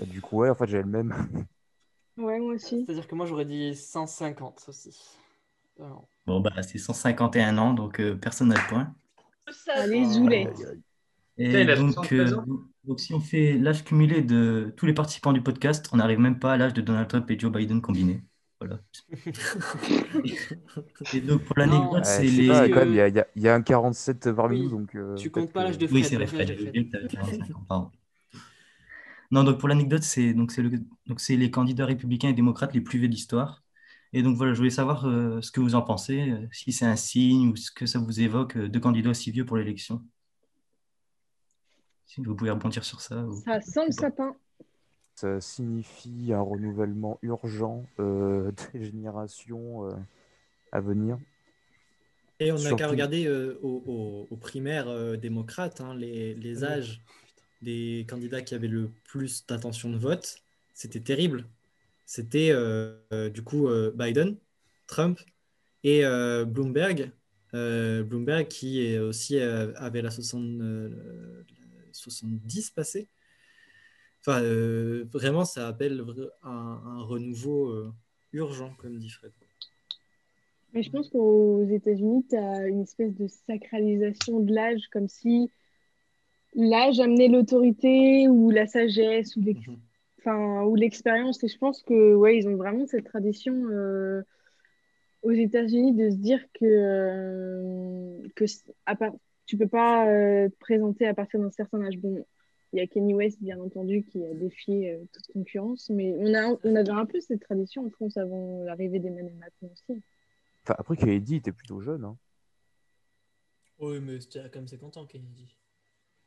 [0.02, 1.14] Bah, du coup, ouais, en fait, j'avais le même.
[2.18, 2.84] Ouais, moi aussi.
[2.86, 4.94] C'est-à-dire que moi j'aurais dit 150 aussi.
[5.80, 8.94] Alors, Bon, bah, c'est 151 ans, donc euh, personne n'a le point.
[9.50, 10.48] Ça, Allez, aïe.
[11.38, 12.46] Et Putain, il a donc, 73 euh, ans.
[12.84, 16.38] donc, si on fait l'âge cumulé de tous les participants du podcast, on n'arrive même
[16.38, 18.22] pas à l'âge de Donald Trump et Joe Biden combinés.
[18.60, 18.80] Voilà.
[21.14, 22.46] Et donc, pour l'anecdote, c'est les.
[22.46, 24.64] il y a, y un 47 parmi Oui.
[24.66, 24.96] nous, donc.
[24.96, 26.06] euh, tu comptes pas l'âge de Oui, Fred.
[26.06, 26.68] c'est vrai, Fred, de j'ai Fred.
[26.70, 27.92] oublié que t'avais 45 ans, pardon.
[29.32, 30.70] Non, donc pour l'anecdote, c'est donc c'est le,
[31.08, 33.64] donc c'est les candidats républicains et démocrates les plus vieux d'histoire.
[34.14, 36.86] Et donc voilà, je voulais savoir euh, ce que vous en pensez, euh, si c'est
[36.86, 40.04] un signe ou ce que ça vous évoque euh, de candidats aussi vieux pour l'élection.
[42.06, 43.24] Si vous pouvez rebondir sur ça.
[43.24, 44.36] ou- Ça sent le sapin.
[45.16, 49.94] Ça signifie un renouvellement urgent euh, des générations euh,
[50.74, 51.18] à venir.
[52.42, 56.64] Et on n'a qu'à regarder euh, aux, aux- aux primaires euh, démocrates, hein, les, les
[56.64, 56.70] Oui.
[57.62, 60.42] Des candidats qui avaient le plus d'intention de vote.
[60.74, 61.46] C'était terrible.
[62.06, 64.36] C'était euh, euh, du coup euh, Biden,
[64.88, 65.20] Trump
[65.84, 66.04] et
[66.46, 67.12] Bloomberg.
[67.54, 70.90] Bloomberg qui est aussi avait la 60, euh,
[71.88, 73.08] la 70 passée.
[74.20, 74.42] Enfin,
[75.12, 76.04] vraiment, ça appelle
[76.44, 77.92] un, un renouveau
[78.34, 79.32] urgent, comme dit Fred.
[80.74, 85.50] Mais je pense qu'aux États-Unis, tu as une espèce de sacralisation de l'âge, comme si
[86.56, 89.80] l'âge amenait l'autorité ou la sagesse ou Mhm.
[90.20, 91.44] enfin, ou l'expérience.
[91.44, 94.22] Et je pense que ouais, ils ont vraiment cette tradition euh,
[95.24, 98.46] aux États-Unis de se dire que, euh, que
[98.86, 99.14] à part,
[99.46, 101.98] tu peux pas euh, te présenter à partir d'un certain âge.
[101.98, 102.26] Bon,
[102.74, 106.34] il y a Kanye West, bien entendu, qui a défié euh, toute concurrence, mais on,
[106.34, 110.02] a, on avait un peu cette tradition en France avant l'arrivée d'Emmanuel Macron aussi.
[110.64, 112.06] Enfin, après, Kennedy était plutôt jeune.
[112.06, 112.18] hein.
[113.80, 115.58] Oui, mais c'était quand même 50 ans, Kennedy.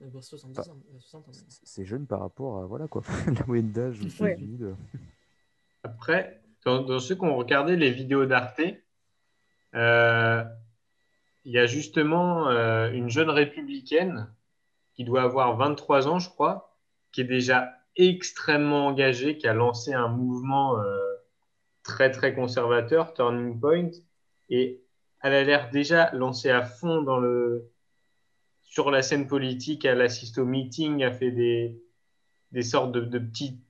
[0.04, 1.30] Euh, bon, 70 ans, euh, 60 ans.
[1.32, 1.40] même.
[1.48, 3.02] C'est c'est jeune par rapport à voilà quoi,
[3.40, 4.32] la moyenne d'âge aux Ouais.
[4.32, 4.58] États-Unis.
[4.58, 4.74] de-
[5.82, 8.60] Après, dans, dans ceux qui ont regardé les vidéos d'Arte,
[9.74, 10.44] euh,
[11.44, 14.32] il y a justement euh, une jeune républicaine
[14.94, 16.76] qui doit avoir 23 ans, je crois,
[17.12, 20.96] qui est déjà extrêmement engagée, qui a lancé un mouvement euh,
[21.82, 23.90] très très conservateur, Turning Point,
[24.48, 24.82] et
[25.22, 27.70] elle a l'air déjà lancée à fond dans le
[28.74, 29.84] sur la scène politique.
[29.84, 31.80] Elle assiste aux meetings, elle fait des,
[32.52, 33.60] des sortes de, de petits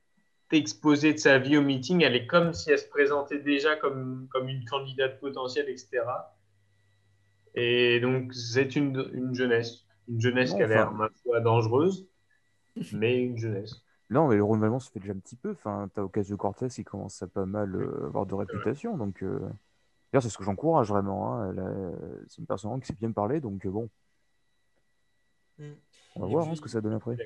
[0.52, 2.02] exposés de sa vie au meeting.
[2.02, 6.36] Elle est comme si elle se présentait déjà comme, comme une candidate potentielle, etc.
[7.54, 9.84] Et donc, c'est une, une jeunesse.
[10.08, 12.06] Une jeunesse Non, qui a l'air, ma foi, dangereuse,
[12.92, 13.82] mais une jeunesse.
[14.10, 15.52] Non, mais le renouvellement se fait déjà un petit peu.
[15.52, 18.96] Enfin, t'as Ocasio-Cortez qui commence à pas mal euh, avoir de réputation.
[18.96, 19.38] Donc, euh,
[20.12, 21.34] d'ailleurs, c'est ce que j'encourage vraiment.
[21.34, 21.56] hein.
[21.58, 23.40] A- C'est une personne qui sait bien parler.
[23.40, 23.90] Donc, euh, bon,
[25.58, 27.16] On va Et voir hein, puis- ce que ça donne après.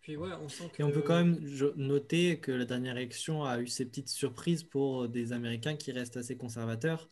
[0.00, 0.82] Puis ouais, on sent que.
[0.82, 1.38] Et on peut quand même
[1.76, 6.16] noter que la dernière élection a eu ses petites surprises pour des Américains qui restent
[6.16, 7.10] assez conservateurs,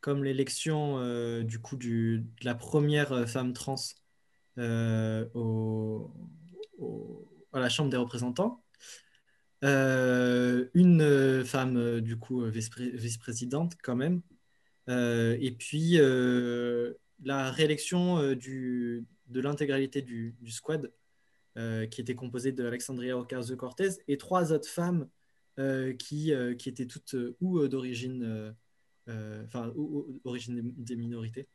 [0.00, 3.76] comme l'élection euh, du coup du, de la première euh, femme trans
[4.58, 6.12] euh, au-
[6.78, 8.62] au- à la Chambre des représentants.
[9.64, 14.20] Euh, une euh, femme euh, du coup euh, vice-pré- vice-présidente quand même.
[14.90, 16.92] Euh, et puis euh,
[17.22, 20.92] la réélection euh, du, de l'intégralité du, squad
[21.58, 25.08] euh, qui était composée d'Alexandria Ocasio-Cortez et trois autres femmes
[25.58, 28.54] euh, qui, euh, qui étaient toutes ou d'origine
[29.06, 31.48] enfin des, minorités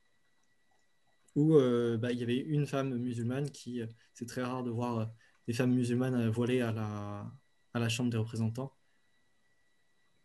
[1.36, 1.54] où
[1.98, 3.82] bah, il y avait une femme musulmane qui
[4.14, 5.10] c'est très rare de voir
[5.48, 7.32] des femmes musulmanes voilées à la,
[7.74, 8.76] à la Chambre des représentants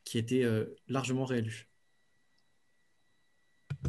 [0.05, 0.44] qui était
[0.89, 1.70] largement réélue.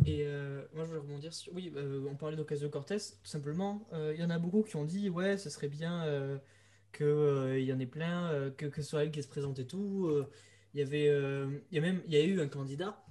[0.05, 1.53] Et euh, moi, je voulais rebondir sur.
[1.53, 3.87] Oui, euh, on parlait d'Ocasio-Cortez, tout simplement.
[3.93, 6.05] Euh, Il y en a beaucoup qui ont dit, ouais, ce serait bien
[6.91, 10.11] qu'il y en ait plein, que, que ce soit elle qui se présente et tout.
[10.73, 13.03] Il y avait, il y a même, y a eu un candidat,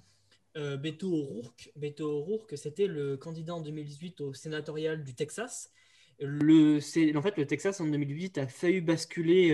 [0.54, 1.72] Beto O'Rourke.
[1.76, 5.70] Beto O'Rourke, c'était le candidat en 2018 au sénatorial du Texas.
[6.20, 6.78] Le,
[7.16, 9.52] en fait, le Texas en 2018 a failli basculer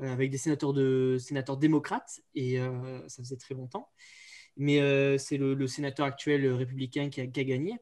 [0.00, 2.58] avec des sénateurs, de, sénateurs démocrates, et
[3.08, 3.90] ça faisait très longtemps
[4.56, 7.78] mais euh, c'est le, sénateur actuel républicain qui a, gagné.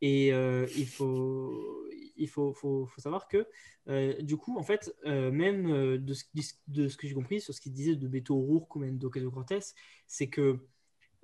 [0.00, 3.46] Et euh, il faut, il faut, faut, faut savoir que,
[3.88, 6.24] euh, du coup, en fait, euh, même euh, de ce,
[6.68, 9.60] de ce que j'ai compris sur ce qu'il disait de Beto O'Rourke ou même d'Ocasio-Cortez,
[10.06, 10.58] c'est que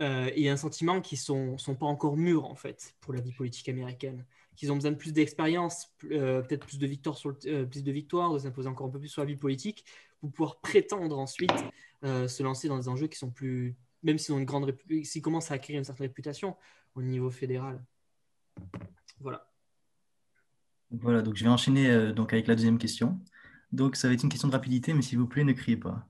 [0.00, 3.12] euh, y a un sentiment qu'ils ne sont, sont pas encore mûrs, en fait, pour
[3.12, 4.24] la vie politique américaine.
[4.54, 8.32] Qu'ils ont besoin de plus d'expérience, euh, peut-être plus de victoires, euh, plus de victoires,
[8.32, 9.84] de s'imposer encore un peu plus sur la vie politique,
[10.20, 11.52] pour pouvoir prétendre ensuite
[12.04, 15.04] euh, se lancer dans des enjeux qui sont plus même s'ils ont une grande répu-
[15.04, 16.56] s'ils commencent à acquérir une certaine réputation
[16.94, 17.84] au niveau fédéral.
[19.20, 19.50] Voilà.
[20.90, 23.20] Voilà, donc je vais enchaîner euh, donc avec la deuxième question.
[23.72, 26.06] Donc ça va être une question de rapidité, mais s'il vous plaît, ne criez pas.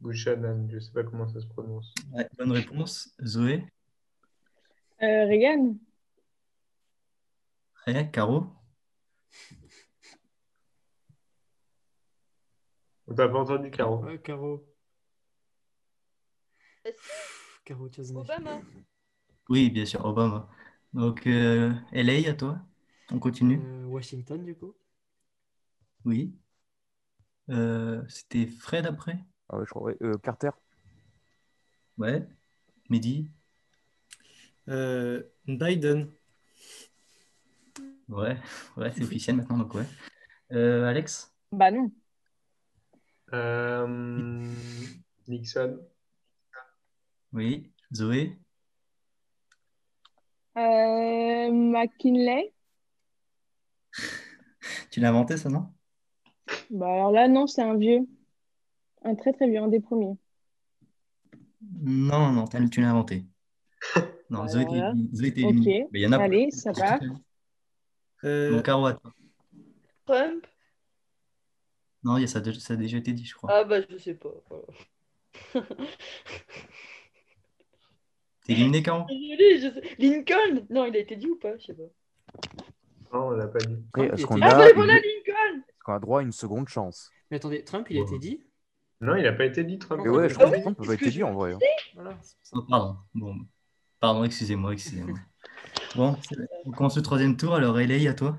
[0.00, 1.92] Buchanan, je sais pas comment ça se prononce.
[2.12, 3.12] ouais, bonne réponse.
[3.24, 3.64] Zoé,
[5.02, 5.74] Euh, Reagan.
[7.88, 8.46] ouais, Caro,
[13.08, 14.64] On t'a pas entendu, Caro Ouais, Caro.
[17.64, 17.88] Caro.
[18.14, 18.60] Obama.
[19.48, 20.48] oui, bien sûr, Obama.
[20.92, 22.58] Donc, euh, LA, à toi.
[23.10, 23.60] On continue.
[23.62, 24.74] Euh, Washington, du coup.
[26.04, 26.34] Oui.
[27.50, 29.18] Euh, c'était Fred après?
[29.48, 29.82] Ah ouais, je crois.
[29.82, 29.96] ouais.
[30.02, 30.50] Euh, Carter.
[31.98, 32.26] Ouais.
[32.88, 33.30] Mehdi,
[34.68, 36.08] Euh, Biden.
[38.08, 38.36] ouais,
[38.76, 39.86] ouais, c'est officiel maintenant, donc ouais.
[40.52, 41.90] Euh, Alex, Bah non.
[43.32, 44.46] Euh,
[45.28, 45.78] Nixon.
[47.32, 47.72] Oui.
[47.92, 48.38] Zoé,
[50.56, 52.52] Euh, McKinley.
[54.90, 55.68] tu l'as inventé ça, non?
[56.70, 58.00] Bah alors là, non, c'est un vieux.
[59.04, 60.16] Un très très vieux, un des premiers.
[61.82, 63.24] Non, non, tu l'as inventé.
[64.30, 64.80] Non, Zoé, t'es
[65.14, 65.50] Zoé, t'es ok.
[65.50, 65.86] éliminée.
[65.92, 66.56] Mais il y en a Allez, pas.
[66.56, 67.00] ça va.
[68.24, 69.12] Euh, Bon, Caro, à toi.
[70.06, 70.46] Trump?
[72.04, 73.50] Non, il y a ça, de- ça a déjà été dit, je crois.
[73.52, 74.30] Ah bah je sais pas.
[78.44, 80.66] T'es éliminé, sais- Lincoln?
[80.70, 81.82] Non, il a été dit ou pas Je sais pas.
[83.12, 83.76] Non, on l'a pas dit.
[83.92, 85.62] Après, Trump, est-ce qu'on Ah a, une- voilà est-ce Lincoln.
[85.84, 87.10] qu'on a droit à une seconde chance?
[87.30, 88.06] Mais attendez, Trump, il a Ouais.
[88.06, 88.40] été dit?
[89.00, 90.00] Non, il a pas été dit, Trump.
[90.04, 91.52] Mais ouais, je Ah crois oui, que Trump c'est pas été dit en vrai.
[91.54, 91.58] hein.
[91.94, 92.18] Voilà.
[92.52, 92.96] Oh, pardon.
[93.14, 93.36] Bon,
[94.00, 95.18] pardon, excusez-moi, excusez-moi.
[95.96, 96.16] Bon,
[96.64, 97.54] on commence le troisième tour.
[97.54, 98.38] Alors, LA, à toi.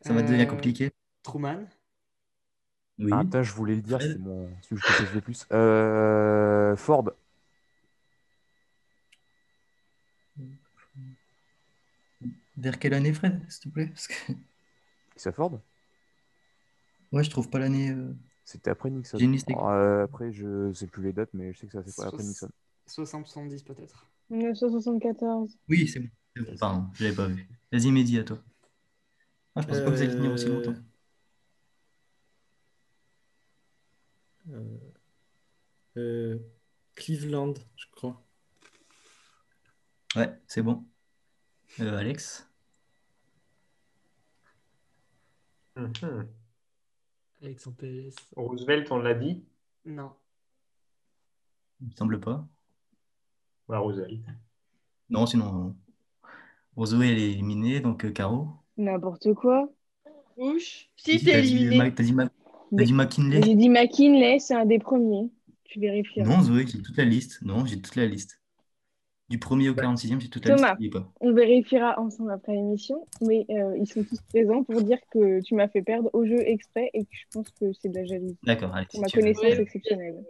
[0.00, 0.90] Ça va Euh, devenir compliqué.
[1.22, 1.64] Truman?
[2.98, 3.10] Oui.
[3.12, 5.46] Ah, putain, je voulais le dire, c'est mon celui que je le plus.
[5.52, 7.04] Euh, Ford.
[12.56, 13.86] Vers quelle année, Fred, s'il te plaît?
[13.88, 15.32] Parce que...
[15.32, 15.60] Ford?
[17.12, 17.90] Ouais, je trouve pas l'année.
[17.90, 18.14] euh,
[18.44, 19.18] C'était après Nixon.
[19.18, 19.48] J'ai une liste.
[19.50, 22.24] Euh, après, je sais plus les dates, mais je sais que ça c'est après Soix-
[22.24, 22.48] Nixon.
[22.86, 24.06] 60-70 peut-être.
[24.30, 25.56] 1974.
[25.68, 26.08] Oui, c'est bon.
[26.34, 26.56] c'est bon.
[26.58, 27.48] Pardon, je l'avais pas vu.
[27.72, 28.38] Vas-y, Mehdi, à toi.
[29.54, 30.74] Ah, je pensais pas que vous alliez tenir aussi longtemps.
[34.50, 34.78] euh,
[35.96, 36.38] euh,
[36.94, 38.22] Cleveland, je crois.
[40.14, 40.86] Ouais, c'est bon.
[41.80, 42.45] Euh, Alex?
[45.76, 46.26] Mhm.
[47.42, 48.14] Alexandre PLS.
[48.34, 49.44] Roosevelt, on l'a dit.
[49.84, 50.12] Non.
[51.80, 52.46] Il me semble pas.
[53.68, 54.20] Ouais, Roosevelt.
[55.10, 55.76] Non, sinon.
[56.78, 58.48] Elle est éliminée, donc euh, Caro.
[58.76, 59.70] N'importe quoi.
[60.36, 60.90] Bush.
[60.96, 61.76] Si t'es éliminé.
[61.78, 62.28] Ma- t'as dit, Ma-
[62.72, 63.42] dit McKinley?
[63.42, 65.30] J'ai dit McKinley, c'est un des premiers.
[65.64, 66.28] Tu vérifieras.
[66.28, 67.40] Non, Zoé, j'ai toute la liste.
[67.42, 68.40] Non, j'ai toute la liste.
[69.28, 70.68] Du premier au 46e, j'ai toute la Thomas.
[70.68, 70.76] liste.
[70.80, 71.10] Il y est pas.
[71.20, 75.54] On vérifiera ensemble après l'émission, mais euh, ils sont tous présents pour dire que tu
[75.56, 78.38] m'as fait perdre au jeu exprès et que je pense que c'est de la jalousie.
[78.44, 78.86] D'accord, allez.
[78.86, 79.12] Pour si ma veux.
[79.12, 80.24] connaissance exceptionnelle.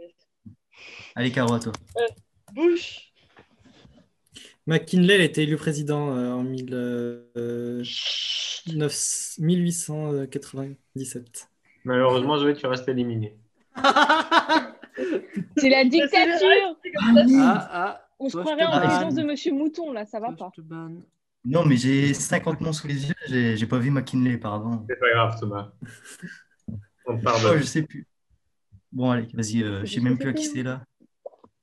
[1.14, 1.73] Allez, Caro, à toi.
[2.55, 3.12] Bush.
[4.66, 7.82] McKinley elle a été élu président euh, en mille, euh,
[8.74, 11.48] neuf- 1897.
[11.85, 13.36] Malheureusement, Zoé, tu restes éliminé.
[15.59, 17.43] C'est la dictature C'est comme ça.
[17.43, 18.02] Ah, ah.
[18.19, 20.51] On se croirait en présence de Monsieur Mouton, là, ça va pas.
[21.45, 23.15] Non, mais j'ai 50 noms sous les yeux.
[23.29, 24.85] J'ai j'ai pas vu McKinley, pardon.
[24.89, 25.73] C'est pas grave, Thomas.
[27.07, 28.07] On Oh, je sais plus.
[28.91, 29.63] Bon, allez, vas-y.
[29.63, 30.83] euh, je sais même plus à qui c'est là.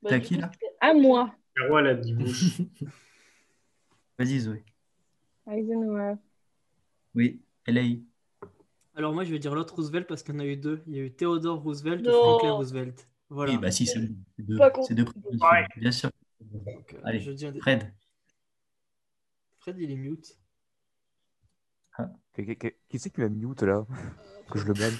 [0.01, 2.15] Bah, T'as qui, là À moi, Caro, elle a dit.
[4.19, 4.63] Vas-y, Zoé.
[5.49, 6.15] Eisenhower.
[7.15, 7.81] Oui, LA.
[8.95, 10.81] Alors moi, je vais dire l'autre Roosevelt parce qu'il y en a eu deux.
[10.87, 12.09] Il y a eu Theodore Roosevelt et.
[12.09, 13.07] Franklin Roosevelt.
[13.29, 13.51] Voilà.
[13.51, 14.15] Oui, bah si, c'est bon.
[14.37, 14.87] C'est deux, Pas contre.
[14.87, 15.05] c'est deux.
[15.77, 16.11] Bien sûr.
[16.53, 17.91] Donc, euh, Allez, je dis un des- Fred.
[19.59, 20.37] Fred, il est mute.
[22.33, 23.85] Qui, qui- qui c'est qui m'a mute là?
[24.51, 24.97] Que je le banne.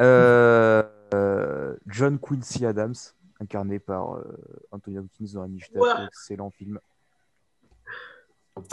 [0.00, 0.82] Euh,
[1.14, 2.94] euh, John Quincy Adams,
[3.40, 4.36] incarné par euh,
[4.72, 6.04] Anthony Hopkins dans Amistad, Ouah.
[6.06, 6.80] excellent film.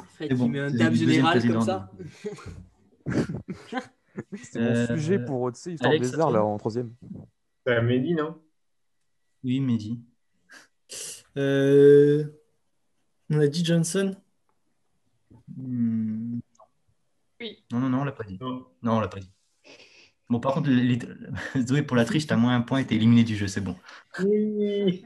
[0.08, 1.92] Fred bon, met un dab général comme ça.
[4.44, 6.94] C'est mon Euh, sujet pour, tu sais, Histoire Alex, des arts, là, en troisième.
[7.66, 8.42] C'est Amélie, non?
[9.44, 10.04] Oui, Mehdi.
[11.38, 12.26] Euh,
[13.30, 14.16] On a dit Johnson
[15.56, 16.40] Hmm,
[17.40, 17.64] Oui.
[17.72, 18.38] Non, non, non, on l'a pas dit.
[18.40, 18.66] Non.
[18.84, 19.32] Non, on l'a pas dit.
[20.30, 21.00] Bon, par contre, les...
[21.66, 23.76] Zoé, pour la triche, t'as moins un point et t'es éliminé du jeu, c'est bon.
[24.20, 25.04] Oui.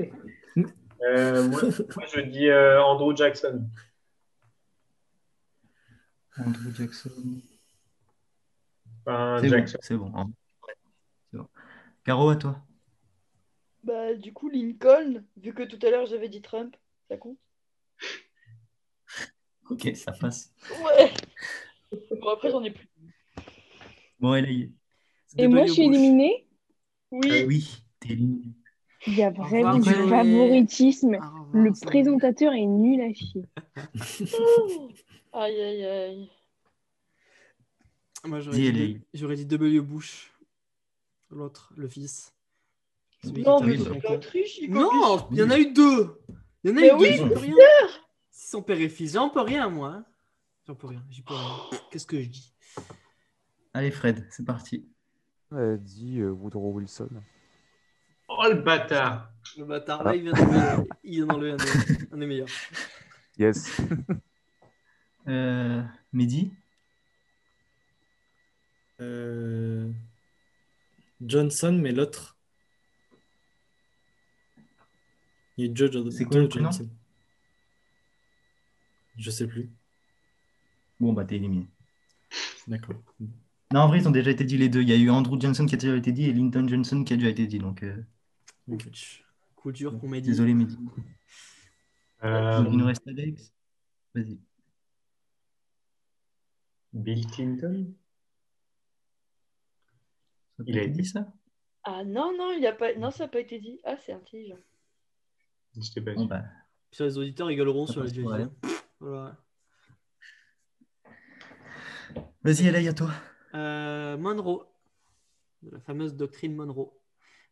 [1.06, 1.62] Euh, moi,
[1.96, 3.68] moi, je dis euh, Andrew Jackson.
[6.38, 7.10] Andrew Jackson.
[9.06, 10.12] Enfin, C'est bon, c'est bon.
[10.16, 10.30] hein.
[11.34, 11.48] Bon.
[12.06, 12.62] Caro, à toi.
[13.84, 16.76] Bah, du coup, Lincoln, vu que tout à l'heure j'avais dit Trump,
[17.10, 17.38] ça compte
[19.70, 20.54] Ok, ça passe.
[20.84, 21.12] Ouais
[22.22, 22.88] Bon, après, j'en ai plus.
[24.20, 24.70] Bon, elle est...
[25.38, 26.48] Et moi, je suis éliminée?
[27.12, 28.54] Oui, Oui, t'es éliminé.
[29.06, 31.18] Il y a vraiment du favoritisme.
[31.52, 33.46] Le présentateur est nul à chier.
[35.34, 36.30] aïe aïe aïe.
[38.26, 39.82] Moi, j'aurais dit, dit W.
[39.82, 40.32] Bush.
[41.30, 42.33] L'autre, le fils.
[43.32, 46.20] Non, mais c'est Non, il y en a eu deux.
[46.64, 47.56] Il y en a Mais eu deux, oui, j'en peux c'est rien.
[48.32, 49.90] Si son père est fils, j'en peux rien, moi.
[49.90, 50.06] hein.
[50.68, 51.80] J'en peux rien, j'y peux rien.
[51.92, 52.54] Qu'est-ce que je dis?
[53.74, 54.88] Allez, Fred, c'est parti.
[55.52, 57.10] Elle dit euh, Woodrow Wilson.
[58.28, 62.18] Oh le bâtard Le bâtard, là, il vient d'enlever il vient d'enlever un, des- un
[62.18, 62.48] des meilleurs.
[63.38, 63.78] Yes.
[65.26, 65.82] Euh,
[66.12, 66.52] Mehdi?
[69.00, 69.90] Euh,
[71.22, 72.38] Johnson, mais l'autre.
[75.58, 76.90] Il est Joe- C'est quoi le prénom Johnson.
[79.18, 79.70] Je sais plus.
[81.00, 81.68] Bon, bah, t'es éliminé.
[82.68, 82.96] D'accord.
[83.72, 84.82] Non, en vrai, ils ont déjà été dit les deux.
[84.82, 87.14] Il y a eu Andrew Johnson qui a déjà été dit et Lyndon Johnson qui
[87.14, 87.60] a déjà été dit.
[87.60, 88.02] Donc, euh.
[89.56, 90.22] Coup dur qu'on dit.
[90.22, 90.78] désolé, Mehdi.
[92.24, 93.54] Euh, il nous reste Alex.
[94.16, 94.40] Vas-y.
[96.94, 97.94] Bill Clinton?
[100.58, 101.32] Ça Il a été- dit ça?
[101.84, 102.94] Ah non, non, il a pas...
[102.96, 103.80] non, ça n'a pas été dit.
[103.84, 104.58] Ah, c'est intelligent.
[105.76, 106.28] Je t'ai pas Bon, dit.
[106.28, 106.44] bah,
[106.92, 108.12] Sur les auditeurs rigoleront sur les.
[109.00, 109.36] Voilà.
[112.44, 113.12] vas-y, Alex, à toi.
[113.56, 114.66] Euh, Monroe,
[115.62, 116.92] de la fameuse doctrine Monroe.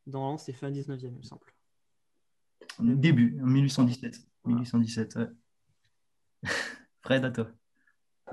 [0.07, 1.45] Dans l'an, c'est fin 19e, il me semble.
[2.79, 4.15] Début, en 1817.
[4.45, 5.27] 1817, ouais.
[7.01, 7.47] Fred, à toi.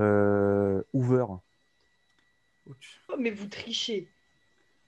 [0.01, 1.27] Euh, Hoover.
[2.67, 3.01] Ouch.
[3.09, 4.11] Oh, mais vous trichez.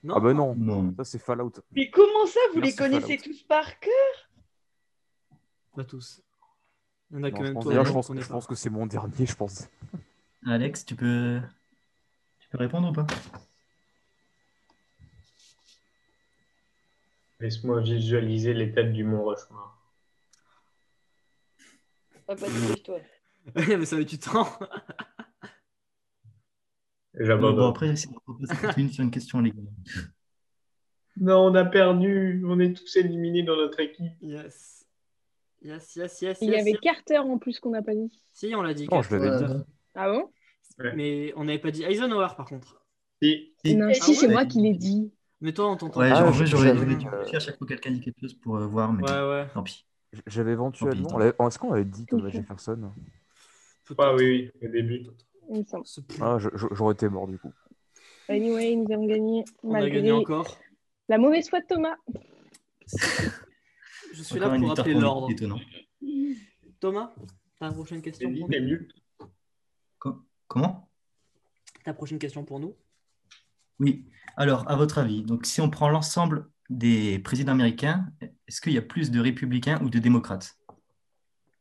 [0.03, 0.95] Non, Ah bah non, Non.
[0.97, 1.53] ça c'est Fallout.
[1.73, 3.23] Mais comment ça, vous Merci, les connaissez Fallout.
[3.35, 4.30] tous par cœur?
[5.81, 6.21] Pas tous.
[7.11, 8.41] Il y en a Non, même pense, toi, je pense, je pas.
[8.43, 9.67] que c'est mon dernier, je pense.
[10.47, 11.41] Alex, tu peux...
[12.39, 13.07] tu peux répondre ou pas?
[17.41, 19.79] Laisse-moi visualiser les têtes du Mont Rushmore.
[22.29, 23.01] Ah, bah, dépêche-toi.
[23.55, 24.49] mais ça met du temps.
[24.61, 24.67] Bon,
[27.15, 27.71] J'abandonne.
[27.71, 29.63] après, si on propose continue sur une question, les gars.
[31.17, 32.45] Non, on a perdu.
[32.47, 34.13] On est tous éliminés dans notre équipe.
[34.21, 34.80] Yes.
[35.63, 36.81] Yes, yes, yes, Il y yes, avait yes.
[36.81, 38.11] Carter en plus qu'on n'a pas dit.
[38.33, 38.89] Si, on l'a dit.
[38.91, 39.55] Non, je l'avais Carter.
[39.55, 39.61] dit.
[39.95, 40.31] Ah bon?
[40.79, 40.93] Ouais.
[40.97, 42.83] Mais on n'avait pas dit Eisenhower, par contre.
[43.23, 43.53] Si.
[43.65, 43.77] Si.
[43.77, 45.13] Non, Ah si, c'est moi qui l'ai dit.
[45.43, 46.01] Mais toi, on t'entend.
[46.01, 48.57] Ouais, Ah, j'aurais dû euh, réfléchir à chaque fois que quelqu'un dit quelque chose pour
[48.57, 49.47] euh, voir, mais Ouais, ouais.
[49.53, 49.87] tant pis.
[50.27, 51.21] J'avais éventuellement.
[51.21, 52.31] Est-ce qu'on avait dit Thomas.
[52.31, 52.91] Jefferson?
[53.99, 55.07] Ah oui, oui, au début.
[56.21, 56.39] ah,
[56.73, 57.53] J'aurais été mort du coup.
[58.29, 59.45] Anyway, nous avons gagné.
[59.63, 60.57] On a gagné encore.
[61.09, 61.97] La mauvaise foi de Thomas.
[64.13, 65.29] Je suis Encore là pour rappeler l'ordre.
[66.81, 67.13] Thomas,
[67.59, 68.79] ta prochaine question pour nous
[70.49, 70.91] Comment?
[71.85, 72.75] Ta prochaine question pour nous
[73.79, 74.05] Oui.
[74.37, 78.11] Alors, à votre avis, donc si on prend l'ensemble des présidents américains,
[78.49, 80.59] est-ce qu'il y a plus de républicains ou de démocrates?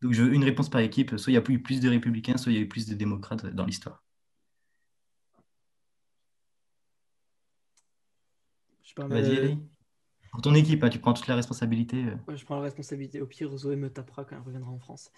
[0.02, 1.18] Donc, je veux une réponse par équipe.
[1.18, 2.96] Soit il y a eu plus de républicains, soit il y a eu plus de
[2.96, 4.04] démocrates dans l'histoire.
[8.84, 9.60] Je, Vas-y, Ellie.
[10.32, 11.98] Pour ton équipe, hein, tu prends toute la responsabilité.
[11.98, 12.16] euh.
[12.28, 13.20] Ouais, je prends la responsabilité.
[13.22, 15.12] Au pire, Zoé me tapera quand elle reviendra en France.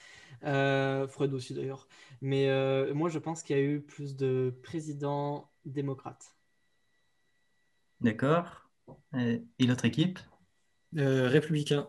[0.45, 1.88] Euh, Freud aussi d'ailleurs.
[2.21, 6.35] Mais euh, moi, je pense qu'il y a eu plus de présidents démocrates.
[7.99, 8.69] D'accord.
[9.13, 10.19] Et l'autre équipe?
[10.97, 11.88] Euh, républicain.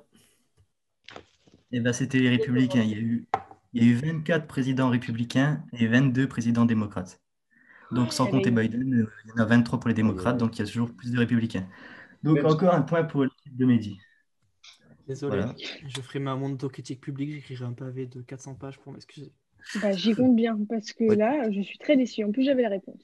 [1.73, 2.83] Eh ben, c'était les républicains.
[2.83, 3.27] Il y a eu,
[3.73, 7.21] il y a eu 24 présidents républicains et 22 présidents démocrates.
[7.93, 10.61] Donc, sans Eh compter Biden, il y en a 23 pour les démocrates, donc il
[10.61, 11.67] y a toujours plus de républicains.
[12.23, 13.99] Donc, Même- encore un point pour l'équipe de Mehdi.
[15.09, 15.39] Désolé.
[15.39, 15.55] Voilà.
[15.89, 17.33] Je ferai ma mon autocritique publique.
[17.33, 19.33] J'écrirai un pavé de 400 pages pour m'excuser.
[19.81, 22.23] Bah, J'y compte bien parce que là, je suis très déçue.
[22.25, 23.01] En plus, j'avais la réponse.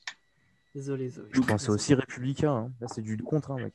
[0.74, 1.24] Désolé, Zoé.
[1.38, 2.52] Enfin, c'est aussi républicain.
[2.52, 2.72] hein.
[2.80, 3.74] Là, c'est du contre, hein, mec.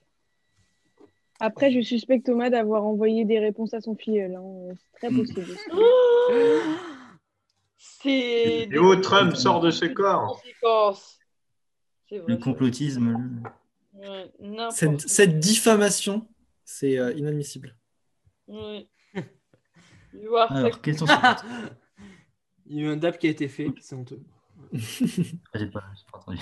[1.40, 4.36] Après, je suspecte Thomas d'avoir envoyé des réponses à son filleul.
[4.36, 4.44] hein.
[4.76, 5.18] C'est très Mm.
[5.18, 5.58] possible.
[7.78, 8.68] C'est.
[8.72, 10.42] Et où Trump sort de ce corps.
[12.08, 12.34] C'est vrai.
[12.34, 13.42] Le complotisme.
[13.94, 14.32] Ouais,
[14.72, 16.28] Cette, diffamation,
[16.66, 17.76] c'est euh, inadmissible.
[18.48, 18.88] Ouais.
[20.50, 21.44] Alors, question suivante.
[22.66, 24.22] Il y a eu un DAP qui a été fait, c'est honteux.
[24.74, 26.40] J'ai pas, pas entendu.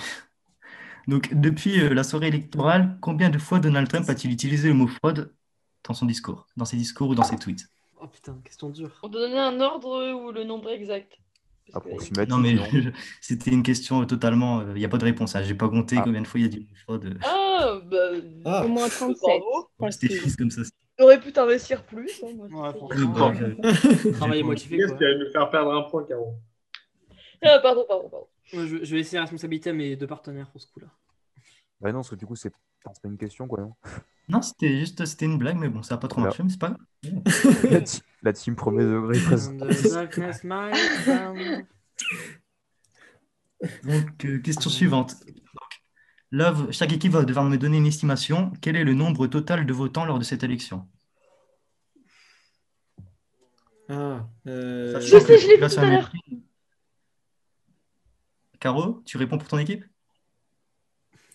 [1.08, 4.86] Donc, depuis euh, la soirée électorale, combien de fois Donald Trump a-t-il utilisé le mot
[4.86, 5.34] fraude
[5.84, 7.66] dans son discours, dans ses discours ou dans ses tweets?
[8.00, 8.98] Oh putain, question dure.
[9.02, 11.18] On doit donner un ordre ou le nombre exact
[11.72, 12.28] Approximatif.
[12.30, 12.56] Non, mais
[13.20, 14.62] c'était une question totalement.
[14.68, 15.34] Il n'y a pas de réponse.
[15.34, 15.42] hein.
[15.42, 16.02] J'ai pas compté Ah.
[16.04, 17.18] combien de fois il y a du mot fraude.
[17.24, 17.41] Ah,
[17.84, 17.96] bah.
[18.44, 18.64] Ah.
[18.64, 19.20] Au moins 37.
[19.78, 19.90] Bravo.
[19.90, 20.62] C'était juste comme ça.
[20.96, 22.22] T'aurais pu t'investir plus.
[22.22, 22.76] hein, moi, je Ouais, sais.
[22.78, 23.30] franchement.
[23.30, 24.98] Oui, je- Travail j'ai- motivé Qu'est-ce quoi.
[24.98, 26.34] qui va nous faire perdre un point, Caro
[27.42, 28.26] Ah, pardon, pardon, pardon.
[28.52, 30.88] Moi, je, je vais laisser la responsabilité à mes deux partenaires pour ce coup-là.
[31.80, 32.50] Bah non, parce que du coup, c'est
[32.84, 33.74] pas une question, quoi, non
[34.28, 36.60] Non, c'était juste c'était une blague, mais bon, ça n'a pas trop marché, mais c'est
[36.60, 36.70] pas
[37.02, 37.22] grave.
[38.22, 39.56] la, team premier degré présente.
[43.84, 45.16] Donc, euh, question suivante.
[46.32, 48.52] Là, chaque équipe va devoir me donner une estimation.
[48.62, 50.88] Quel est le nombre total de votants lors de cette élection?
[53.90, 56.10] Ah, euh, Je sais, je l'ai vu tout à l'heure.
[58.60, 59.84] Caro, tu réponds pour ton équipe?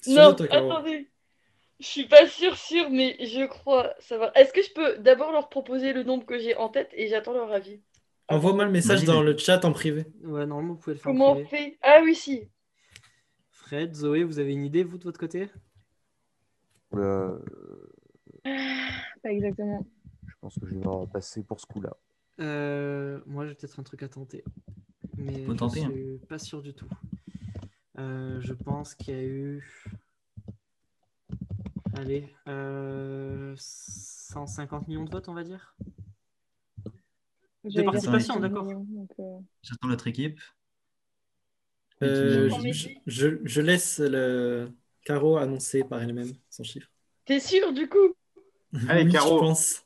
[0.07, 1.11] Non, toi, attendez.
[1.80, 4.32] Je suis pas sûre, sûre, mais je crois savoir.
[4.34, 7.34] Est-ce que je peux d'abord leur proposer le nombre que j'ai en tête et j'attends
[7.34, 7.82] leur avis?
[8.30, 10.06] Envoie-moi le message dans le chat en privé.
[10.24, 11.78] Ouais, normalement, vous pouvez le faire en Comment on fait?
[11.84, 12.49] Ah oui, si.
[13.68, 15.49] Fred, Zoé, vous avez une idée, vous, de votre côté?
[16.94, 17.38] Euh,
[19.22, 19.85] Pas exactement.
[20.26, 21.98] je pense que je vais devoir passer pour ce coup-là.
[22.39, 24.45] Euh, Moi, j'ai peut-être un truc à tenter.
[25.18, 25.91] Mais Faut je tenter, hein.
[25.91, 26.88] suis pas sûr du tout.
[27.99, 29.61] Euh, je pense qu'il y a eu...
[31.98, 35.76] Allez, euh, 150 millions de votes, on va dire
[37.65, 38.72] dire participation, 50 d'accord.
[39.19, 40.39] euh, J'attends l'autre équipe.
[42.03, 42.98] Euh, je, Messi.
[43.07, 44.69] je- je laisse le
[45.03, 46.88] Caro annoncer par elle-même son chiffre.
[47.26, 48.14] T'es sûr du coup?
[48.90, 49.36] Allez, Oui, Caro.
[49.38, 49.84] je pense.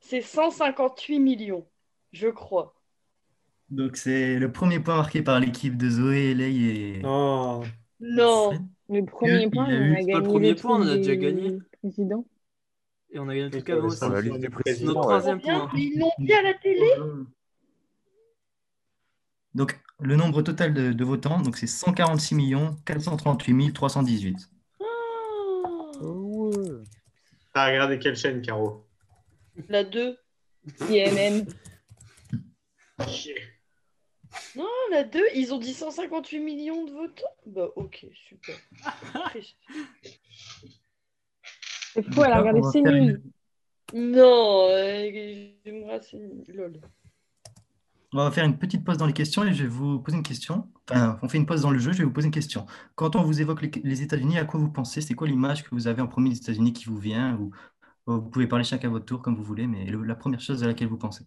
[0.00, 1.66] C'est 158 millions,
[2.12, 2.74] je crois.
[3.70, 7.62] Donc, c'est le premier point marqué par l'équipe de Zoé, Lei et Oh,
[8.00, 8.50] Non.
[8.90, 10.96] Le premier point, a on a c'est pas le gagné premier le point, on a
[10.96, 11.58] déjà gagné.
[11.80, 12.26] présidents.
[13.10, 14.04] Et on a gagné le truc avant aussi.
[14.84, 15.80] Notre troisième Bien, point.
[15.80, 16.90] ils l'ont dit à la télé?
[19.54, 22.34] Donc, le nombre total de, de votants, donc c'est 146
[22.84, 24.50] 438 318.
[26.00, 26.50] Oh,
[27.52, 28.84] T'as regardé quelle chaîne, Caro?
[29.68, 30.18] La 2.
[30.78, 31.46] CNN.
[33.06, 33.36] Chier.
[34.56, 38.56] Non, la 2, ils ont dit 158 millions de votants Bah ok, super.
[41.92, 42.96] C'est fou, elle a regardé CNews.
[42.96, 43.22] une-
[43.94, 46.80] non, euh, j'aimerais c'est lol.
[48.14, 50.22] On va faire une petite pause dans les questions et je vais vous poser une
[50.22, 50.70] question.
[50.88, 52.64] Enfin, on fait une pause dans le jeu, je vais vous poser une question.
[52.94, 55.00] Quand on vous évoque les, États-Unis, à quoi vous pensez?
[55.00, 57.36] C'est quoi l'image que vous avez en premier des États-Unis qui vous vient?
[57.36, 57.50] Ou,
[58.06, 60.62] ou vous pouvez parler chacun à votre tour comme vous voulez, mais la première chose
[60.62, 61.24] à laquelle vous pensez.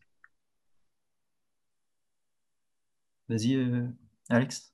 [3.27, 3.87] Vas-y, euh,
[4.29, 4.73] Alex.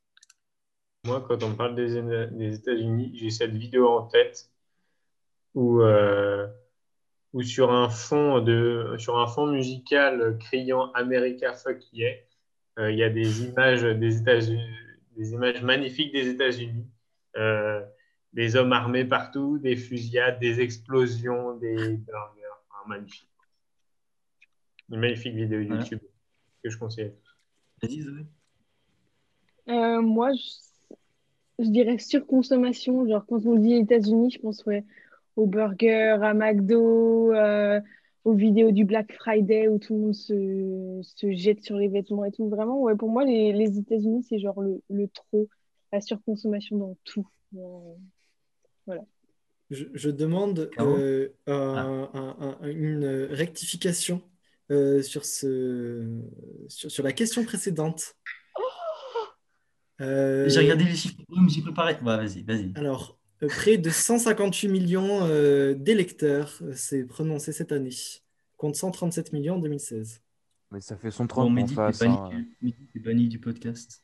[1.05, 4.51] Moi, quand on parle des, des États-Unis, j'ai cette vidéo en tête
[5.55, 6.47] où, euh,
[7.33, 12.13] où sur un fond de, sur un fond musical criant America fuck yeah,
[12.79, 14.61] euh, il y a des images des États-Unis,
[15.17, 16.87] des images magnifiques des États-Unis,
[17.37, 17.83] euh,
[18.33, 23.29] des hommes armés partout, des fusillades, des explosions, des burgers, Enfin, magnifique.
[24.89, 25.61] Une magnifique vidéo.
[25.61, 25.99] YouTube
[26.63, 27.05] que je conseille.
[27.05, 27.87] à tous.
[27.87, 28.25] Vas-y, Zoé.
[29.69, 33.07] Euh, moi, je, je dirais surconsommation.
[33.07, 34.83] Genre, quand on dit États-Unis, je pense ouais,
[35.35, 37.79] aux burgers, à McDo, euh,
[38.23, 42.25] aux vidéos du Black Friday où tout le monde se, se jette sur les vêtements
[42.25, 42.47] et tout.
[42.49, 45.47] Vraiment, ouais, pour moi, les, les États-Unis, c'est genre le, le trop,
[45.91, 47.27] la surconsommation dans tout.
[47.51, 47.97] Dans-
[49.69, 54.21] je, je demande Caro euh, un- un- un- une rectification
[54.71, 56.07] euh, sur, ce,
[56.67, 58.15] sur, sur la question précédente.
[60.01, 61.93] Euh, J'ai regardé les chiffres, mais j'ai préparé.
[61.95, 62.71] Ouais, vas-y, vas-y.
[62.75, 63.17] Alors,
[63.47, 67.89] près de 158 millions euh, d'électeurs euh, s'est prononcé cette année,
[68.57, 70.21] contre 137 millions en 2016.
[70.71, 71.99] Mais ça fait son Bon, Trump en Mehdi, t'es face.
[71.99, 72.17] banni,
[72.63, 72.71] hein.
[72.95, 74.01] banni du podcast.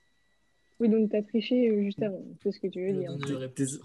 [0.80, 2.24] Oui, donc t'as triché euh, juste avant.
[2.42, 3.00] C'est ce que tu veux Je
[3.56, 3.80] dire.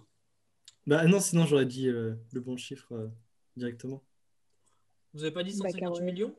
[0.87, 3.09] Bah non, sinon j'aurais dit euh, le bon chiffre euh,
[3.57, 4.03] directement.
[5.15, 6.01] Vous avez pas dit Bah, 150 Caro.
[6.03, 6.35] millions?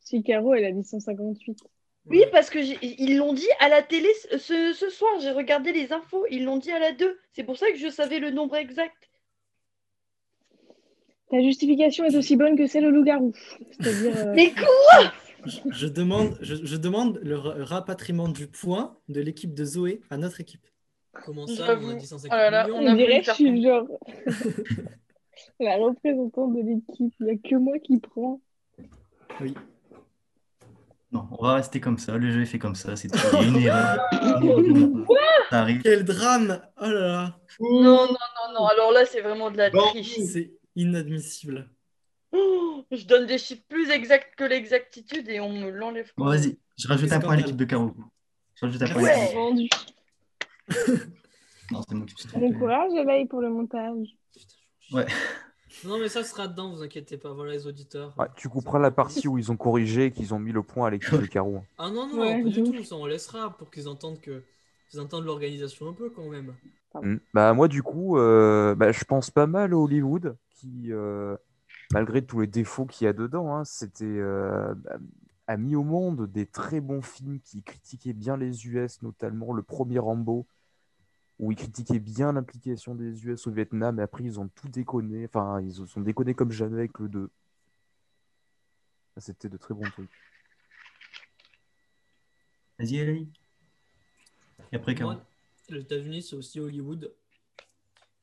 [0.00, 1.58] Si Caro, elle a dit 158.
[2.06, 5.12] Oui, parce que ils l'ont dit à la télé ce, soir.
[5.20, 6.26] J'ai regardé les infos.
[6.30, 7.18] Ils l'ont dit à la 2.
[7.32, 9.08] C'est pour ça que je savais le nombre exact.
[11.30, 13.32] Ta justification est aussi bonne que celle au loup-garou.
[13.80, 14.16] C'est-à-dire.
[14.16, 15.12] euh, Mais quoi?
[15.46, 20.00] Je, je demande, je, je demande le ra- rapatriement du point de l'équipe de Zoé
[20.10, 20.66] à notre équipe.
[21.24, 23.62] Comment ça, on a dit 150 Oh là là, millions on dirait que je suis
[23.62, 23.86] genre
[25.60, 27.14] la représentante de l'équipe.
[27.20, 28.40] Il n'y a que moi qui prends.
[29.40, 29.54] Oui.
[31.12, 32.16] Non, on va rester comme ça.
[32.16, 32.96] Le jeu est fait comme ça.
[32.96, 33.18] C'est tout.
[33.42, 34.36] Il y a une
[34.76, 35.06] erreur.
[35.50, 35.82] Ça arrive.
[35.82, 38.66] Quel drame Oh là là Non, non, non, non.
[38.66, 39.82] Alors là, c'est vraiment de la Bon.
[39.90, 40.18] triche.
[40.20, 41.68] C'est inadmissible.
[42.32, 46.10] Oh, je donne des chiffres plus exacts que l'exactitude et on me l'enlève.
[46.16, 46.58] Bon, vas-y.
[46.78, 47.92] Je rajoute un point à l'équipe de Caro.
[48.54, 49.20] Je rajoute un point à Ouais.
[49.20, 49.34] l'équipe.
[49.36, 49.68] Vendu.
[51.70, 52.58] Non, c'est moi qui me suis Bon trompé.
[52.58, 54.08] courage, Elaï, pour le montage.
[54.92, 55.06] Ouais.
[55.84, 57.32] Non, mais ça sera dedans, vous inquiétez pas.
[57.32, 58.14] Voilà les auditeurs.
[58.36, 60.90] Tu couperas la partie où ils ont corrigé et qu'ils ont mis le point à
[60.90, 61.62] l'équipe de Caro.
[61.78, 62.84] Ah non, non, Ouais, pas du tout.
[62.84, 64.42] Ça, on laissera pour qu'ils entendent que.
[64.90, 66.54] qu'ils entendent l'organisation un peu quand même.
[67.00, 67.16] Mm.
[67.34, 71.36] Bah, moi, du coup, euh, bah, je pense pas mal à Hollywood, qui, euh,
[71.92, 74.98] malgré tous les défauts qu'il y a dedans, hein, c'était, euh, bah,
[75.46, 79.62] a mis au monde des très bons films qui critiquaient bien les US, notamment le
[79.62, 80.46] premier Rambo,
[81.42, 85.24] où ils critiquaient bien l'implication des US au Vietnam, et après, ils ont tout déconné.
[85.24, 87.30] Enfin, ils se sont déconnés comme jamais avec le 2.
[89.14, 90.08] Ça, C'était de très bons trucs.
[92.78, 93.28] Vas-y, Elaï.
[94.70, 94.94] Et après.
[94.94, 95.20] Moi,
[95.68, 97.12] les États-Unis, c'est aussi Hollywood.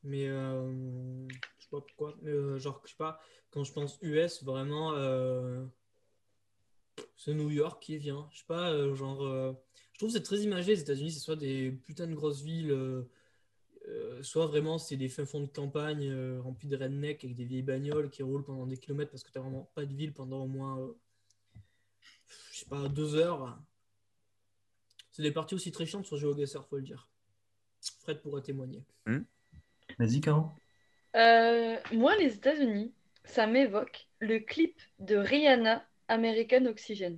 [0.04, 2.16] Mais euh, je sais pas pourquoi.
[2.22, 3.20] Mais euh, genre, je sais pas,
[3.52, 5.66] quand je pense US, vraiment, euh,
[7.18, 8.30] c'est New York qui vient.
[8.32, 9.52] Je sais pas, euh, genre, euh,
[10.00, 10.74] trouve que c'est très imagé.
[10.74, 13.04] Les États-Unis, c'est soit des putains de grosses villes, euh,
[13.88, 17.46] euh, soit vraiment c'est des fins fonds de campagne euh, remplis de rednecks avec des
[17.46, 20.44] vieilles bagnoles qui roulent pendant des kilomètres parce que t'as vraiment pas de ville pendant
[20.44, 20.94] au moins, euh,
[22.52, 23.60] je sais pas, deux heures.
[25.12, 27.10] C'est des parties aussi très chiantes sur GeoGuessr, faut le dire.
[28.02, 28.84] Fred pourra témoigner.
[29.98, 30.52] Vas-y, Caro.
[31.16, 32.94] Euh, moi, les États-Unis,
[33.26, 37.18] ça m'évoque le clip de Rihanna, American Oxygen.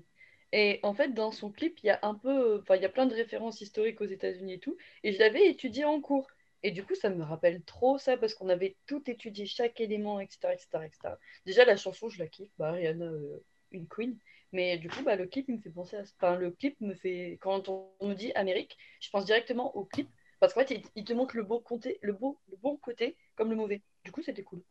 [0.54, 2.90] Et en fait, dans son clip, il y a un peu, enfin, il y a
[2.90, 4.78] plein de références historiques aux États-Unis et tout.
[5.04, 6.28] Et je l'avais étudié en cours.
[6.64, 10.20] Et du coup, ça me rappelle trop ça parce qu'on avait tout étudié, chaque élément,
[10.20, 11.16] etc., etc., etc.
[11.46, 12.52] Déjà, la chanson, je la kiffe.
[12.58, 14.18] Bah, Rihanna, euh, une queen.
[14.52, 16.02] Mais du coup, bah, le clip, me fait penser à.
[16.02, 17.38] Enfin, le clip me fait.
[17.42, 20.10] Quand on nous dit Amérique, je pense directement au clip.
[20.40, 23.50] Parce qu'en fait, il te montre le beau, côté, le, beau, le bon côté comme
[23.50, 23.82] le mauvais.
[24.04, 24.62] Du coup, c'était cool.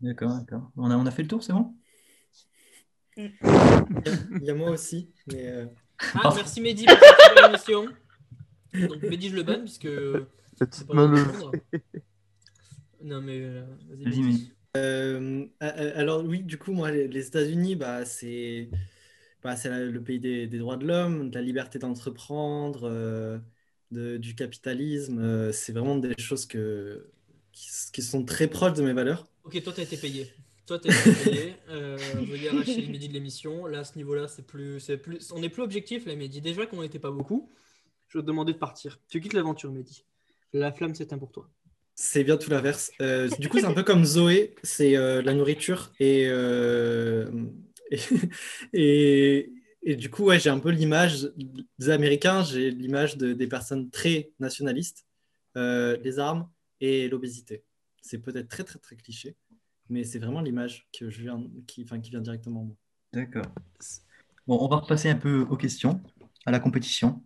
[0.00, 0.70] D'accord, d'accord.
[0.76, 1.74] On a, on a fait le tour, c'est bon?
[3.16, 5.10] Il y a moi aussi.
[5.28, 5.66] Mais euh,
[6.14, 7.86] Ah, merci Mehdi pour cette émission.
[8.74, 9.88] Donc Mehdi, je le banne puisque
[10.58, 11.52] petite main répondre.
[13.02, 14.04] Non mais euh, vas-y.
[14.06, 14.52] Mehdi.
[14.76, 18.68] Euh, alors oui, du coup, moi, les, États-Unis, bah, c'est
[19.42, 23.38] bah, le pays des, des droits de l'homme, de la liberté d'entreprendre, euh,
[23.92, 25.20] de- du capitalisme.
[25.20, 27.06] euh, c'est vraiment des choses que,
[27.52, 29.28] qui, qui sont très proches de mes valeurs.
[29.44, 30.32] Ok, toi t'as été payé.
[30.66, 31.56] Toi été payé.
[31.68, 33.66] Euh, veuillez arracher le Mehdi de l'émission.
[33.66, 36.40] Là, à ce niveau-là, c'est plus, c'est plus, on est plus objectif là, Mehdi.
[36.40, 37.50] Déjà qu'on n'était pas beaucoup.
[38.08, 38.98] Je vais te demander de partir.
[39.08, 40.04] Tu quittes l'aventure, Mehdi.
[40.52, 41.50] La flamme, un pour toi.
[41.96, 42.92] C'est bien tout l'inverse.
[43.00, 47.30] Euh, du coup, c'est un peu comme Zoé, c'est euh, la nourriture et, euh,
[47.90, 47.98] et,
[48.72, 51.30] et, et du coup, ouais, j'ai un peu l'image
[51.78, 55.06] des Américains, j'ai l'image de, des personnes très nationalistes,
[55.56, 56.48] les armes
[56.80, 57.64] et l'obésité.
[58.00, 59.36] C'est peut-être très très très cliché,
[59.88, 62.76] mais c'est vraiment l'image que je viens, qui, enfin, qui vient directement moi.
[63.12, 63.46] D'accord.
[64.46, 66.02] Bon, on va repasser un peu aux questions,
[66.46, 67.22] à la compétition.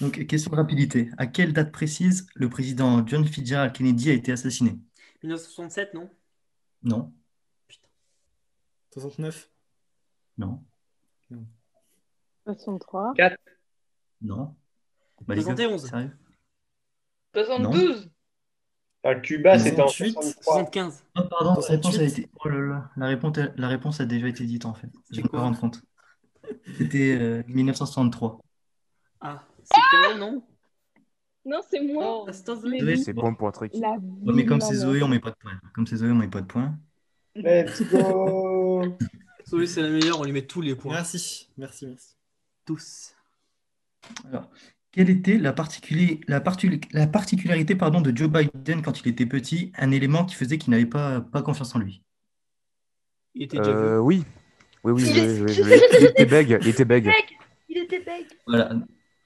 [0.00, 1.10] Donc, question de rapidité.
[1.18, 4.78] À quelle date précise le président John Fitzgerald Kennedy a été assassiné?
[5.22, 6.10] 1967, non?
[6.82, 7.12] Non,
[8.92, 9.50] 69
[10.38, 10.62] non,
[12.44, 13.14] 63.
[14.20, 14.54] non.
[15.22, 15.88] Bah, les gars, 71.
[15.88, 16.10] sérieux?
[17.34, 18.10] 72
[19.06, 20.54] À Cuba, c'était en 68, 63.
[20.54, 21.04] 75.
[21.14, 22.18] Oh, pardon, la réponse a 68.
[22.18, 22.30] été...
[22.44, 23.48] oh là là, la réponse a...
[23.56, 24.88] la réponse a déjà été dite en fait.
[25.12, 25.80] Je me quoi rends compte.
[26.76, 28.40] C'était euh, 1963.
[29.20, 30.42] Ah, c'est Caro, non?
[31.44, 32.24] Non, c'est moi.
[32.26, 35.60] Ah, c'est point pour un Ouais, mais comme c'est Zoé, on met pas de points.
[35.72, 36.76] Comme c'est Zoé, on met pas de points.
[37.36, 38.82] Let's go
[39.48, 40.94] Zoé, c'est la meilleure, on lui met tous les points.
[40.94, 42.16] Merci, merci, merci.
[42.64, 43.14] Tous.
[44.28, 44.50] Alors,
[44.96, 49.26] quelle était la, particuli- la, partu- la particularité pardon, de Joe Biden quand il était
[49.26, 52.02] petit, un élément qui faisait qu'il n'avait pas, pas confiance en lui?
[53.34, 53.98] Il était déjà Euh, vu.
[54.00, 54.24] oui.
[54.84, 55.08] Oui, oui, Il
[55.42, 57.04] oui, je je était bègue, il était bègue.
[57.06, 57.14] Beg
[57.68, 58.70] Il était beg Voilà,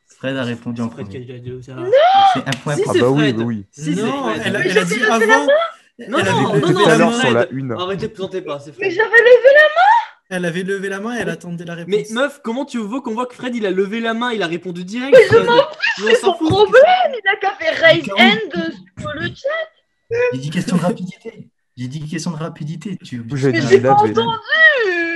[0.08, 1.38] Fred a répondu en Fred qui a premier.
[1.40, 1.76] dit ça.
[2.34, 3.38] C'est un point Si, pour Ah c'est bah oui, Fred.
[3.38, 3.66] oui, oui.
[3.70, 4.42] Si, c'est non, Fred.
[4.44, 5.46] elle, a- Mais elle a j'avais dit avant.
[5.46, 5.46] Non,
[6.00, 7.20] elle non, avait non, levé non, Tout à la l'heure main.
[7.20, 7.56] sur la Fred.
[7.58, 7.72] une.
[7.72, 8.90] Arrêtez, présentez pas, c'est Mais Fred.
[8.92, 9.68] j'avais levé la
[10.30, 11.92] Elle avait levé la main et elle attendait la réponse.
[11.92, 14.42] Mais meuf, comment tu veux qu'on voit que Fred il a levé la main, il
[14.42, 18.08] a répondu direct Mais je m'en on c'est son problème Il a qu'à faire raise
[18.16, 21.49] hand sur le chat J'ai dit question de rapidité.
[21.80, 22.98] J'ai dit question de rapidité.
[22.98, 23.24] Tu...
[23.32, 24.20] J'ai Mais dit j'ai pas entendu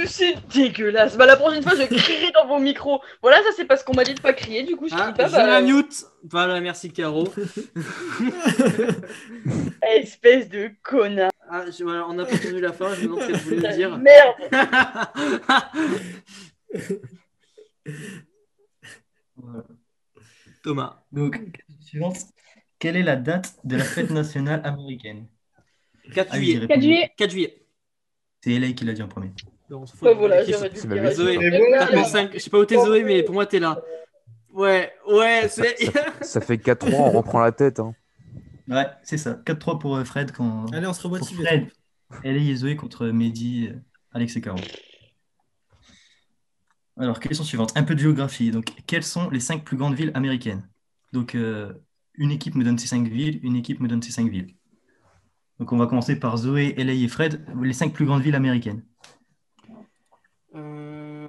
[0.07, 1.15] C'est dégueulasse.
[1.19, 3.03] Bah la prochaine fois, je crierai dans vos micros.
[3.21, 5.13] Voilà, ça c'est parce qu'on m'a dit de pas crier, du coup je Ah, crie
[5.13, 5.27] pas.
[5.29, 6.07] je bah, la mute.
[6.31, 7.29] Voilà, merci Caro.
[9.95, 11.31] Espèce de connard.
[11.51, 13.77] Ah, je- voilà, on a pas entendu la fin, je me demande ce qu'elle voulait
[13.77, 13.99] dire.
[14.03, 14.35] Merde.
[20.63, 21.03] Thomas.
[21.13, 22.17] Donc, question suivante.
[22.79, 25.27] Quelle est la date de la fête nationale américaine?
[26.13, 26.59] 4 Ah juillet.
[26.59, 26.69] répondu.
[26.69, 27.13] 4 juillet.
[27.17, 27.67] 4 juillet.
[28.43, 29.33] C'est LA qui l'a dit en premier.
[29.71, 30.09] Non, on s'en fout.
[30.17, 31.03] Voilà, Qui j'aurais c'est dû c'est le ma dire.
[31.11, 31.25] maison.
[31.25, 31.39] Zoé.
[31.39, 31.87] Mais voilà.
[31.87, 32.31] 4 5.
[32.35, 33.81] Je sais pas où t'es Zoé, mais pour moi t'es là.
[34.53, 35.87] Ouais, ouais, Ça, c'est.
[35.87, 37.81] ça- ça fait 4 ans, on reprend la tête.
[37.81, 37.95] Hein.
[38.69, 39.35] Ouais, c'est ça.
[39.45, 40.67] 4-3 pour euh, Fred quand.
[40.73, 41.35] Allez, on se dessus.
[41.35, 41.69] Fred.
[42.23, 43.75] LA et Zoé contre Mehdi, euh,
[44.13, 44.59] Alex et Caro.
[46.97, 47.73] Alors, question suivante.
[47.77, 48.51] Un peu de géographie.
[48.51, 50.69] Donc, quelles sont les cinq plus grandes villes américaines?
[51.13, 51.73] Donc, euh,
[52.15, 54.55] une équipe me donne ces cinq villes, une équipe me donne ces cinq villes.
[55.61, 58.83] Donc, on va commencer par Zoé, LA et Fred, les cinq plus grandes villes américaines.
[60.55, 61.29] Euh,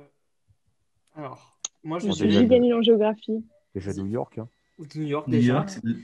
[1.15, 3.43] Alors, moi je suis déjà nulle en géographie.
[3.73, 4.37] Déjà New York.
[4.37, 4.47] Hein.
[4.95, 5.53] New York New déjà.
[5.53, 5.97] York, c'est de-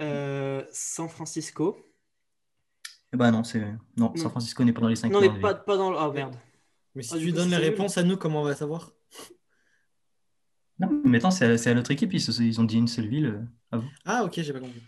[0.00, 1.78] Euh, San Francisco.
[3.12, 3.64] Eh ben non, c'est
[3.96, 4.30] non, San.
[4.30, 5.62] Francisco n'est pas dans les cinq Non, mais pas, villes.
[5.64, 5.96] pas dans le.
[5.98, 6.36] Ah merde.
[6.94, 7.64] Mais si Ah, tu coup, donnes les nul.
[7.64, 8.92] réponses à nous, comment on va savoir?
[10.78, 12.12] Non, mais maintenant, c'est à, c'est à l'autre équipe.
[12.12, 13.26] Ils, ils ont dit une seule ville.
[13.26, 13.88] euh, à vous.
[14.04, 14.82] Ah, ok, j'ai pas compris.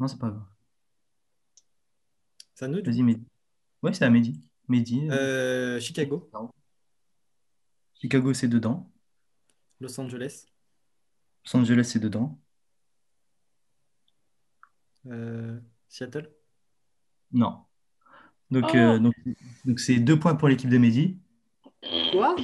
[0.00, 0.42] Non, c'est pas grave.
[2.64, 3.26] C'est à nous Vas-y, Mehdi.
[3.82, 4.40] Ouais, c'est à Mehdi.
[4.68, 5.08] Mehdi.
[5.10, 6.30] euh, Euh, Chicago,
[8.00, 8.90] Chicago, c'est dedans.
[9.80, 10.46] Los Angeles,
[11.44, 12.38] Los Angeles, c'est dedans.
[15.06, 16.30] euh, Seattle.
[17.32, 17.64] Non.
[18.50, 18.76] Donc, Oh.
[18.76, 19.14] euh, donc,
[19.66, 21.18] donc c'est deux points pour l'équipe de Mehdi.
[22.12, 22.34] Quoi?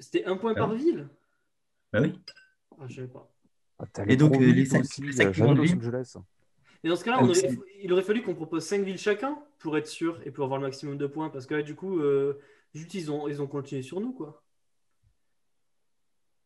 [0.00, 1.08] C'était un point Ah par ville?
[1.92, 2.18] Bah oui.
[2.80, 3.32] Ah, je savais pas.
[3.78, 5.58] Ah, Et donc, les villes cinq- aussi, les il y cinq a plus jamais grandes
[5.68, 5.74] Los.
[5.76, 6.16] Angeles.
[6.84, 9.76] Et dans ce cas-là, Ah, aurait- il aurait fallu qu'on propose 5 villes chacun pour
[9.78, 11.30] être sûr et pour avoir le maximum de points.
[11.30, 12.40] Parce que là, du coup, euh,
[12.74, 14.42] juste, ils ont, ils ont continué sur nous, quoi.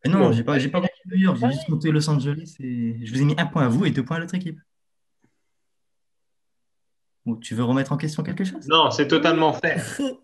[0.05, 0.31] Mais non, Non.
[0.31, 3.21] j'ai pas, j'ai pas compté New York, j'ai juste compté Los Angeles et je vous
[3.21, 4.59] ai mis un point à vous et deux points à l'autre équipe.
[7.27, 8.67] Bon, tu veux remettre en question quelque chose?
[8.69, 9.77] Non, c'est totalement fait.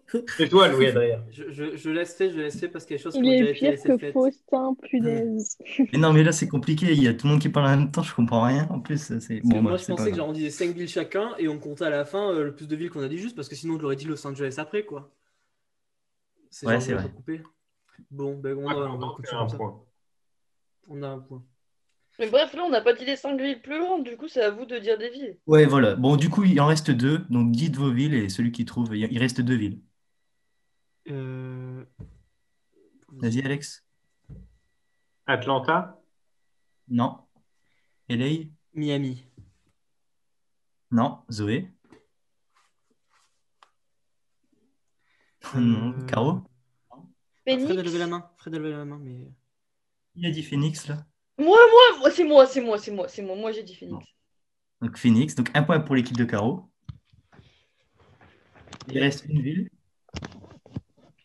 [0.38, 1.22] C'est toi, Louis-Adrien.
[1.32, 3.20] Je, je, je laisse faire, je laisse faire parce qu'il y a des choses qui
[3.20, 4.12] Il ont déjà est pire que.
[4.12, 5.58] Faustin, punaise.
[5.92, 7.78] Mais non, mais là c'est compliqué, il y a tout le monde qui parle en
[7.78, 8.68] même temps, je comprends rien.
[8.70, 10.88] En plus, c'est que bon, moi, bah, je pensais que genre, on disait 5 villes
[10.88, 13.18] chacun et on comptait à la fin euh, le plus de villes qu'on a dit
[13.18, 15.12] juste parce que sinon, je l'aurais dit Los Angeles après, quoi.
[16.50, 17.04] C'est Ouais, c'est on vrai.
[17.04, 17.42] pas couper.
[18.12, 19.58] Bon, ben, on, Ah, va, on on va continuer comme ça.
[20.88, 21.44] On a un point.
[22.20, 24.44] Mais bref, là on n'a pas dit les 5 villes plus grandes, du coup c'est
[24.44, 25.38] à vous de dire des villes.
[25.48, 25.96] Ouais, voilà.
[25.96, 28.96] Bon, du coup, il en reste deux, donc dites vos villes et celui qui trouve,
[28.96, 29.82] il reste deux villes.
[31.10, 31.84] Euh...
[33.10, 33.86] Vas-y, Alex.
[35.26, 36.00] Atlanta,
[36.88, 37.20] Non.
[38.10, 38.46] LA?
[38.74, 39.26] Miami.
[40.92, 41.20] Non.
[41.32, 41.72] Zoé?
[45.56, 45.94] Non.
[45.94, 46.42] Euh, Caro?
[47.46, 48.30] Phoenix Fred a levé la main.
[48.38, 49.32] Fred a levé la main, mais.
[50.16, 51.06] Il a dit Phoenix, là?
[51.38, 53.36] Moi, moi, moi, c'est moi, c'est moi, c'est moi, c'est moi.
[53.36, 54.06] Moi j'ai dit Phoenix.
[54.82, 56.70] Donc Phoenix, donc un point pour l'équipe de Caro.
[58.90, 59.70] Il reste une ville.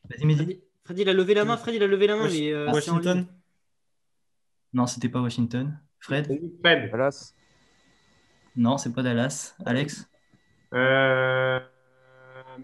[0.08, 0.36] Vas-y, Mehdi.
[0.44, 1.56] Freddy, Freddy, il a levé la main.
[1.56, 2.52] Fred, il a levé la main, mais.
[2.52, 3.26] euh, Washington.
[4.72, 5.78] Non, c'était pas Washington.
[5.98, 6.26] Fred?
[6.62, 7.34] Fred, Dallas.
[8.56, 9.54] Non, c'est pas Dallas.
[9.66, 10.08] Alex?
[10.72, 11.58] euh,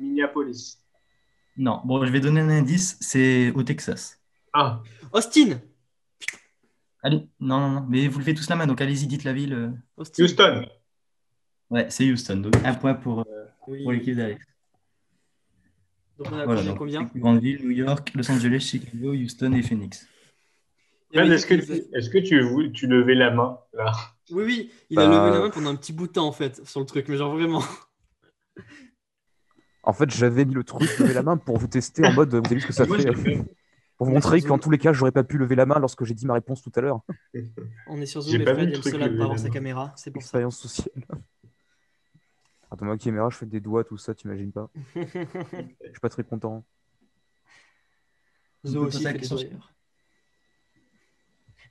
[0.01, 0.79] Minneapolis.
[1.57, 1.81] Non.
[1.85, 2.97] Bon, je vais donner un indice.
[3.01, 4.21] C'est au Texas.
[4.53, 5.61] Ah, Austin.
[7.05, 7.87] Allez, non, non, non.
[7.89, 9.53] Mais vous levez tous la main, donc allez-y, dites la ville.
[9.53, 9.71] euh.
[9.97, 10.25] Austin.
[10.25, 10.67] Houston.
[11.71, 12.37] Ouais, c'est Houston.
[12.39, 13.25] Donc un point pour, euh,
[13.69, 13.83] Oui.
[13.83, 14.45] pour l'équipe d'Alex.
[16.19, 17.11] Donc on a Voilà, combien, donc combien?
[17.23, 20.09] grandes villes, New York, Los Angeles, Chicago, Houston et Phoenix.
[21.13, 23.93] Fred, dit est-ce que, qu'il- est-ce que tu, tu levais la main là?
[24.31, 26.33] Oui, oui, il a Bah, levé la main pendant un petit bout de temps en
[26.33, 27.63] fait sur le truc, mais genre vraiment.
[29.83, 32.37] En fait, j'avais mis le truc, lever la main pour vous tester en mode, vous
[32.37, 33.45] avez vu ce que ça Moi, fait.
[33.97, 36.15] Pour vous montrer qu'en tous les cas, j'aurais pas pu lever la main lorsque j'ai
[36.15, 37.01] dit ma réponse tout à l'heure.
[37.87, 40.11] On est sur Zoom pas Fred est le seul à pas avoir sa caméra, c'est
[40.11, 40.27] pour ça.
[40.27, 41.05] Expérience sociale.
[42.71, 44.69] Attends, ma caméra, je fais des doigts, tout ça, t'imagines pas.
[44.97, 46.65] Je suis pas très content.
[48.65, 49.51] On Zo aussi fait des.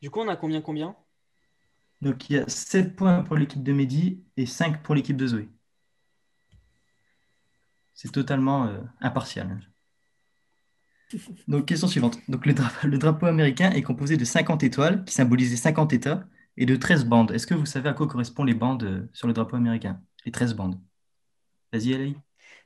[0.02, 0.96] Du coup, on a combien combien?
[2.02, 5.28] Donc il y a 7 points pour l'équipe de Mehdi et 5 pour l'équipe de
[5.28, 5.50] Zoé.
[7.94, 9.60] C'est totalement euh, impartial.
[11.48, 12.20] Donc question suivante.
[12.30, 15.94] Donc le drapeau, le drapeau américain est composé de 50 étoiles qui symbolisent les 50
[15.94, 16.26] États
[16.58, 17.32] et de 13 bandes.
[17.32, 20.02] Est-ce que vous savez à quoi correspondent les bandes euh, sur le drapeau américain?
[20.26, 20.80] Les 13 bandes.
[21.72, 22.14] Vas-y, Alain.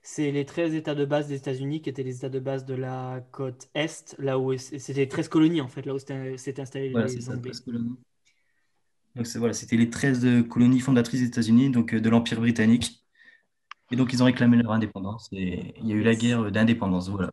[0.04, 2.76] C'est les 13 États de base des États-Unis qui étaient les États de base de
[2.76, 6.92] la côte Est, là où c'était les 13 colonies en fait, là où s'étaient installés
[6.92, 7.52] Voilà, les Anglais.
[7.52, 7.96] 13 colonies.
[9.16, 13.04] Donc c'est- voilà, c'était les 13 colonies fondatrices des États-Unis, donc euh, de l'Empire britannique.
[13.92, 17.10] Et donc, ils ont réclamé leur indépendance et il y a eu la guerre d'indépendance.
[17.10, 17.32] Voilà.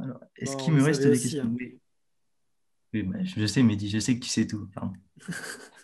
[0.00, 1.54] Alors, est-ce Bon, qu'il me reste des aussi, questions hein.
[1.56, 1.80] Oui.
[2.94, 4.68] Oui, bah, je sais, Mehdi, je sais que tu sais tout.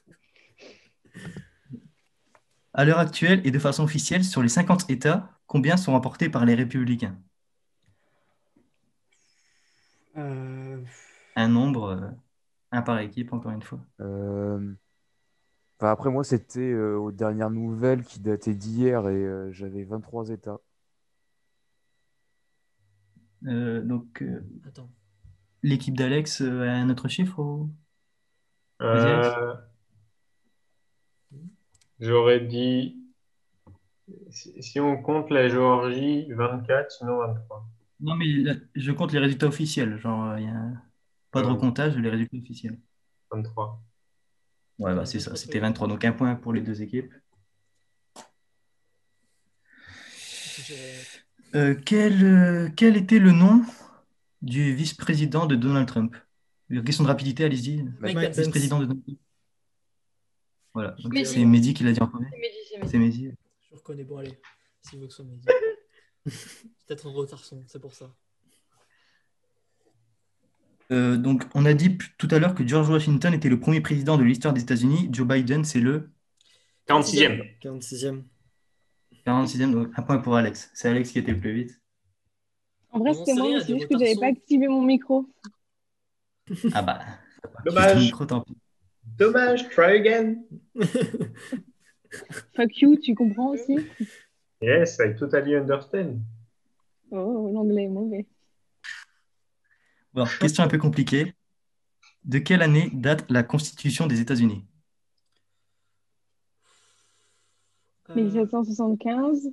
[2.73, 6.47] À l'heure actuelle et de façon officielle, sur les 50 États, combien sont remportés par
[6.47, 7.19] les républicains?
[10.17, 10.85] Euh,
[11.37, 12.11] Un nombre, euh,
[12.73, 13.81] un par équipe, encore une fois.
[14.01, 14.75] Euh,
[15.81, 20.29] Enfin, après, moi, c'était euh, aux dernières nouvelles qui dataient d'hier et euh, j'avais 23
[20.31, 20.61] États.
[23.47, 24.91] Euh, donc, euh, Attends.
[25.63, 27.71] l'équipe d'Alex euh, a un autre chiffre ou-
[28.81, 29.55] Euh,
[32.01, 32.97] J'aurais dit,
[34.31, 37.67] si on compte la Géorgie, 24, sinon 23.
[38.01, 38.27] Non, mais
[38.77, 39.99] je compte les résultats officiels.
[39.99, 40.73] Genre, il y a
[41.33, 42.79] pas de recomptage, les résultats officiels.
[43.33, 43.83] 23.
[44.79, 45.89] Ouais, bah, c'est ça, c'était 23.
[45.89, 47.13] Donc, un point pour les deux équipes.
[51.55, 53.63] Euh, quel, euh, quel était le nom
[54.43, 56.15] du vice-président de Donald Trump?
[56.69, 57.85] Une question de rapidité, allez-y.
[58.03, 59.19] Vice-président de Donald Trump.
[60.75, 60.95] Voilà,
[61.25, 62.29] c'est Mehdi qui l'a dit en premier.
[62.87, 63.33] C'est Mehdi.
[63.71, 64.05] Je reconnais.
[64.05, 64.39] Bon, allez.
[64.83, 65.47] S'il veut que ce soit Mehdi.
[66.87, 68.15] Peut-être en retard son, c'est pour ça.
[70.91, 74.17] Euh, donc, on a dit tout à l'heure que George Washington était le premier président
[74.17, 75.09] de l'histoire des États-Unis.
[75.13, 76.11] Joe Biden, c'est le
[76.87, 77.59] 46e.
[77.61, 78.23] 46e.
[79.29, 80.71] 46e, donc un point pour Alex.
[80.75, 81.81] C'est Alex qui était le plus vite.
[82.91, 85.27] En vrai, c'était c'est moi, c'est juste que j'avais pas activé mon micro.
[86.73, 87.01] Ah bah,
[87.67, 87.85] Dommage.
[87.85, 88.57] juste le micro, tant pis.
[89.19, 90.37] Dommage, try again.
[92.57, 93.77] Fuck you, tu comprends aussi?
[94.63, 96.21] Yes, I totally understand.
[97.11, 98.27] Oh, l'anglais est mauvais.
[100.15, 101.35] Bon, question un peu compliquée.
[102.25, 104.65] De quelle année date la Constitution des États-Unis?
[106.65, 106.69] Euh,
[108.15, 109.49] 1775.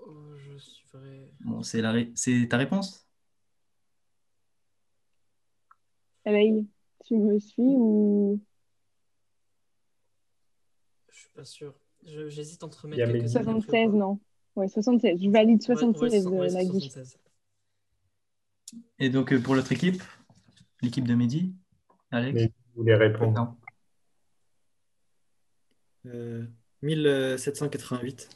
[0.00, 1.30] oh, je suivrai.
[1.40, 3.06] Bon, c'est la ré- c'est ta réponse?
[6.26, 6.66] Ray,
[7.04, 8.40] tu me suis ou?
[11.10, 11.74] Je suis pas sûr.
[12.06, 12.86] Je- J'hésite entre
[13.18, 13.98] après 76, ou pas.
[13.98, 14.20] non.
[14.56, 15.20] Ouais, 76.
[15.22, 16.80] Je valide Ouais, ouais, 76, so- ouais, euh.
[16.80, 17.18] 76.
[18.98, 20.02] Et donc, euh, pour l'autre équipe,
[20.80, 21.54] l'équipe de Mehdi,
[22.10, 22.34] Alex?
[22.34, 23.32] Mais- Vous voulez répondre?
[23.32, 23.56] Non.
[26.06, 26.46] Euh,
[26.84, 28.28] 1788.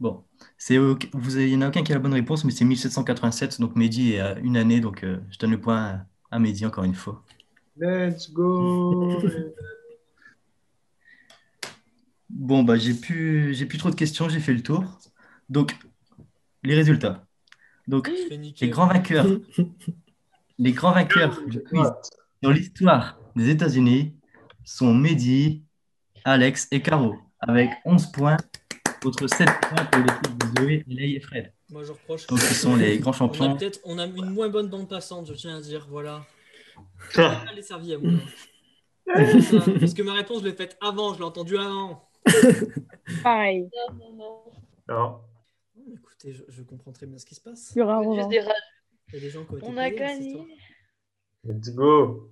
[0.00, 0.24] Bon,
[0.58, 0.96] c'est vous
[1.38, 4.14] il n'y en a aucun qui a la bonne réponse, mais c'est 1787, donc Mehdi
[4.14, 6.94] est à une année, donc euh, je donne le point à, à Mehdi encore une
[6.94, 7.22] fois.
[7.76, 9.22] Let's go.
[12.28, 14.84] Bon, bah j'ai plus, j'ai plus trop de questions, j'ai fait le tour.
[15.50, 15.76] Donc,
[16.62, 17.26] les résultats.
[17.86, 19.26] Donc, les grands vainqueurs,
[20.58, 21.92] les grands vainqueurs du quiz
[22.42, 24.14] sur l'histoire des États-Unis
[24.64, 25.62] sont Mehdi,
[26.24, 28.36] Alex et Caro, avec 11 points
[29.02, 31.52] contre 7 points pour l'équipe de Zoé, Leigh et Fred.
[31.70, 32.26] Moi, je reproche.
[32.26, 33.56] Donc, ce sont les grands champions.
[33.56, 35.86] peut-être on a une moins bonne bande passante, je tiens à dire.
[35.90, 36.24] Voilà.
[37.16, 38.12] Elle est servie à moi.
[39.06, 42.08] Ça, Parce que ma réponse, je l'ai faite avant, je l'ai entendue avant.
[43.22, 43.68] Pareil.
[44.88, 45.20] Non,
[45.92, 47.72] Écoutez, je, je comprends très bien ce qui se passe.
[47.74, 48.36] Il y aura un des.
[49.08, 50.46] Il y a des gens qui ont été On a gagné.
[51.44, 52.30] Let's go.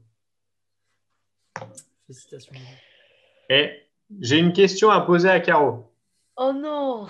[2.07, 2.55] Félicitations.
[3.51, 3.73] Et
[4.21, 5.93] j'ai une question à poser à Caro.
[6.37, 7.09] Oh non.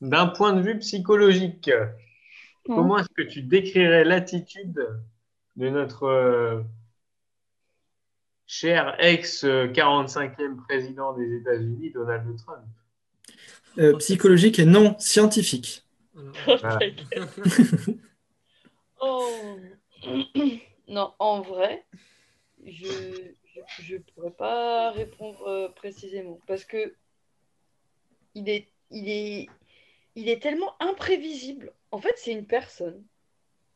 [0.00, 1.70] D'un point de vue psychologique,
[2.66, 2.74] Non.
[2.74, 4.88] comment est-ce que tu décrirais l'attitude
[5.56, 6.62] de notre euh,
[8.46, 12.64] cher ex-45e président des États-Unis, Donald Trump?
[13.78, 15.84] Euh, psychologique et non scientifique.
[16.46, 16.78] Voilà.
[19.02, 19.30] Oh
[20.88, 21.86] Non, en vrai,
[22.66, 23.32] je
[23.68, 26.94] je, je pourrais pas répondre euh, précisément parce que
[28.34, 29.48] il est il est
[30.16, 31.72] il est tellement imprévisible.
[31.92, 33.04] En fait, c'est une personne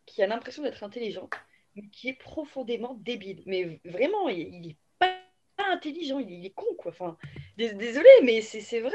[0.07, 1.33] qui a l'impression d'être intelligente,
[1.75, 3.43] mais qui est profondément débile.
[3.47, 5.17] Mais vraiment, il, il est pas,
[5.59, 6.91] intelligent, il, est- con quoi.
[6.93, 7.17] Enfin,
[7.57, 8.93] dés- désolé, mais c'est vrai.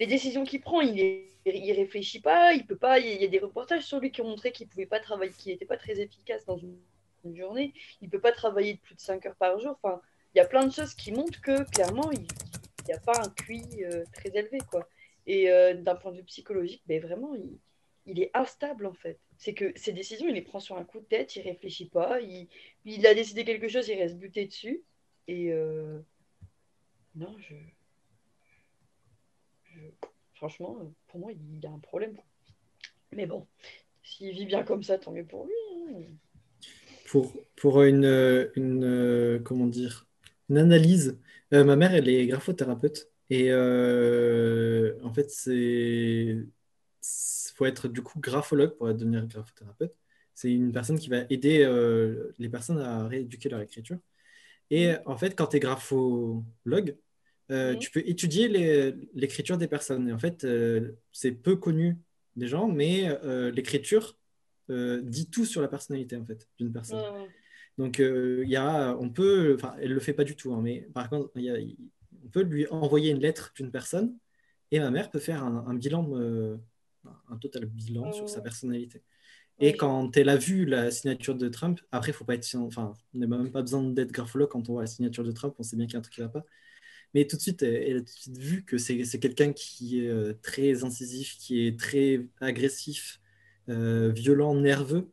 [0.00, 2.98] les décisions qu'il prend, il est, il réfléchit pas, il peut pas.
[3.00, 4.86] Il y a- il y a des reportages sur lui qui ont montré qu'il pouvait
[4.86, 6.78] pas travailler, qu'il n'était pas très efficace dans une,
[7.24, 7.74] une journée.
[8.00, 9.78] Il peut pas travailler de plus de 5 heures par jour.
[9.82, 10.00] Enfin,
[10.34, 12.26] il y a plein de choses qui montrent que clairement, il
[12.86, 14.88] n'y a pas un QI euh, très élevé quoi.
[15.26, 17.34] Et euh, d'un point de vue psychologique, ben vraiment,
[18.06, 19.18] il, est instable en fait.
[19.38, 22.20] C'est que ses décisions, il les prend sur un coup de tête, il réfléchit pas,
[22.20, 24.82] il, a décidé quelque chose, il reste buté dessus.
[25.26, 26.00] Et euh,
[27.14, 27.54] non, je...
[30.34, 32.16] Franchement, pour moi, il a un problème.
[33.12, 33.46] Mais bon,
[34.02, 35.54] s'il vit bien comme ça, tant mieux pour lui.
[35.88, 36.02] hein.
[37.14, 38.04] Pour, pour une,
[38.56, 40.06] une, comment dire,
[40.50, 41.18] une analyse,
[41.52, 43.08] Euh, ma mère, elle est graphothérapeute.
[43.30, 46.38] Et euh, en fait, c'est
[47.56, 49.96] faut être du coup graphologue pour devenir graphothérapeute.
[50.34, 53.98] C'est une personne qui va aider euh, les personnes à rééduquer leur écriture.
[54.70, 56.96] Et en fait, quand tu es graphologue,
[57.50, 57.78] Mhm.
[57.78, 58.48] tu peux étudier
[59.14, 60.08] l'écriture des personnes.
[60.08, 60.46] Et en fait,
[61.12, 61.98] c'est peu connu
[62.36, 63.08] des gens, mais
[63.52, 64.18] l'écriture
[64.68, 67.02] dit tout sur la personnalité en fait d'une personne.
[67.78, 70.60] Donc, euh, il y a, on peut, enfin, elle le fait pas du tout, hein,
[70.62, 71.76] mais par contre, il y a- il-
[72.24, 74.16] on peut lui envoyer une lettre d'une personne
[74.70, 76.56] et ma mère peut faire un, un bilan, euh,
[77.28, 79.02] un total bilan sur sa personnalité.
[79.60, 79.76] Et Oui.
[79.76, 83.26] quand elle a vu la signature de Trump, après, faut pas être, enfin, on n'a
[83.26, 85.86] même pas besoin d'être graphologue quand on voit la signature de Trump, on sait bien
[85.86, 86.44] qu'il y a un truc qui va pas.
[87.14, 90.00] Mais tout de suite, elle, elle a tout de suite vu que c'est quelqu'un qui
[90.04, 93.23] est euh, très incisif, qui est très agressif, euh,
[93.68, 95.08] violent, nerveux.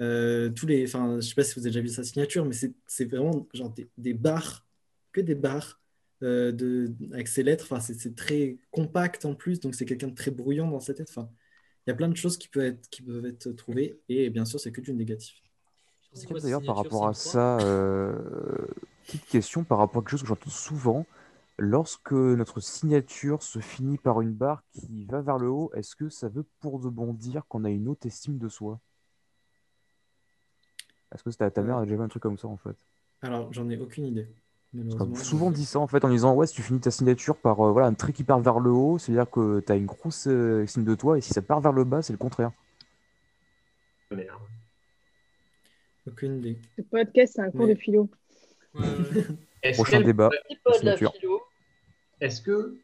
[0.00, 2.52] Euh, tous les, enfin, je sais pas si vous avez déjà vu sa signature, mais
[2.52, 4.64] c'est c'est vraiment genre des, des barres,
[5.12, 5.80] que des barres
[6.22, 7.66] euh, de, avec ses lettres.
[7.70, 11.08] Enfin, c'est très compact en plus, donc c'est quelqu'un de très bruyant dans sa tête.
[11.10, 11.28] Enfin,
[11.86, 14.44] il y a plein de choses qui peuvent être, qui peuvent être trouvées, et bien
[14.44, 15.42] sûr, c'est que du négatif.
[16.30, 18.16] D'ailleurs, par rapport à ça, euh,
[19.06, 21.06] petite question par rapport à quelque chose que j'entends souvent.
[21.60, 26.08] Lorsque notre signature se finit par une barre qui va vers le haut, est-ce que
[26.08, 28.78] ça veut pour de bon dire qu'on a une haute estime de soi?
[31.12, 32.76] Est-ce que ta, ta mère a déjà vu un truc comme ça en fait?
[33.22, 34.28] Alors, j'en ai aucune idée,
[34.72, 37.58] m'a souvent dit ça en fait en disant ouais si tu finis ta signature par
[37.66, 40.28] euh, voilà, un trait qui part vers le haut, c'est-à-dire que tu as une grosse
[40.28, 42.52] euh, estime de toi et si ça part vers le bas, c'est le contraire.
[44.12, 44.38] Merde.
[46.06, 46.58] Aucune idée.
[46.76, 48.08] Ce podcast, c'est un cours Mais- de philo.
[48.74, 49.24] Ouais, ouais.
[49.62, 50.30] Est-ce Prochain débat,
[50.82, 51.42] la philo.
[52.20, 52.76] Est-ce que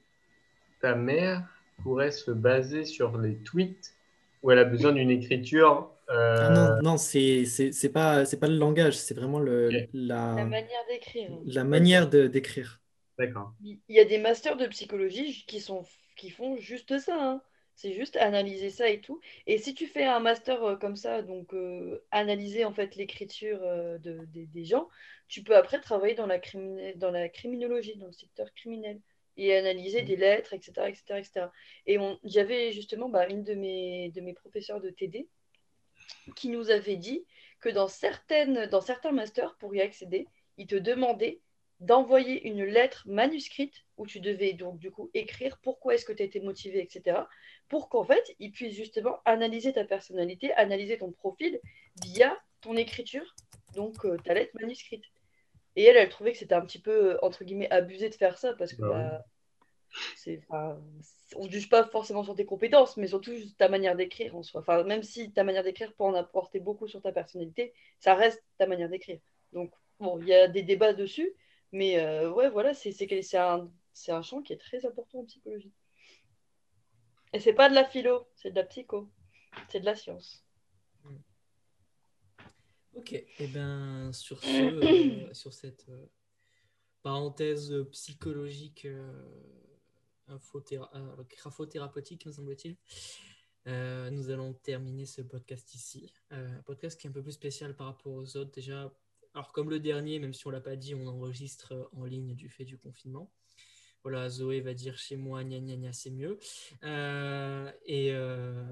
[0.80, 1.46] ta mère
[1.82, 3.94] pourrait se baser sur les tweets
[4.42, 8.38] où elle a besoin d'une écriture euh, Ah non, non, c'est c'est c'est pas c'est
[8.38, 11.30] pas le langage, c'est vraiment le la La manière d'écrire.
[11.46, 12.80] la manière de d'écrire.
[13.18, 13.54] D'accord.
[13.60, 15.84] Il y a des masters de psychologie qui, sont,
[16.16, 17.16] qui font juste ça.
[17.20, 17.42] hein.
[17.76, 19.20] C'est juste analyser ça et tout.
[19.46, 23.58] Et si tu fais un master euh, comme ça, donc euh, analyser en fait l'écriture
[23.60, 24.88] de, des- des gens,
[25.28, 29.00] tu peux après travailler dans la, crimine- dans la criminologie, dans le secteur criminel,
[29.36, 30.72] et analyser des lettres, etc.
[30.88, 31.46] etc., etc.
[31.86, 35.28] Et on- j'avais justement bah, une de mes, de mes professeurs de TD
[36.36, 37.24] qui nous avait dit
[37.60, 40.26] que dans, certaines, dans certains masters, pour y accéder,
[40.58, 41.40] ils te demandaient
[41.80, 46.22] d'envoyer une lettre manuscrite où tu devais donc du coup écrire pourquoi est-ce que tu
[46.22, 47.18] as été motivé, etc.
[47.68, 51.60] Pour qu'en fait, ils puissent justement analyser ta personnalité, analyser ton profil
[52.02, 53.34] via ton écriture,
[53.74, 55.04] donc euh, ta lettre manuscrite.
[55.76, 58.38] Et elle, elle trouvait que c'était un petit peu, euh, entre guillemets, abusé de faire
[58.38, 59.24] ça parce que Bah bah,
[60.48, 60.80] enfin,
[61.36, 64.42] on ne juge pas forcément sur tes compétences, mais surtout juste ta manière d'écrire en
[64.42, 64.60] soi.
[64.60, 68.44] Enfin, même si ta manière d'écrire peut en apporter beaucoup sur ta personnalité, ça reste
[68.58, 69.20] ta manière d'écrire.
[69.52, 71.32] Donc, bon, il y a des débats dessus,
[71.72, 72.92] mais euh, ouais, voilà, c'est
[73.36, 73.70] un,
[74.08, 75.72] un champ qui est très important en psychologie.
[77.34, 79.10] Et c'est pas de la philo, c'est de la psycho,
[79.68, 80.44] c'est de la science.
[82.96, 84.46] Ok, et ben sur ce,
[85.28, 86.06] euh, sur cette euh,
[87.02, 89.12] parenthèse psychologique, euh,
[91.36, 92.76] graphothérapeutique, me semble-t-il,
[93.66, 96.12] nous allons terminer ce podcast ici.
[96.30, 98.52] Un podcast qui est un peu plus spécial par rapport aux autres.
[98.52, 98.92] Déjà,
[99.34, 102.48] alors comme le dernier, même si on l'a pas dit, on enregistre en ligne du
[102.48, 103.30] fait du confinement.
[104.04, 106.38] Voilà, Zoé va dire chez moi, gna gna gna, c'est mieux.
[106.84, 108.62] Euh, et, euh,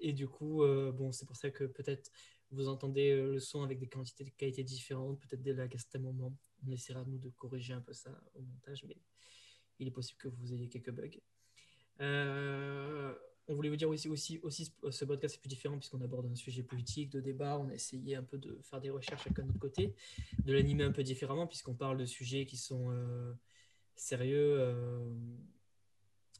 [0.00, 2.10] et du coup, euh, bon, c'est pour ça que peut-être
[2.50, 5.78] vous entendez euh, le son avec des quantités de qualité différentes, peut-être dès là qu'à
[5.78, 6.34] certains moments,
[6.66, 8.96] on essaiera nous de corriger un peu ça au montage, mais
[9.78, 11.20] il est possible que vous ayez quelques bugs.
[12.00, 13.14] Euh,
[13.48, 16.34] on voulait vous dire aussi, aussi, aussi ce- podcast est plus différent puisqu'on aborde un
[16.34, 17.58] sujet politique, de débat.
[17.58, 19.94] On a essayé un peu de faire des recherches chacun de notre côté,
[20.44, 23.32] de l'animer un peu différemment puisqu'on parle de sujets qui sont euh,
[23.96, 24.58] sérieux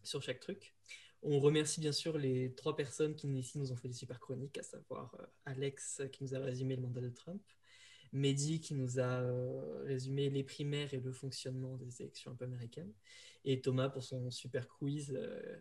[0.03, 0.75] sur chaque truc.
[1.23, 4.59] On remercie bien sûr les trois personnes qui ici nous ont fait des super chroniques,
[4.59, 7.43] à savoir euh, Alex qui nous a résumé le mandat de Trump,
[8.13, 12.45] Mehdi qui nous a euh, résumé les primaires et le fonctionnement des élections un peu
[12.45, 12.93] américaines,
[13.45, 15.59] et Thomas pour son super quiz euh,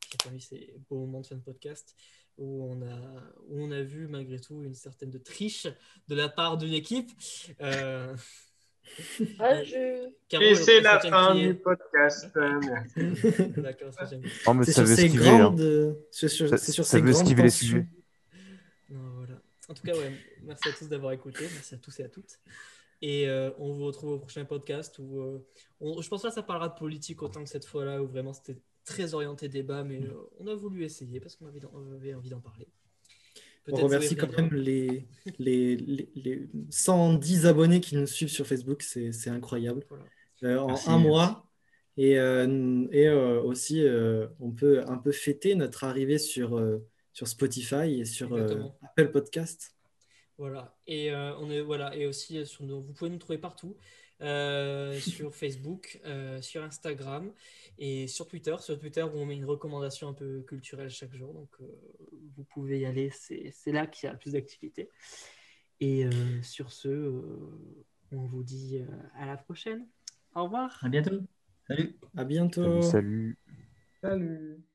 [0.00, 1.94] qui a permis ces beaux moments de fin de podcast
[2.38, 5.66] où on a, où on a vu malgré tout une certaine de triche
[6.06, 7.10] de la part d'une équipe.
[7.60, 8.16] Euh,
[9.38, 10.08] Ah, je...
[10.28, 12.28] Caro, Et c'est la fin du podcast.
[12.36, 12.60] euh.
[13.56, 14.30] D'accord, c'est génial.
[14.46, 15.38] Oh, mais C'est ça sur veut ces esquiver, hein.
[15.38, 17.50] grandes, euh, c'est sur, ces veut grandes tensions.
[17.50, 17.86] sujets.
[18.90, 19.40] Non, voilà.
[19.68, 20.12] En tout cas, ouais,
[20.42, 21.44] merci à tous d'avoir écouté.
[21.52, 22.38] Merci à tous et à toutes.
[23.00, 25.46] Et euh, on vous retrouve au prochain podcast où euh,
[25.80, 28.32] on- je pense pas que ça parlera de politique autant que cette fois-là où vraiment
[28.32, 31.60] c'était très orienté débat, mais euh, on a voulu essayer parce qu'on avait,
[31.94, 32.66] avait envie d'en parler.
[33.72, 35.04] On remercie quand même les,
[35.38, 39.84] les, les, les 110 abonnés qui nous suivent sur Facebook, c'est c'est incroyable.
[39.88, 40.04] Voilà.
[40.44, 41.08] euh, en Merci, un merci.
[41.08, 41.44] mois.
[41.96, 46.78] Et, euh, et euh, aussi, euh, on peut un peu fêter notre arrivée sur, euh,
[47.12, 48.62] sur Spotify et sur euh.
[48.82, 49.74] Apple Podcast.
[50.38, 50.76] Voilà.
[50.86, 53.76] Et euh, on est voilà et aussi sur nos- vous pouvez nous trouver partout
[54.20, 57.32] euh, sur Facebook, euh, sur Instagram
[57.78, 58.56] et sur Twitter.
[58.60, 61.32] Sur Twitter où on met une recommandation un peu culturelle chaque jour.
[61.32, 61.66] Donc euh,
[62.36, 63.10] vous pouvez y aller.
[63.10, 64.88] C'est c'est là qu'il y a le plus d'activité.
[65.80, 68.80] Et euh, sur ce, euh, on vous dit
[69.14, 69.86] à la prochaine.
[70.34, 70.78] Au revoir.
[70.82, 71.20] À bientôt.
[71.68, 71.96] Salut.
[72.16, 72.82] À bientôt.
[72.82, 73.38] Salut, salut.
[74.00, 74.67] Salut.